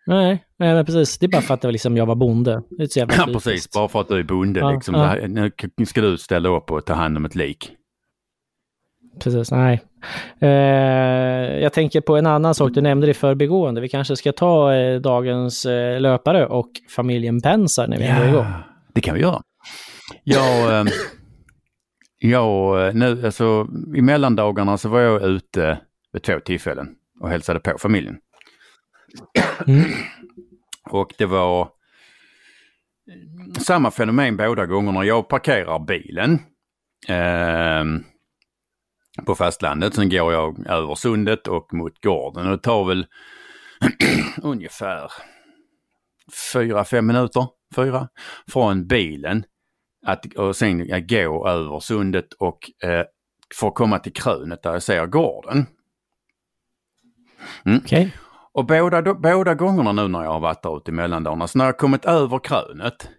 Nej, 0.07 0.43
nej, 0.59 0.85
precis. 0.85 1.17
Det 1.19 1.25
är 1.25 1.27
bara 1.31 1.41
för 1.41 1.53
att 1.53 1.61
det 1.61 1.67
var 1.67 1.71
liksom 1.71 1.97
jag 1.97 2.05
var 2.05 2.15
bonde. 2.15 2.61
Det 2.69 2.83
är 2.83 2.87
så 2.87 2.99
jävla 2.99 3.15
Ja, 3.17 3.25
precis. 3.33 3.69
Bara 3.71 3.87
för 3.87 4.01
att 4.01 4.07
du 4.07 4.19
är 4.19 4.23
bonde 4.23 4.59
Ja, 4.59 4.71
liksom. 4.71 4.95
ja. 4.95 5.03
Här- 5.05 5.27
Nu 5.77 5.85
ska 5.85 6.01
du 6.01 6.17
ställa 6.17 6.49
upp 6.49 6.71
och 6.71 6.85
ta 6.85 6.93
hand 6.93 7.17
om 7.17 7.25
ett 7.25 7.35
lik. 7.35 7.71
Precis, 9.23 9.51
nej. 9.51 9.81
Eh, 10.41 10.49
jag 11.61 11.73
tänker 11.73 12.01
på 12.01 12.17
en 12.17 12.25
annan 12.25 12.55
sak, 12.55 12.73
du 12.73 12.81
nämnde 12.81 13.09
i 13.09 13.13
förbigående. 13.13 13.81
Vi 13.81 13.89
kanske 13.89 14.15
ska 14.15 14.31
ta 14.31 14.73
eh, 14.75 14.99
dagens 15.01 15.65
eh, 15.65 15.99
löpare 16.01 16.45
och 16.47 16.69
familjen 16.95 17.41
Pensar 17.41 17.87
när 17.87 17.97
vi 17.97 18.03
är 18.05 18.29
igång. 18.29 18.45
det 18.93 19.01
kan 19.01 19.15
vi 19.15 19.21
göra. 19.21 19.41
Jag, 20.23 20.79
eh, 20.79 20.85
jag, 22.19 22.87
eh, 22.87 22.93
nu, 22.93 23.25
alltså, 23.25 23.67
I 23.95 24.01
mellandagarna 24.01 24.77
så 24.77 24.89
var 24.89 24.99
jag 24.99 25.21
ute 25.23 25.77
vid 26.13 26.23
två 26.23 26.39
tillfällen 26.39 26.87
och 27.21 27.29
hälsade 27.29 27.59
på 27.59 27.77
familjen. 27.79 28.17
Mm. 29.67 29.91
Och 30.83 31.13
det 31.17 31.25
var 31.25 31.69
samma 33.59 33.91
fenomen 33.91 34.37
båda 34.37 34.65
gångerna. 34.65 35.05
Jag 35.05 35.29
parkerar 35.29 35.79
bilen 35.79 36.39
ehm, 37.07 38.03
på 39.25 39.35
fastlandet. 39.35 39.95
Sen 39.95 40.09
går 40.09 40.33
jag 40.33 40.67
över 40.67 40.95
sundet 40.95 41.47
och 41.47 41.73
mot 41.73 42.03
gården. 42.03 42.45
Och 42.45 42.51
det 42.51 42.63
tar 42.63 42.85
väl 42.85 43.07
ungefär 44.41 45.11
fyra, 46.53 46.83
fem 46.83 47.07
minuter, 47.07 47.47
fyra, 47.75 48.07
från 48.51 48.87
bilen 48.87 49.43
att, 50.05 50.33
och 50.33 50.55
sen 50.55 50.93
att 50.93 51.09
gå 51.09 51.47
över 51.47 51.79
sundet 51.79 52.33
och 52.33 52.59
eh, 52.83 53.05
få 53.55 53.71
komma 53.71 53.99
till 53.99 54.13
krönet 54.13 54.63
där 54.63 54.73
jag 54.73 54.83
ser 54.83 55.05
gården. 55.05 55.65
Okej. 57.65 58.13
Och 58.57 58.65
båda, 58.65 59.13
båda 59.13 59.55
gångerna 59.55 59.91
nu 59.91 60.07
när 60.07 60.23
jag 60.23 60.31
har 60.31 60.39
varit 60.39 60.63
där 60.63 60.77
ute 60.77 60.91
i 60.91 60.93
mellandagarna, 60.93 61.47
så 61.47 61.57
när 61.57 61.65
jag 61.65 61.77
kommit 61.77 62.05
över 62.05 62.39
krönet 62.39 63.09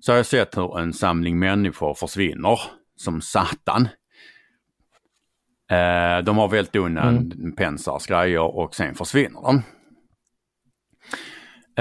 så 0.00 0.12
har 0.12 0.16
jag 0.16 0.26
sett 0.26 0.56
hur 0.56 0.78
en 0.78 0.92
samling 0.92 1.38
människor 1.38 1.94
försvinner 1.94 2.60
som 2.96 3.20
satan. 3.20 3.88
Eh, 5.70 6.24
de 6.24 6.38
har 6.38 6.48
vält 6.48 6.76
undan 6.76 7.32
Pensars 7.56 8.06
grejer 8.06 8.56
och 8.56 8.74
sen 8.74 8.94
försvinner 8.94 9.40
de. 9.42 9.62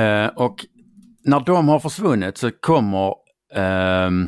Eh, 0.02 0.28
och 0.28 0.66
när 1.24 1.40
de 1.40 1.68
har 1.68 1.80
försvunnit 1.80 2.38
så 2.38 2.52
kommer, 2.52 3.16
ehm, 3.56 4.28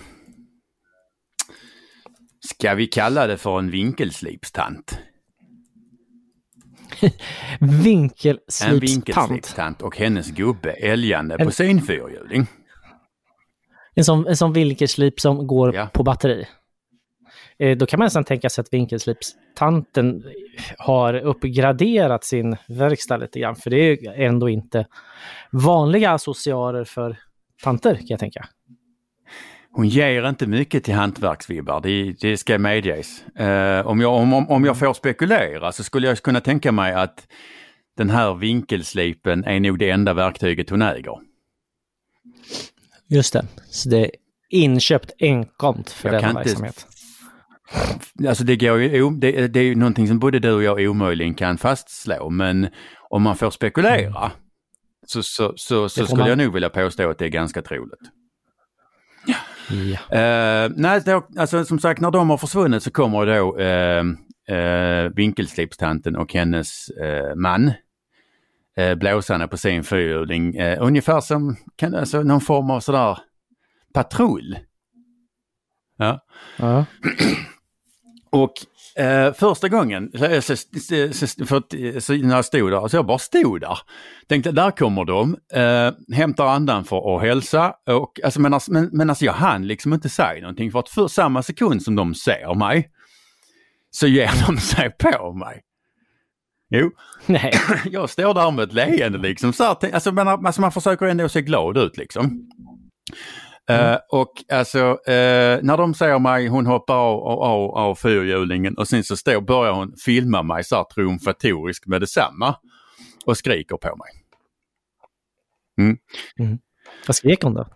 ska 2.39 2.73
vi 2.73 2.87
kalla 2.87 3.27
det 3.27 3.37
för 3.37 3.59
en 3.59 3.71
vinkelslipstant? 3.71 4.99
En 7.59 7.81
Vinkelslipstant. 7.83 8.83
vinkelslipstant 8.83 9.81
och 9.81 9.97
hennes 9.97 10.31
gubbe 10.31 10.71
älgande 10.71 11.35
En- 11.39 11.45
på 11.47 11.51
sin 11.51 11.81
fyrhjuling. 11.81 12.47
En 13.95 14.03
sån, 14.05 14.27
en 14.27 14.37
sån 14.37 14.53
vinkelslip 14.53 15.19
som 15.19 15.47
går 15.47 15.75
Ja. 15.75 15.89
på 15.93 16.03
batteri. 16.03 16.47
Eh, 17.59 17.77
då 17.77 17.85
kan 17.85 17.99
man 17.99 18.05
nästan 18.05 18.23
tänka 18.23 18.49
sig 18.49 18.61
att 18.61 18.73
vinkelslipstanten 18.73 20.23
har 20.77 21.13
uppgraderat 21.13 22.23
sin 22.23 22.57
verkstad 22.67 23.17
lite 23.17 23.39
grann. 23.39 23.55
För 23.55 23.69
det 23.69 23.77
är 23.77 23.89
ju 24.17 24.25
ändå 24.25 24.49
inte 24.49 24.87
vanliga 25.51 26.11
associarer 26.11 26.83
för 26.83 27.17
tanter 27.63 27.95
kan 27.95 28.05
jag 28.07 28.19
tänka. 28.19 28.45
Hon 29.75 29.87
ger 29.87 30.29
inte 30.29 30.47
mycket 30.47 30.83
till 30.83 30.93
hantverksvibbar, 30.93 31.81
det, 31.81 32.11
det 32.21 32.37
ska 32.37 32.59
medges. 32.59 33.25
Eh, 33.35 33.87
om, 33.87 33.99
jag, 34.01 34.13
om, 34.13 34.33
om, 34.33 34.65
jag 34.65 34.79
får 34.79 34.93
spekulera 34.93 35.71
så 35.71 35.83
skulle 35.83 36.07
jag 36.07 36.17
kunna 36.17 36.41
tänka 36.41 36.71
mig 36.71 36.93
att 36.93 37.27
den 37.97 38.09
här 38.09 38.33
vinkelslipen 38.35 39.43
är 39.43 39.59
nog 39.59 39.79
det 39.79 39.89
enda 39.89 40.13
verktyget 40.13 40.69
hon 40.69 40.81
äger. 40.81 41.19
Just 43.07 43.33
det. 43.33 43.45
Så 43.69 43.89
det 43.89 43.97
är 43.99 44.11
inköpt 44.49 45.11
enkomt 45.19 45.89
för 45.89 46.09
Jag 46.09 46.13
denna 46.23 46.33
kan 46.33 46.41
inte- 46.41 46.49
verksamhet. 46.49 46.87
Alltså 48.27 48.43
det, 48.43 48.55
går 48.55 48.77
ju, 48.81 49.09
det, 49.09 49.47
det 49.47 49.59
är 49.59 49.63
ju 49.63 49.75
någonting 49.75 50.07
som 50.07 50.19
både 50.19 50.39
du 50.39 50.53
och 50.53 50.63
jag 50.63 50.89
omöjligen 50.89 51.33
kan 51.33 51.57
fastslå, 51.57 52.29
men 52.29 52.67
om 53.09 53.21
man 53.21 53.35
får 53.37 53.51
spekulera 53.51 54.31
så, 55.07 55.23
så, 55.23 55.53
så, 55.55 55.89
så 55.89 56.01
får 56.01 56.05
skulle 56.05 56.19
man. 56.19 56.29
jag 56.29 56.37
nog 56.37 56.53
vilja 56.53 56.69
påstå 56.69 57.09
att 57.09 57.17
det 57.17 57.25
är 57.25 57.29
ganska 57.29 57.61
troligt. 57.61 58.01
Ja. 59.69 60.17
Eh, 60.17 60.71
nej, 60.75 61.01
då, 61.05 61.27
alltså 61.37 61.65
som 61.65 61.79
sagt 61.79 62.01
när 62.01 62.11
de 62.11 62.29
har 62.29 62.37
försvunnit 62.37 62.83
så 62.83 62.91
kommer 62.91 63.25
då 63.25 63.59
eh, 63.59 64.03
eh, 64.57 65.09
vinkelslipstanten 65.15 66.15
och 66.15 66.33
hennes 66.33 66.89
eh, 66.89 67.35
man 67.35 67.71
eh, 68.77 68.95
blåsande 68.95 69.47
på 69.47 69.57
sin 69.57 69.83
fyrhjuling. 69.83 70.61
Ungefär 70.79 71.21
som 71.21 71.55
kan, 71.75 71.95
alltså, 71.95 72.23
någon 72.23 72.41
form 72.41 72.69
av 72.69 72.79
sådär 72.79 73.17
patrull. 73.93 74.59
Ja. 75.97 76.25
Ja. 76.57 76.85
Och 78.29 78.53
eh, 78.99 79.33
första 79.33 79.69
gången 79.69 80.11
så, 80.11 80.41
så, 80.41 80.55
så, 81.13 81.27
så, 81.27 81.45
för, 81.45 81.57
att- 81.57 82.03
så, 82.03 82.13
när 82.13 82.35
jag 82.35 82.45
stod 82.45 82.71
där, 82.71 82.87
så 82.87 82.97
jag 82.97 83.05
bara 83.05 83.17
stod 83.19 83.61
där. 83.61 83.79
Tänkte 84.27 84.51
där 84.51 84.71
kommer 84.71 85.05
de, 85.05 85.37
eh, 85.53 86.15
hämtar 86.15 86.45
andan 86.47 86.85
för 86.85 87.15
att 87.15 87.21
hälsa. 87.21 87.73
Och, 87.89 88.19
alltså, 88.23 88.41
men, 88.41 88.53
alltså, 88.53 88.71
men, 88.71 88.89
men 88.91 89.09
alltså 89.09 89.25
jag 89.25 89.33
hann 89.33 89.67
liksom 89.67 89.93
inte 89.93 90.09
säga 90.09 90.41
någonting 90.41 90.71
för 90.71 90.79
att 90.79 90.89
för 90.89 91.07
samma 91.07 91.43
sekund 91.43 91.81
som 91.83 91.95
de 91.95 92.15
ser 92.15 92.55
mig 92.55 92.89
så 93.91 94.07
ger 94.07 94.31
de 94.47 94.57
sig 94.57 94.89
på 94.99 95.33
mig. 95.33 95.61
Jo, 96.69 96.91
Nej. 97.25 97.53
jag 97.85 98.09
står 98.09 98.33
där 98.33 98.51
med 98.51 98.63
ett 98.63 98.73
leende 98.73 99.17
liksom. 99.17 99.53
Så 99.53 99.63
här, 99.63 99.93
alltså, 99.93 100.11
man, 100.11 100.27
alltså 100.45 100.61
man 100.61 100.71
försöker 100.71 101.05
ändå 101.05 101.29
se 101.29 101.41
glad 101.41 101.77
ut 101.77 101.97
liksom. 101.97 102.49
Eh, 103.69 103.97
och 104.09 104.31
alltså 104.51 104.79
eh, 105.07 105.59
när 105.63 105.77
de 105.77 105.93
ser 105.93 106.19
mig, 106.19 106.47
hon 106.47 106.65
hoppar 106.65 106.95
av, 106.95 107.19
av, 107.19 107.41
av, 107.41 107.77
av 107.77 107.95
fyrhjulingen 107.95 108.77
och 108.77 108.87
sen 108.87 109.03
så 109.03 109.17
står, 109.17 109.41
börjar 109.41 109.73
hon 109.73 109.95
filma 110.05 110.43
mig 110.43 110.63
så 110.63 110.75
här 110.75 110.83
triumfatoriskt 110.83 111.87
med 111.87 112.01
detsamma. 112.01 112.55
Och 113.25 113.37
skriker 113.37 113.77
på 113.77 113.95
mig. 113.95 114.25
Vad 117.07 117.15
skrek 117.15 117.43
hon 117.43 117.53
då? 117.53 117.67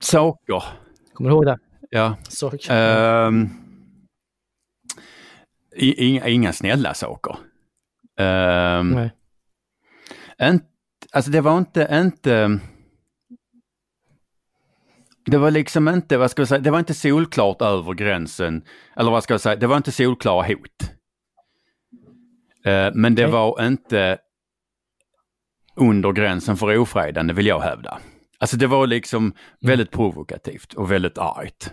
Saker. 0.00 0.62
Kommer 1.12 1.30
du 1.30 1.36
ihåg 1.36 1.46
det? 1.46 1.58
Ja. 1.90 2.16
Så. 2.28 2.52
Ehm, 2.68 3.48
i, 5.76 6.06
inga, 6.06 6.28
inga 6.28 6.52
snälla 6.52 6.94
saker. 6.94 7.36
Ehm, 8.16 8.90
Nej. 8.90 9.10
inte, 10.42 10.66
alltså 11.12 11.30
det 11.30 11.40
var 11.40 11.58
inte, 11.58 11.88
inte 11.92 12.60
det 15.30 15.38
var 15.38 15.50
liksom 15.50 15.88
inte, 15.88 16.18
vad 16.18 16.30
ska 16.30 16.40
jag 16.42 16.48
säga, 16.48 16.60
det 16.60 16.70
var 16.70 16.78
inte 16.78 16.94
solklart 16.94 17.62
över 17.62 17.94
gränsen. 17.94 18.62
Eller 18.96 19.10
vad 19.10 19.22
ska 19.22 19.34
jag 19.34 19.40
säga, 19.40 19.56
det 19.56 19.66
var 19.66 19.76
inte 19.76 19.92
solklara 19.92 20.46
hot. 20.46 20.90
Eh, 22.64 22.90
men 22.94 23.14
det 23.14 23.24
Okej. 23.24 23.32
var 23.32 23.66
inte 23.66 24.18
under 25.76 26.12
gränsen 26.12 26.56
för 26.56 26.78
ofredande 26.78 27.34
vill 27.34 27.46
jag 27.46 27.60
hävda. 27.60 27.98
Alltså 28.38 28.56
det 28.56 28.66
var 28.66 28.86
liksom 28.86 29.32
väldigt 29.60 29.90
provokativt 29.90 30.72
och 30.72 30.92
väldigt 30.92 31.18
argt. 31.18 31.72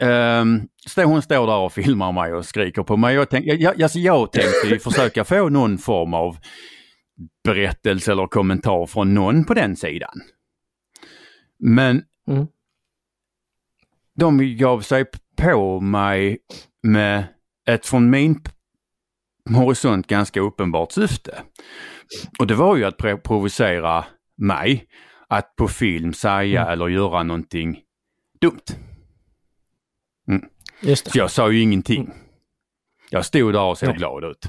um, 0.00 0.68
så 0.86 1.02
hon 1.02 1.22
står 1.22 1.46
där 1.46 1.56
och 1.56 1.72
filmar 1.72 2.12
mig 2.12 2.34
och 2.34 2.44
skriker 2.44 2.82
på 2.82 2.96
mig. 2.96 3.14
Jag, 3.14 3.30
tänk, 3.30 3.46
jag, 3.46 3.60
jag, 3.60 3.82
alltså 3.82 3.98
jag 3.98 4.32
tänkte 4.32 4.90
försöka 4.90 5.24
få 5.24 5.48
någon 5.48 5.78
form 5.78 6.14
av 6.14 6.36
berättelse 7.44 8.12
eller 8.12 8.26
kommentar 8.26 8.86
från 8.86 9.14
någon 9.14 9.44
på 9.44 9.54
den 9.54 9.76
sidan. 9.76 10.20
Men 11.60 12.04
Mm. 12.28 12.46
de 14.14 14.56
gav 14.56 14.80
sig 14.80 15.04
på 15.36 15.80
mig 15.80 16.38
med 16.82 17.24
ett 17.68 17.86
från 17.86 18.10
min 18.10 18.40
horisont 19.50 20.06
ganska 20.06 20.40
uppenbart 20.40 20.92
syfte. 20.92 21.42
Och 22.38 22.46
det 22.46 22.54
var 22.54 22.76
ju 22.76 22.84
att 22.84 22.96
pro- 22.96 23.18
provocera 23.18 24.04
mig 24.36 24.86
att 25.28 25.56
på 25.56 25.68
film 25.68 26.12
säga 26.12 26.66
eller 26.66 26.88
göra 26.88 27.22
någonting 27.22 27.80
dumt. 28.40 28.60
Det. 30.82 30.96
Så 30.96 31.18
jag 31.18 31.30
sa 31.30 31.50
ju 31.50 31.60
ingenting. 31.60 32.10
Jag 33.10 33.24
stod 33.26 33.52
där 33.52 33.62
och 33.62 33.78
såg 33.78 33.88
Nej. 33.88 33.98
glad 33.98 34.24
ut. 34.24 34.48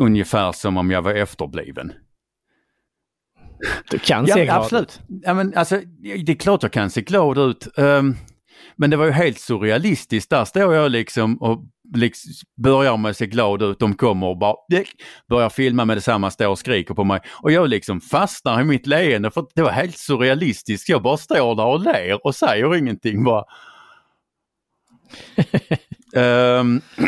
Ungefär 0.00 0.52
som 0.52 0.76
om 0.76 0.90
jag 0.90 1.02
var 1.02 1.14
efterbliven. 1.14 1.92
Du 3.90 3.98
kan 3.98 4.26
se 4.26 4.38
Ja, 4.38 4.44
glad 4.44 4.56
absolut. 4.56 4.88
ut. 4.88 5.00
Ja, 5.24 5.34
men 5.34 5.54
alltså, 5.54 5.80
det 6.26 6.32
är 6.32 6.36
klart 6.36 6.62
jag 6.62 6.72
kan 6.72 6.90
se 6.90 7.00
glad 7.00 7.38
ut. 7.38 7.78
Ehm, 7.78 8.16
men 8.76 8.90
det 8.90 8.96
var 8.96 9.04
ju 9.06 9.10
helt 9.12 9.38
surrealistiskt. 9.38 10.30
Där 10.30 10.44
står 10.44 10.74
jag 10.74 10.90
liksom 10.90 11.36
och 11.42 11.64
liksom 11.94 12.32
börjar 12.62 12.96
med 12.96 13.10
att 13.10 13.16
se 13.16 13.26
glad 13.26 13.62
ut. 13.62 13.78
De 13.78 13.94
kommer 13.94 14.26
och 14.26 14.38
bara 14.38 14.54
börjar 15.28 15.48
filma 15.48 15.84
med 15.84 15.96
detsamma, 15.96 16.30
står 16.30 16.48
och 16.48 16.58
skriker 16.58 16.94
på 16.94 17.04
mig. 17.04 17.20
Och 17.42 17.52
jag 17.52 17.68
liksom 17.68 18.00
fastnar 18.00 18.60
i 18.60 18.64
mitt 18.64 18.86
leende 18.86 19.30
för 19.30 19.46
det 19.54 19.62
var 19.62 19.70
helt 19.70 19.98
surrealistiskt. 19.98 20.88
Jag 20.88 21.02
bara 21.02 21.16
står 21.16 21.54
där 21.54 21.66
och 21.66 21.80
ler 21.80 22.26
och 22.26 22.34
säger 22.34 22.76
ingenting 22.76 23.24
bara. 23.24 23.44
Ehm, 26.16 26.80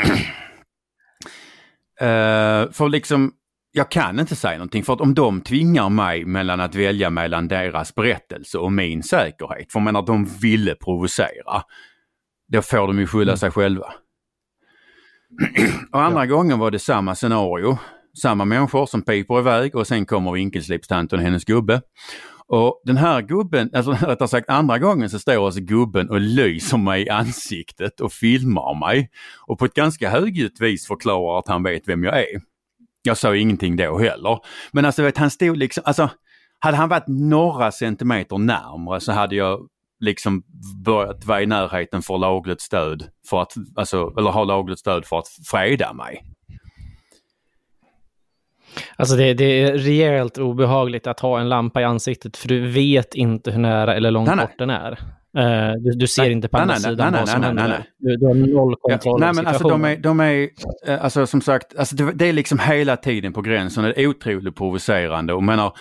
eh, 2.00 2.70
för 2.72 2.88
liksom, 2.88 3.32
jag 3.78 3.90
kan 3.90 4.20
inte 4.20 4.36
säga 4.36 4.58
någonting 4.58 4.84
för 4.84 4.92
att 4.92 5.00
om 5.00 5.14
de 5.14 5.40
tvingar 5.40 5.88
mig 5.88 6.24
mellan 6.24 6.60
att 6.60 6.74
välja 6.74 7.10
mellan 7.10 7.48
deras 7.48 7.94
berättelse 7.94 8.58
och 8.58 8.72
min 8.72 9.02
säkerhet, 9.02 9.72
för 9.72 9.78
jag 9.78 9.84
menar 9.84 10.02
de 10.02 10.24
ville 10.24 10.74
provocera, 10.74 11.62
då 12.52 12.62
får 12.62 12.86
de 12.86 12.98
ju 12.98 13.06
skylla 13.06 13.36
sig 13.36 13.50
själva. 13.50 13.92
och 15.92 16.02
andra 16.02 16.26
gången 16.26 16.58
var 16.58 16.70
det 16.70 16.78
samma 16.78 17.14
scenario. 17.14 17.78
Samma 18.22 18.44
människor 18.44 18.86
som 18.86 19.02
piper 19.02 19.38
iväg 19.38 19.74
och 19.74 19.86
sen 19.86 20.06
kommer 20.06 20.32
vinkelslipstanten 20.32 21.18
och 21.18 21.24
hennes 21.24 21.44
gubbe. 21.44 21.82
Och 22.46 22.82
den 22.84 22.96
här 22.96 23.22
gubben, 23.22 23.70
alltså 23.74 23.90
rättare 24.06 24.28
sagt 24.28 24.50
andra 24.50 24.78
gången 24.78 25.10
så 25.10 25.18
står 25.18 25.46
alltså 25.46 25.60
gubben 25.60 26.10
och 26.10 26.20
lyser 26.20 26.78
mig 26.78 27.02
i 27.02 27.08
ansiktet 27.08 28.00
och 28.00 28.12
filmar 28.12 28.80
mig. 28.80 29.10
Och 29.46 29.58
på 29.58 29.64
ett 29.64 29.74
ganska 29.74 30.10
högljutt 30.10 30.60
vis 30.60 30.86
förklarar 30.86 31.38
att 31.38 31.48
han 31.48 31.62
vet 31.62 31.88
vem 31.88 32.04
jag 32.04 32.18
är. 32.18 32.57
Jag 33.02 33.16
sa 33.16 33.36
ingenting 33.36 33.76
då 33.76 33.98
heller. 33.98 34.38
Men 34.72 34.84
alltså 34.84 35.02
vet 35.02 35.18
han 35.18 35.30
stod 35.30 35.56
liksom, 35.56 35.82
alltså 35.86 36.10
hade 36.58 36.76
han 36.76 36.88
varit 36.88 37.08
några 37.08 37.72
centimeter 37.72 38.38
närmre 38.38 39.00
så 39.00 39.12
hade 39.12 39.36
jag 39.36 39.68
liksom 40.00 40.42
börjat 40.84 41.24
vara 41.24 41.42
i 41.42 41.46
närheten 41.46 42.02
för 42.02 42.18
lagligt 42.18 42.60
stöd 42.60 43.08
för 43.30 43.42
att, 43.42 43.52
alltså, 43.76 44.14
eller 44.18 44.30
ha 44.30 44.44
lagligt 44.44 44.78
stöd 44.78 45.06
för 45.06 45.18
att 45.18 45.28
freda 45.50 45.92
mig. 45.92 46.24
Alltså 48.96 49.16
det, 49.16 49.34
det 49.34 49.62
är 49.62 49.78
rejält 49.78 50.38
obehagligt 50.38 51.06
att 51.06 51.20
ha 51.20 51.40
en 51.40 51.48
lampa 51.48 51.80
i 51.80 51.84
ansiktet 51.84 52.36
för 52.36 52.48
du 52.48 52.66
vet 52.66 53.14
inte 53.14 53.50
hur 53.50 53.58
nära 53.58 53.94
eller 53.94 54.10
långt 54.10 54.26
Nej, 54.26 54.36
nej. 54.36 54.46
bort 54.46 54.58
den 54.58 54.70
är. 54.70 55.17
Eh, 55.36 55.72
du, 55.78 55.90
du 55.90 56.06
ser 56.06 56.22
Nej, 56.22 56.32
inte 56.32 56.48
på 56.48 56.56
nej, 56.56 56.62
andra 56.62 56.74
nej, 56.74 56.82
sidan 56.82 57.12
nej, 57.12 57.20
vad 57.20 57.28
som 57.28 57.40
nej, 57.40 57.48
händer. 57.48 57.68
nej, 57.68 57.78
nej. 57.78 57.88
Du, 57.98 58.16
du 58.16 58.26
har 58.26 58.34
noll 58.34 58.76
kontroll 58.76 59.20
nej 59.20 59.28
över 59.28 59.42
men 59.42 59.46
alltså 59.46 59.68
de 59.68 59.84
är, 59.84 59.96
de 59.96 60.20
är 60.20 60.48
eh, 60.86 61.04
alltså 61.04 61.26
som 61.26 61.40
sagt, 61.40 61.76
alltså 61.76 61.96
det, 61.96 62.12
det 62.12 62.26
är 62.26 62.32
liksom 62.32 62.58
hela 62.58 62.96
tiden 62.96 63.32
på 63.32 63.42
gränsen. 63.42 63.84
Det 63.84 64.02
är 64.02 64.06
otroligt 64.06 64.56
provocerande 64.56 65.32
och 65.32 65.42
menar 65.42 65.72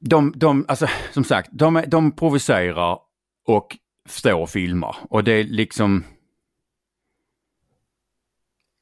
de, 0.00 0.32
de, 0.36 0.64
alltså 0.68 0.86
som 1.12 1.24
sagt, 1.24 1.48
de, 1.52 1.84
de 1.86 2.16
provocerar 2.16 2.98
och 3.46 3.76
står 4.08 4.40
och 4.40 4.50
filmar 4.50 4.96
och 5.10 5.24
det 5.24 5.32
är 5.32 5.44
liksom 5.44 6.04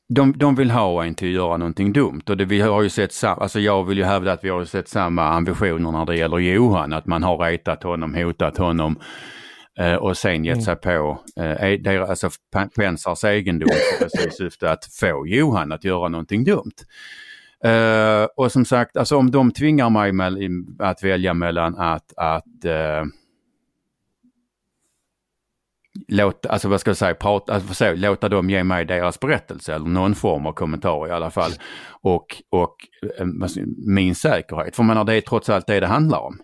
de, 0.09 0.39
de 0.39 0.55
vill 0.55 0.71
ha 0.71 1.05
en 1.05 1.15
till 1.15 1.29
att 1.29 1.35
göra 1.35 1.57
någonting 1.57 1.93
dumt. 1.93 2.23
Och 2.29 2.37
det, 2.37 2.45
vi 2.45 2.61
har 2.61 2.83
ju 2.83 2.89
sett 2.89 3.25
alltså 3.25 3.61
jag 3.61 3.85
vill 3.85 3.99
ju 3.99 4.05
hävda 4.05 4.33
att 4.33 4.45
vi 4.45 4.49
har 4.49 4.65
sett 4.65 4.89
samma 4.89 5.23
ambitioner 5.29 5.93
när 5.93 6.07
det 6.07 6.17
gäller 6.17 6.39
Johan, 6.39 6.93
att 6.93 7.07
man 7.07 7.23
har 7.23 7.39
retat 7.39 7.83
honom, 7.83 8.15
hotat 8.15 8.59
honom 8.59 8.99
eh, 9.79 9.95
och 9.95 10.17
sen 10.17 10.45
gett 10.45 10.65
sig 10.65 10.77
på 10.77 11.19
eh, 11.41 11.81
deras, 11.81 12.09
alltså 12.11 12.31
Pen- 12.53 12.71
Pensars 12.77 13.25
egendom 13.25 13.69
i 14.29 14.31
syfte 14.31 14.71
att 14.71 14.85
få 15.01 15.27
Johan 15.27 15.73
att 15.73 15.85
göra 15.85 16.09
någonting 16.09 16.45
dumt. 16.45 16.77
Eh, 17.65 18.25
och 18.37 18.53
som 18.53 18.65
sagt, 18.65 18.97
alltså 18.97 19.17
om 19.17 19.31
de 19.31 19.51
tvingar 19.51 19.91
mig 19.91 20.13
med, 20.13 20.37
att 20.79 21.05
välja 21.05 21.35
mellan 21.35 21.77
att, 21.79 22.13
att 22.17 22.65
eh, 22.65 23.05
låta, 26.09 26.49
alltså 26.49 26.69
vad 26.69 26.81
ska 26.81 26.91
jag 26.91 26.97
säga, 26.97 27.15
prata, 27.15 27.55
alltså 27.55 27.75
så, 27.75 27.95
låta 27.95 28.29
dem 28.29 28.51
ge 28.51 28.65
mig 28.65 28.85
deras 28.85 29.21
berättelse 29.21 29.75
eller 29.75 29.89
någon 29.89 30.15
form 30.15 30.47
av 30.47 30.53
kommentar 30.53 31.09
i 31.09 31.11
alla 31.11 31.31
fall. 31.31 31.51
Och, 31.91 32.27
och 32.51 32.77
eh, 33.19 33.27
min 33.87 34.15
säkerhet, 34.15 34.77
för 34.77 34.83
jag 34.83 34.89
menar 34.89 35.05
det 35.05 35.15
är 35.15 35.21
trots 35.21 35.49
allt 35.49 35.67
det 35.67 35.81
det 35.81 35.87
handlar 35.87 36.19
om. 36.19 36.39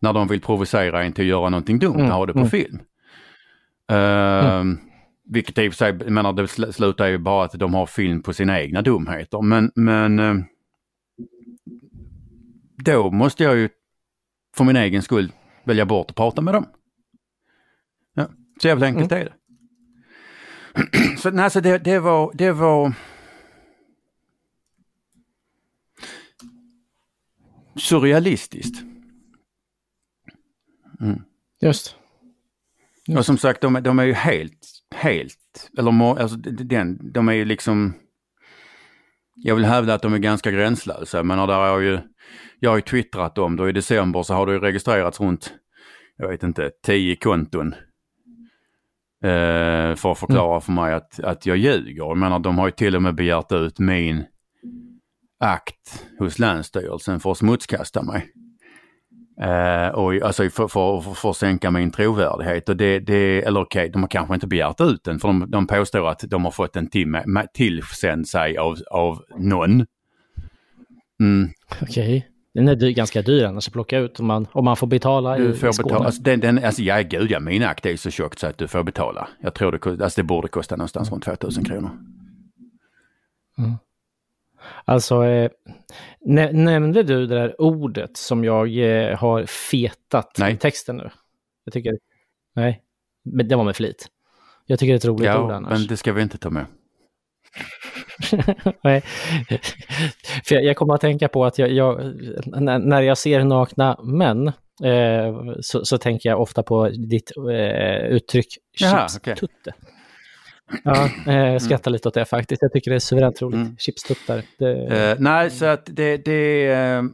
När 0.00 0.12
de 0.12 0.28
vill 0.28 0.40
provocera 0.40 1.04
en 1.04 1.12
till 1.12 1.24
att 1.24 1.28
göra 1.28 1.48
någonting 1.50 1.78
dumt, 1.78 1.94
Mm, 2.00 2.10
ha 2.10 2.26
det 2.26 2.32
på 2.32 2.38
mm. 2.38 2.50
film. 2.50 2.78
Ehm, 3.88 4.78
Vilket 5.30 5.58
i 5.58 5.68
och 5.68 5.72
för 5.72 5.76
sig, 5.76 5.92
menar 6.10 6.32
det 6.32 6.42
sl- 6.42 6.72
slutar 6.72 7.06
ju 7.06 7.18
bara 7.18 7.44
att 7.44 7.52
de 7.52 7.74
har 7.74 7.86
film 7.86 8.22
på 8.22 8.32
sina 8.32 8.60
egna 8.60 8.82
dumheter. 8.82 9.42
Men, 9.42 9.72
men 9.74 10.18
eh, 10.18 10.34
då 12.84 13.10
måste 13.10 13.44
jag 13.44 13.56
ju 13.56 13.68
för 14.56 14.64
min 14.64 14.76
egen 14.76 15.02
skull 15.02 15.32
välja 15.64 15.86
bort 15.86 16.10
att 16.10 16.16
prata 16.16 16.42
med 16.42 16.54
dem. 16.54 16.66
Så 18.62 18.68
jävla 18.68 18.86
enkelt 18.86 19.12
är 19.12 19.24
det. 19.24 19.32
Så, 21.18 21.30
nej, 21.30 21.50
så 21.50 21.60
det, 21.60 21.78
det 21.78 21.98
var, 21.98 22.30
det 22.34 22.52
var 22.52 22.92
surrealistiskt. 27.76 28.82
Just. 31.60 31.96
Och 33.18 33.26
som 33.26 33.38
sagt, 33.38 33.60
de, 33.60 33.76
är- 33.76 33.80
de 33.80 33.98
är 33.98 34.04
ju 34.04 34.12
helt, 34.12 34.66
helt, 34.94 35.70
eller 35.78 36.18
alltså, 36.20 36.36
den, 36.36 37.12
de 37.12 37.28
är 37.28 37.32
ju 37.32 37.44
liksom, 37.44 37.94
jag 39.34 39.54
vill 39.54 39.64
hävda 39.64 39.94
att 39.94 40.02
de 40.02 40.14
är 40.14 40.18
ganska 40.18 40.50
gränslösa. 40.50 41.22
Men 41.22 41.38
där 41.48 41.54
har 41.70 41.78
ju, 41.80 41.98
jag 42.60 42.70
har 42.70 42.76
ju 42.76 42.82
twittrat 42.82 43.38
om 43.38 43.56
det 43.56 43.62
och 43.62 43.68
i 43.68 43.72
december 43.72 44.22
så 44.22 44.34
har 44.34 44.46
det 44.46 44.52
ju 44.52 44.58
registrerats 44.58 45.20
runt, 45.20 45.54
jag 46.16 46.28
vet 46.28 46.42
inte, 46.42 46.70
tio 46.82 47.16
konton. 47.16 47.74
Eh, 49.24 49.94
för 49.94 50.12
att 50.12 50.18
förklara 50.18 50.60
för 50.60 50.72
mig 50.72 50.94
att, 50.94 51.20
att 51.20 51.46
jag 51.46 51.56
ljuger. 51.56 51.92
Jag 51.92 52.16
menar, 52.16 52.38
de 52.38 52.58
har 52.58 52.66
ju 52.66 52.72
till 52.72 52.96
och 52.96 53.02
med 53.02 53.14
begärt 53.14 53.52
ut 53.52 53.78
min 53.78 54.24
akt 55.40 56.06
hos 56.18 56.38
Länsstyrelsen 56.38 57.20
för 57.20 57.30
att 57.30 57.38
smutskasta 57.38 58.02
mig. 58.02 58.26
Eh, 59.40 59.88
och, 59.88 60.14
alltså 60.14 60.42
för, 60.42 60.68
för, 60.68 61.00
för, 61.00 61.14
för 61.14 61.30
att 61.30 61.36
sänka 61.36 61.70
min 61.70 61.90
trovärdighet. 61.90 62.68
Och 62.68 62.76
det, 62.76 62.98
det, 62.98 63.42
eller 63.42 63.60
okej, 63.60 63.90
de 63.90 64.02
har 64.02 64.08
kanske 64.08 64.34
inte 64.34 64.46
begärt 64.46 64.80
ut 64.80 65.04
den 65.04 65.18
för 65.18 65.28
de, 65.28 65.50
de 65.50 65.66
påstår 65.66 66.08
att 66.08 66.24
de 66.26 66.44
har 66.44 66.52
fått 66.52 66.76
en 66.76 66.90
timme 66.90 67.46
tillsänd 67.54 68.28
sig 68.28 68.56
av, 68.56 68.76
av 68.90 69.22
någon. 69.38 69.86
Mm, 71.20 71.50
Okej. 71.82 72.28
Den 72.54 72.68
är 72.68 72.74
dyr, 72.74 72.90
ganska 72.90 73.22
dyr 73.22 73.44
annars 73.44 73.66
att 73.66 73.72
plocka 73.72 73.98
ut 73.98 74.20
om 74.20 74.26
man, 74.26 74.46
om 74.52 74.64
man 74.64 74.76
får 74.76 74.86
betala 74.86 75.38
du 75.38 75.54
får 75.54 75.68
i 75.68 75.72
Skåne. 75.72 75.86
betala, 75.88 76.06
alltså, 76.06 76.22
den, 76.22 76.40
den, 76.40 76.64
alltså 76.64 76.82
ja 76.82 77.02
gud 77.02 77.30
ja, 77.30 77.40
min 77.40 77.62
akt 77.62 77.86
är 77.86 77.96
så 77.96 78.10
tjockt 78.10 78.38
så 78.38 78.46
att 78.46 78.58
du 78.58 78.68
får 78.68 78.82
betala. 78.82 79.28
Jag 79.40 79.54
tror 79.54 79.72
det, 79.72 80.04
alltså, 80.04 80.20
det 80.20 80.24
borde 80.24 80.48
kosta 80.48 80.76
någonstans 80.76 81.10
runt 81.10 81.24
2000 81.24 81.64
kronor. 81.64 81.90
Alltså, 84.84 85.24
eh, 85.24 85.50
nä- 86.20 86.52
nämnde 86.52 87.02
du 87.02 87.26
det 87.26 87.34
där 87.34 87.60
ordet 87.60 88.16
som 88.16 88.44
jag 88.44 88.78
eh, 88.78 89.18
har 89.18 89.46
fetat 89.46 90.36
Nej. 90.38 90.52
i 90.54 90.56
texten 90.56 90.96
nu? 90.96 91.10
Jag 91.64 91.72
tycker... 91.72 91.98
Nej, 92.54 92.82
men 93.24 93.48
det 93.48 93.56
var 93.56 93.64
med 93.64 93.76
flit. 93.76 94.06
Jag 94.66 94.78
tycker 94.78 94.92
det 94.92 94.94
är 94.94 94.98
ett 94.98 95.04
roligt 95.04 95.20
ord 95.20 95.50
Ja, 95.50 95.54
annars. 95.54 95.70
men 95.78 95.86
det 95.86 95.96
ska 95.96 96.12
vi 96.12 96.22
inte 96.22 96.38
ta 96.38 96.50
med. 96.50 96.66
Nej. 98.84 99.02
För 100.44 100.54
jag, 100.54 100.64
jag 100.64 100.76
kommer 100.76 100.94
att 100.94 101.00
tänka 101.00 101.28
på 101.28 101.44
att 101.44 101.58
jag, 101.58 101.72
jag, 101.72 102.14
när, 102.46 103.02
jag 103.02 103.18
ser 103.18 103.44
nakna 103.44 103.98
män 104.02 104.48
eh, 104.82 105.54
så, 105.60 105.84
så 105.84 105.98
tänker 105.98 106.28
jag 106.28 106.40
ofta 106.40 106.62
på 106.62 106.88
ditt 106.88 107.32
eh, 107.36 108.06
uttryck 108.06 108.46
Jaha, 108.80 109.08
chipstutte. 109.08 109.74
Ja, 110.84 111.10
eh, 111.32 111.58
skrattar 111.64 111.90
lite 111.90 112.08
åt 112.08 112.14
det 112.14 112.24
faktiskt. 112.24 112.62
Jag 112.62 112.72
tycker 112.72 112.90
det 112.90 112.96
är 112.96 112.98
suveränt 112.98 113.42
roligt. 113.42 113.54
Mm. 113.54 113.76
Chipstuttar. 113.78 114.42
Det, 114.58 115.10
Eh, 115.10 115.16
nej, 115.18 115.50
så 115.50 115.66
att 115.66 115.88
det, 115.92 116.16
det 116.16 116.66
är 116.66 117.02
uh, 117.02 117.10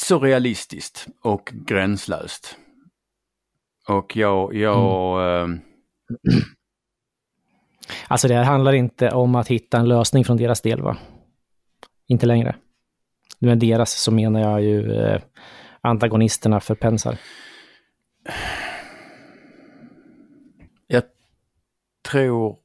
surrealistiskt 0.00 1.06
och 1.22 1.52
gränslöst. 1.52 2.56
Och 3.88 4.16
jag, 4.16 4.54
jag 4.54 5.42
eh, 5.42 5.48
Alltså 8.08 8.28
det 8.28 8.34
här 8.34 8.44
handlar 8.44 8.72
inte 8.72 9.10
om 9.10 9.34
att 9.34 9.48
hitta 9.48 9.78
en 9.78 9.88
lösning 9.88 10.24
från 10.24 10.36
deras 10.36 10.60
del 10.60 10.82
va? 10.82 10.96
Inte 12.08 12.26
längre. 12.26 12.56
Med 13.38 13.58
deras 13.58 13.90
så 13.90 14.10
menar 14.10 14.40
jag 14.40 14.62
ju 14.62 14.92
eh, 14.92 15.20
antagonisterna 15.80 16.60
för 16.60 16.74
pensar. 16.74 17.18
jag 20.86 21.02
tror 22.10 22.56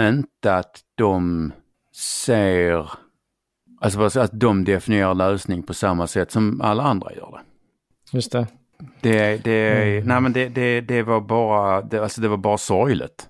inte 0.00 0.54
att 0.54 0.80
de 0.94 1.52
ser, 1.94 2.90
alltså 3.80 4.20
att 4.20 4.40
de 4.40 4.64
definierar 4.64 5.14
lösning 5.14 5.62
på 5.62 5.74
samma 5.74 6.06
sätt 6.06 6.30
som 6.30 6.60
alla 6.60 6.82
andra 6.82 7.12
gör 7.12 7.30
det. 7.30 7.40
Just 8.16 8.32
det. 8.32 8.46
Det, 9.00 9.44
det, 9.44 10.06
nej 10.06 10.20
men 10.20 10.32
det, 10.32 10.48
det, 10.48 10.80
det 10.80 11.02
var 11.02 11.20
bara, 11.20 11.82
det, 11.82 11.98
alltså 11.98 12.20
det 12.20 12.28
var 12.28 12.36
bara 12.36 12.58
sorgligt. 12.58 13.28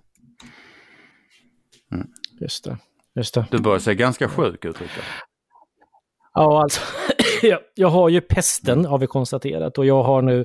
Just 2.40 2.64
det. 2.64 2.78
Just 3.14 3.34
det. 3.34 3.46
Du 3.50 3.58
börjar 3.58 3.78
se 3.78 3.94
ganska 3.94 4.28
sjuk 4.28 4.64
ut 4.64 4.80
Rickard. 4.80 5.04
Ja, 6.34 6.62
alltså, 6.62 6.80
jag, 7.74 7.88
har 7.88 8.08
ju 8.08 8.20
pesten 8.20 8.84
har 8.84 8.98
vi 8.98 9.06
konstaterat 9.06 9.78
och 9.78 9.86
jag 9.86 10.02
har 10.02 10.22
nu 10.22 10.44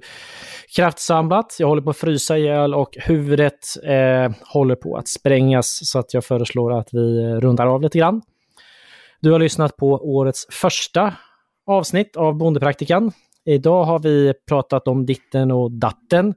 kraftsamlat. 0.76 1.56
Jag 1.60 1.68
håller 1.68 1.82
på 1.82 1.90
att 1.90 1.98
frysa 1.98 2.38
ihjäl 2.38 2.74
och 2.74 2.98
huvudet 3.02 3.60
eh, 3.84 4.32
håller 4.54 4.76
på 4.76 4.98
att 4.98 5.08
sprängas 5.08 5.80
så 5.84 6.00
att 6.00 6.14
jag 6.14 6.26
föreslår 6.26 6.80
att 6.80 6.88
vi 6.92 7.36
rundar 7.36 7.68
av 7.68 7.82
lite 7.82 7.98
grann. 7.98 8.22
Du 9.20 9.32
har 9.32 9.40
lyssnat 9.40 9.78
på 9.78 9.88
årets 9.88 10.48
första 10.52 11.14
avsnitt 11.68 12.16
av 12.16 12.38
Bondepraktikan. 12.38 13.12
Idag 13.46 13.84
har 13.84 14.00
vi 14.00 14.34
pratat 14.48 14.88
om 14.88 15.06
ditten 15.06 15.52
och 15.52 15.72
datten. 15.72 16.34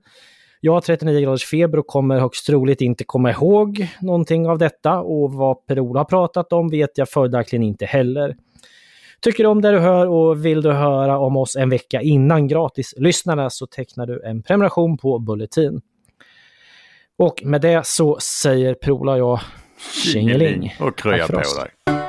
Jag 0.64 0.72
har 0.72 0.80
39 0.80 1.20
graders 1.20 1.44
feber 1.44 1.78
och 1.78 1.86
kommer 1.86 2.18
högst 2.18 2.46
troligt 2.46 2.80
inte 2.80 3.04
komma 3.04 3.30
ihåg 3.30 3.88
någonting 4.00 4.48
av 4.48 4.58
detta 4.58 5.00
och 5.00 5.32
vad 5.32 5.66
Per-Ola 5.66 6.00
har 6.00 6.04
pratat 6.04 6.52
om 6.52 6.70
vet 6.70 6.98
jag 6.98 7.08
följaktligen 7.08 7.62
inte 7.62 7.86
heller. 7.86 8.36
Tycker 9.20 9.44
du 9.44 9.48
om 9.50 9.62
det 9.62 9.70
du 9.70 9.78
hör 9.78 10.06
och 10.06 10.46
vill 10.46 10.62
du 10.62 10.72
höra 10.72 11.18
om 11.18 11.36
oss 11.36 11.56
en 11.56 11.70
vecka 11.70 12.00
innan 12.00 12.48
gratislyssnarna 12.48 13.50
så 13.50 13.66
tecknar 13.66 14.06
du 14.06 14.22
en 14.24 14.42
prenumeration 14.42 14.98
på 14.98 15.18
Bulletin. 15.18 15.80
Och 17.18 17.42
med 17.44 17.60
det 17.60 17.86
så 17.86 18.18
säger 18.20 18.74
Per-Ola 18.74 19.12
och 19.12 19.18
jag 19.18 19.40
tjingeling. 20.04 20.74
Och 20.80 20.98
krya 20.98 21.26
på 21.26 21.32
dig. 21.32 22.03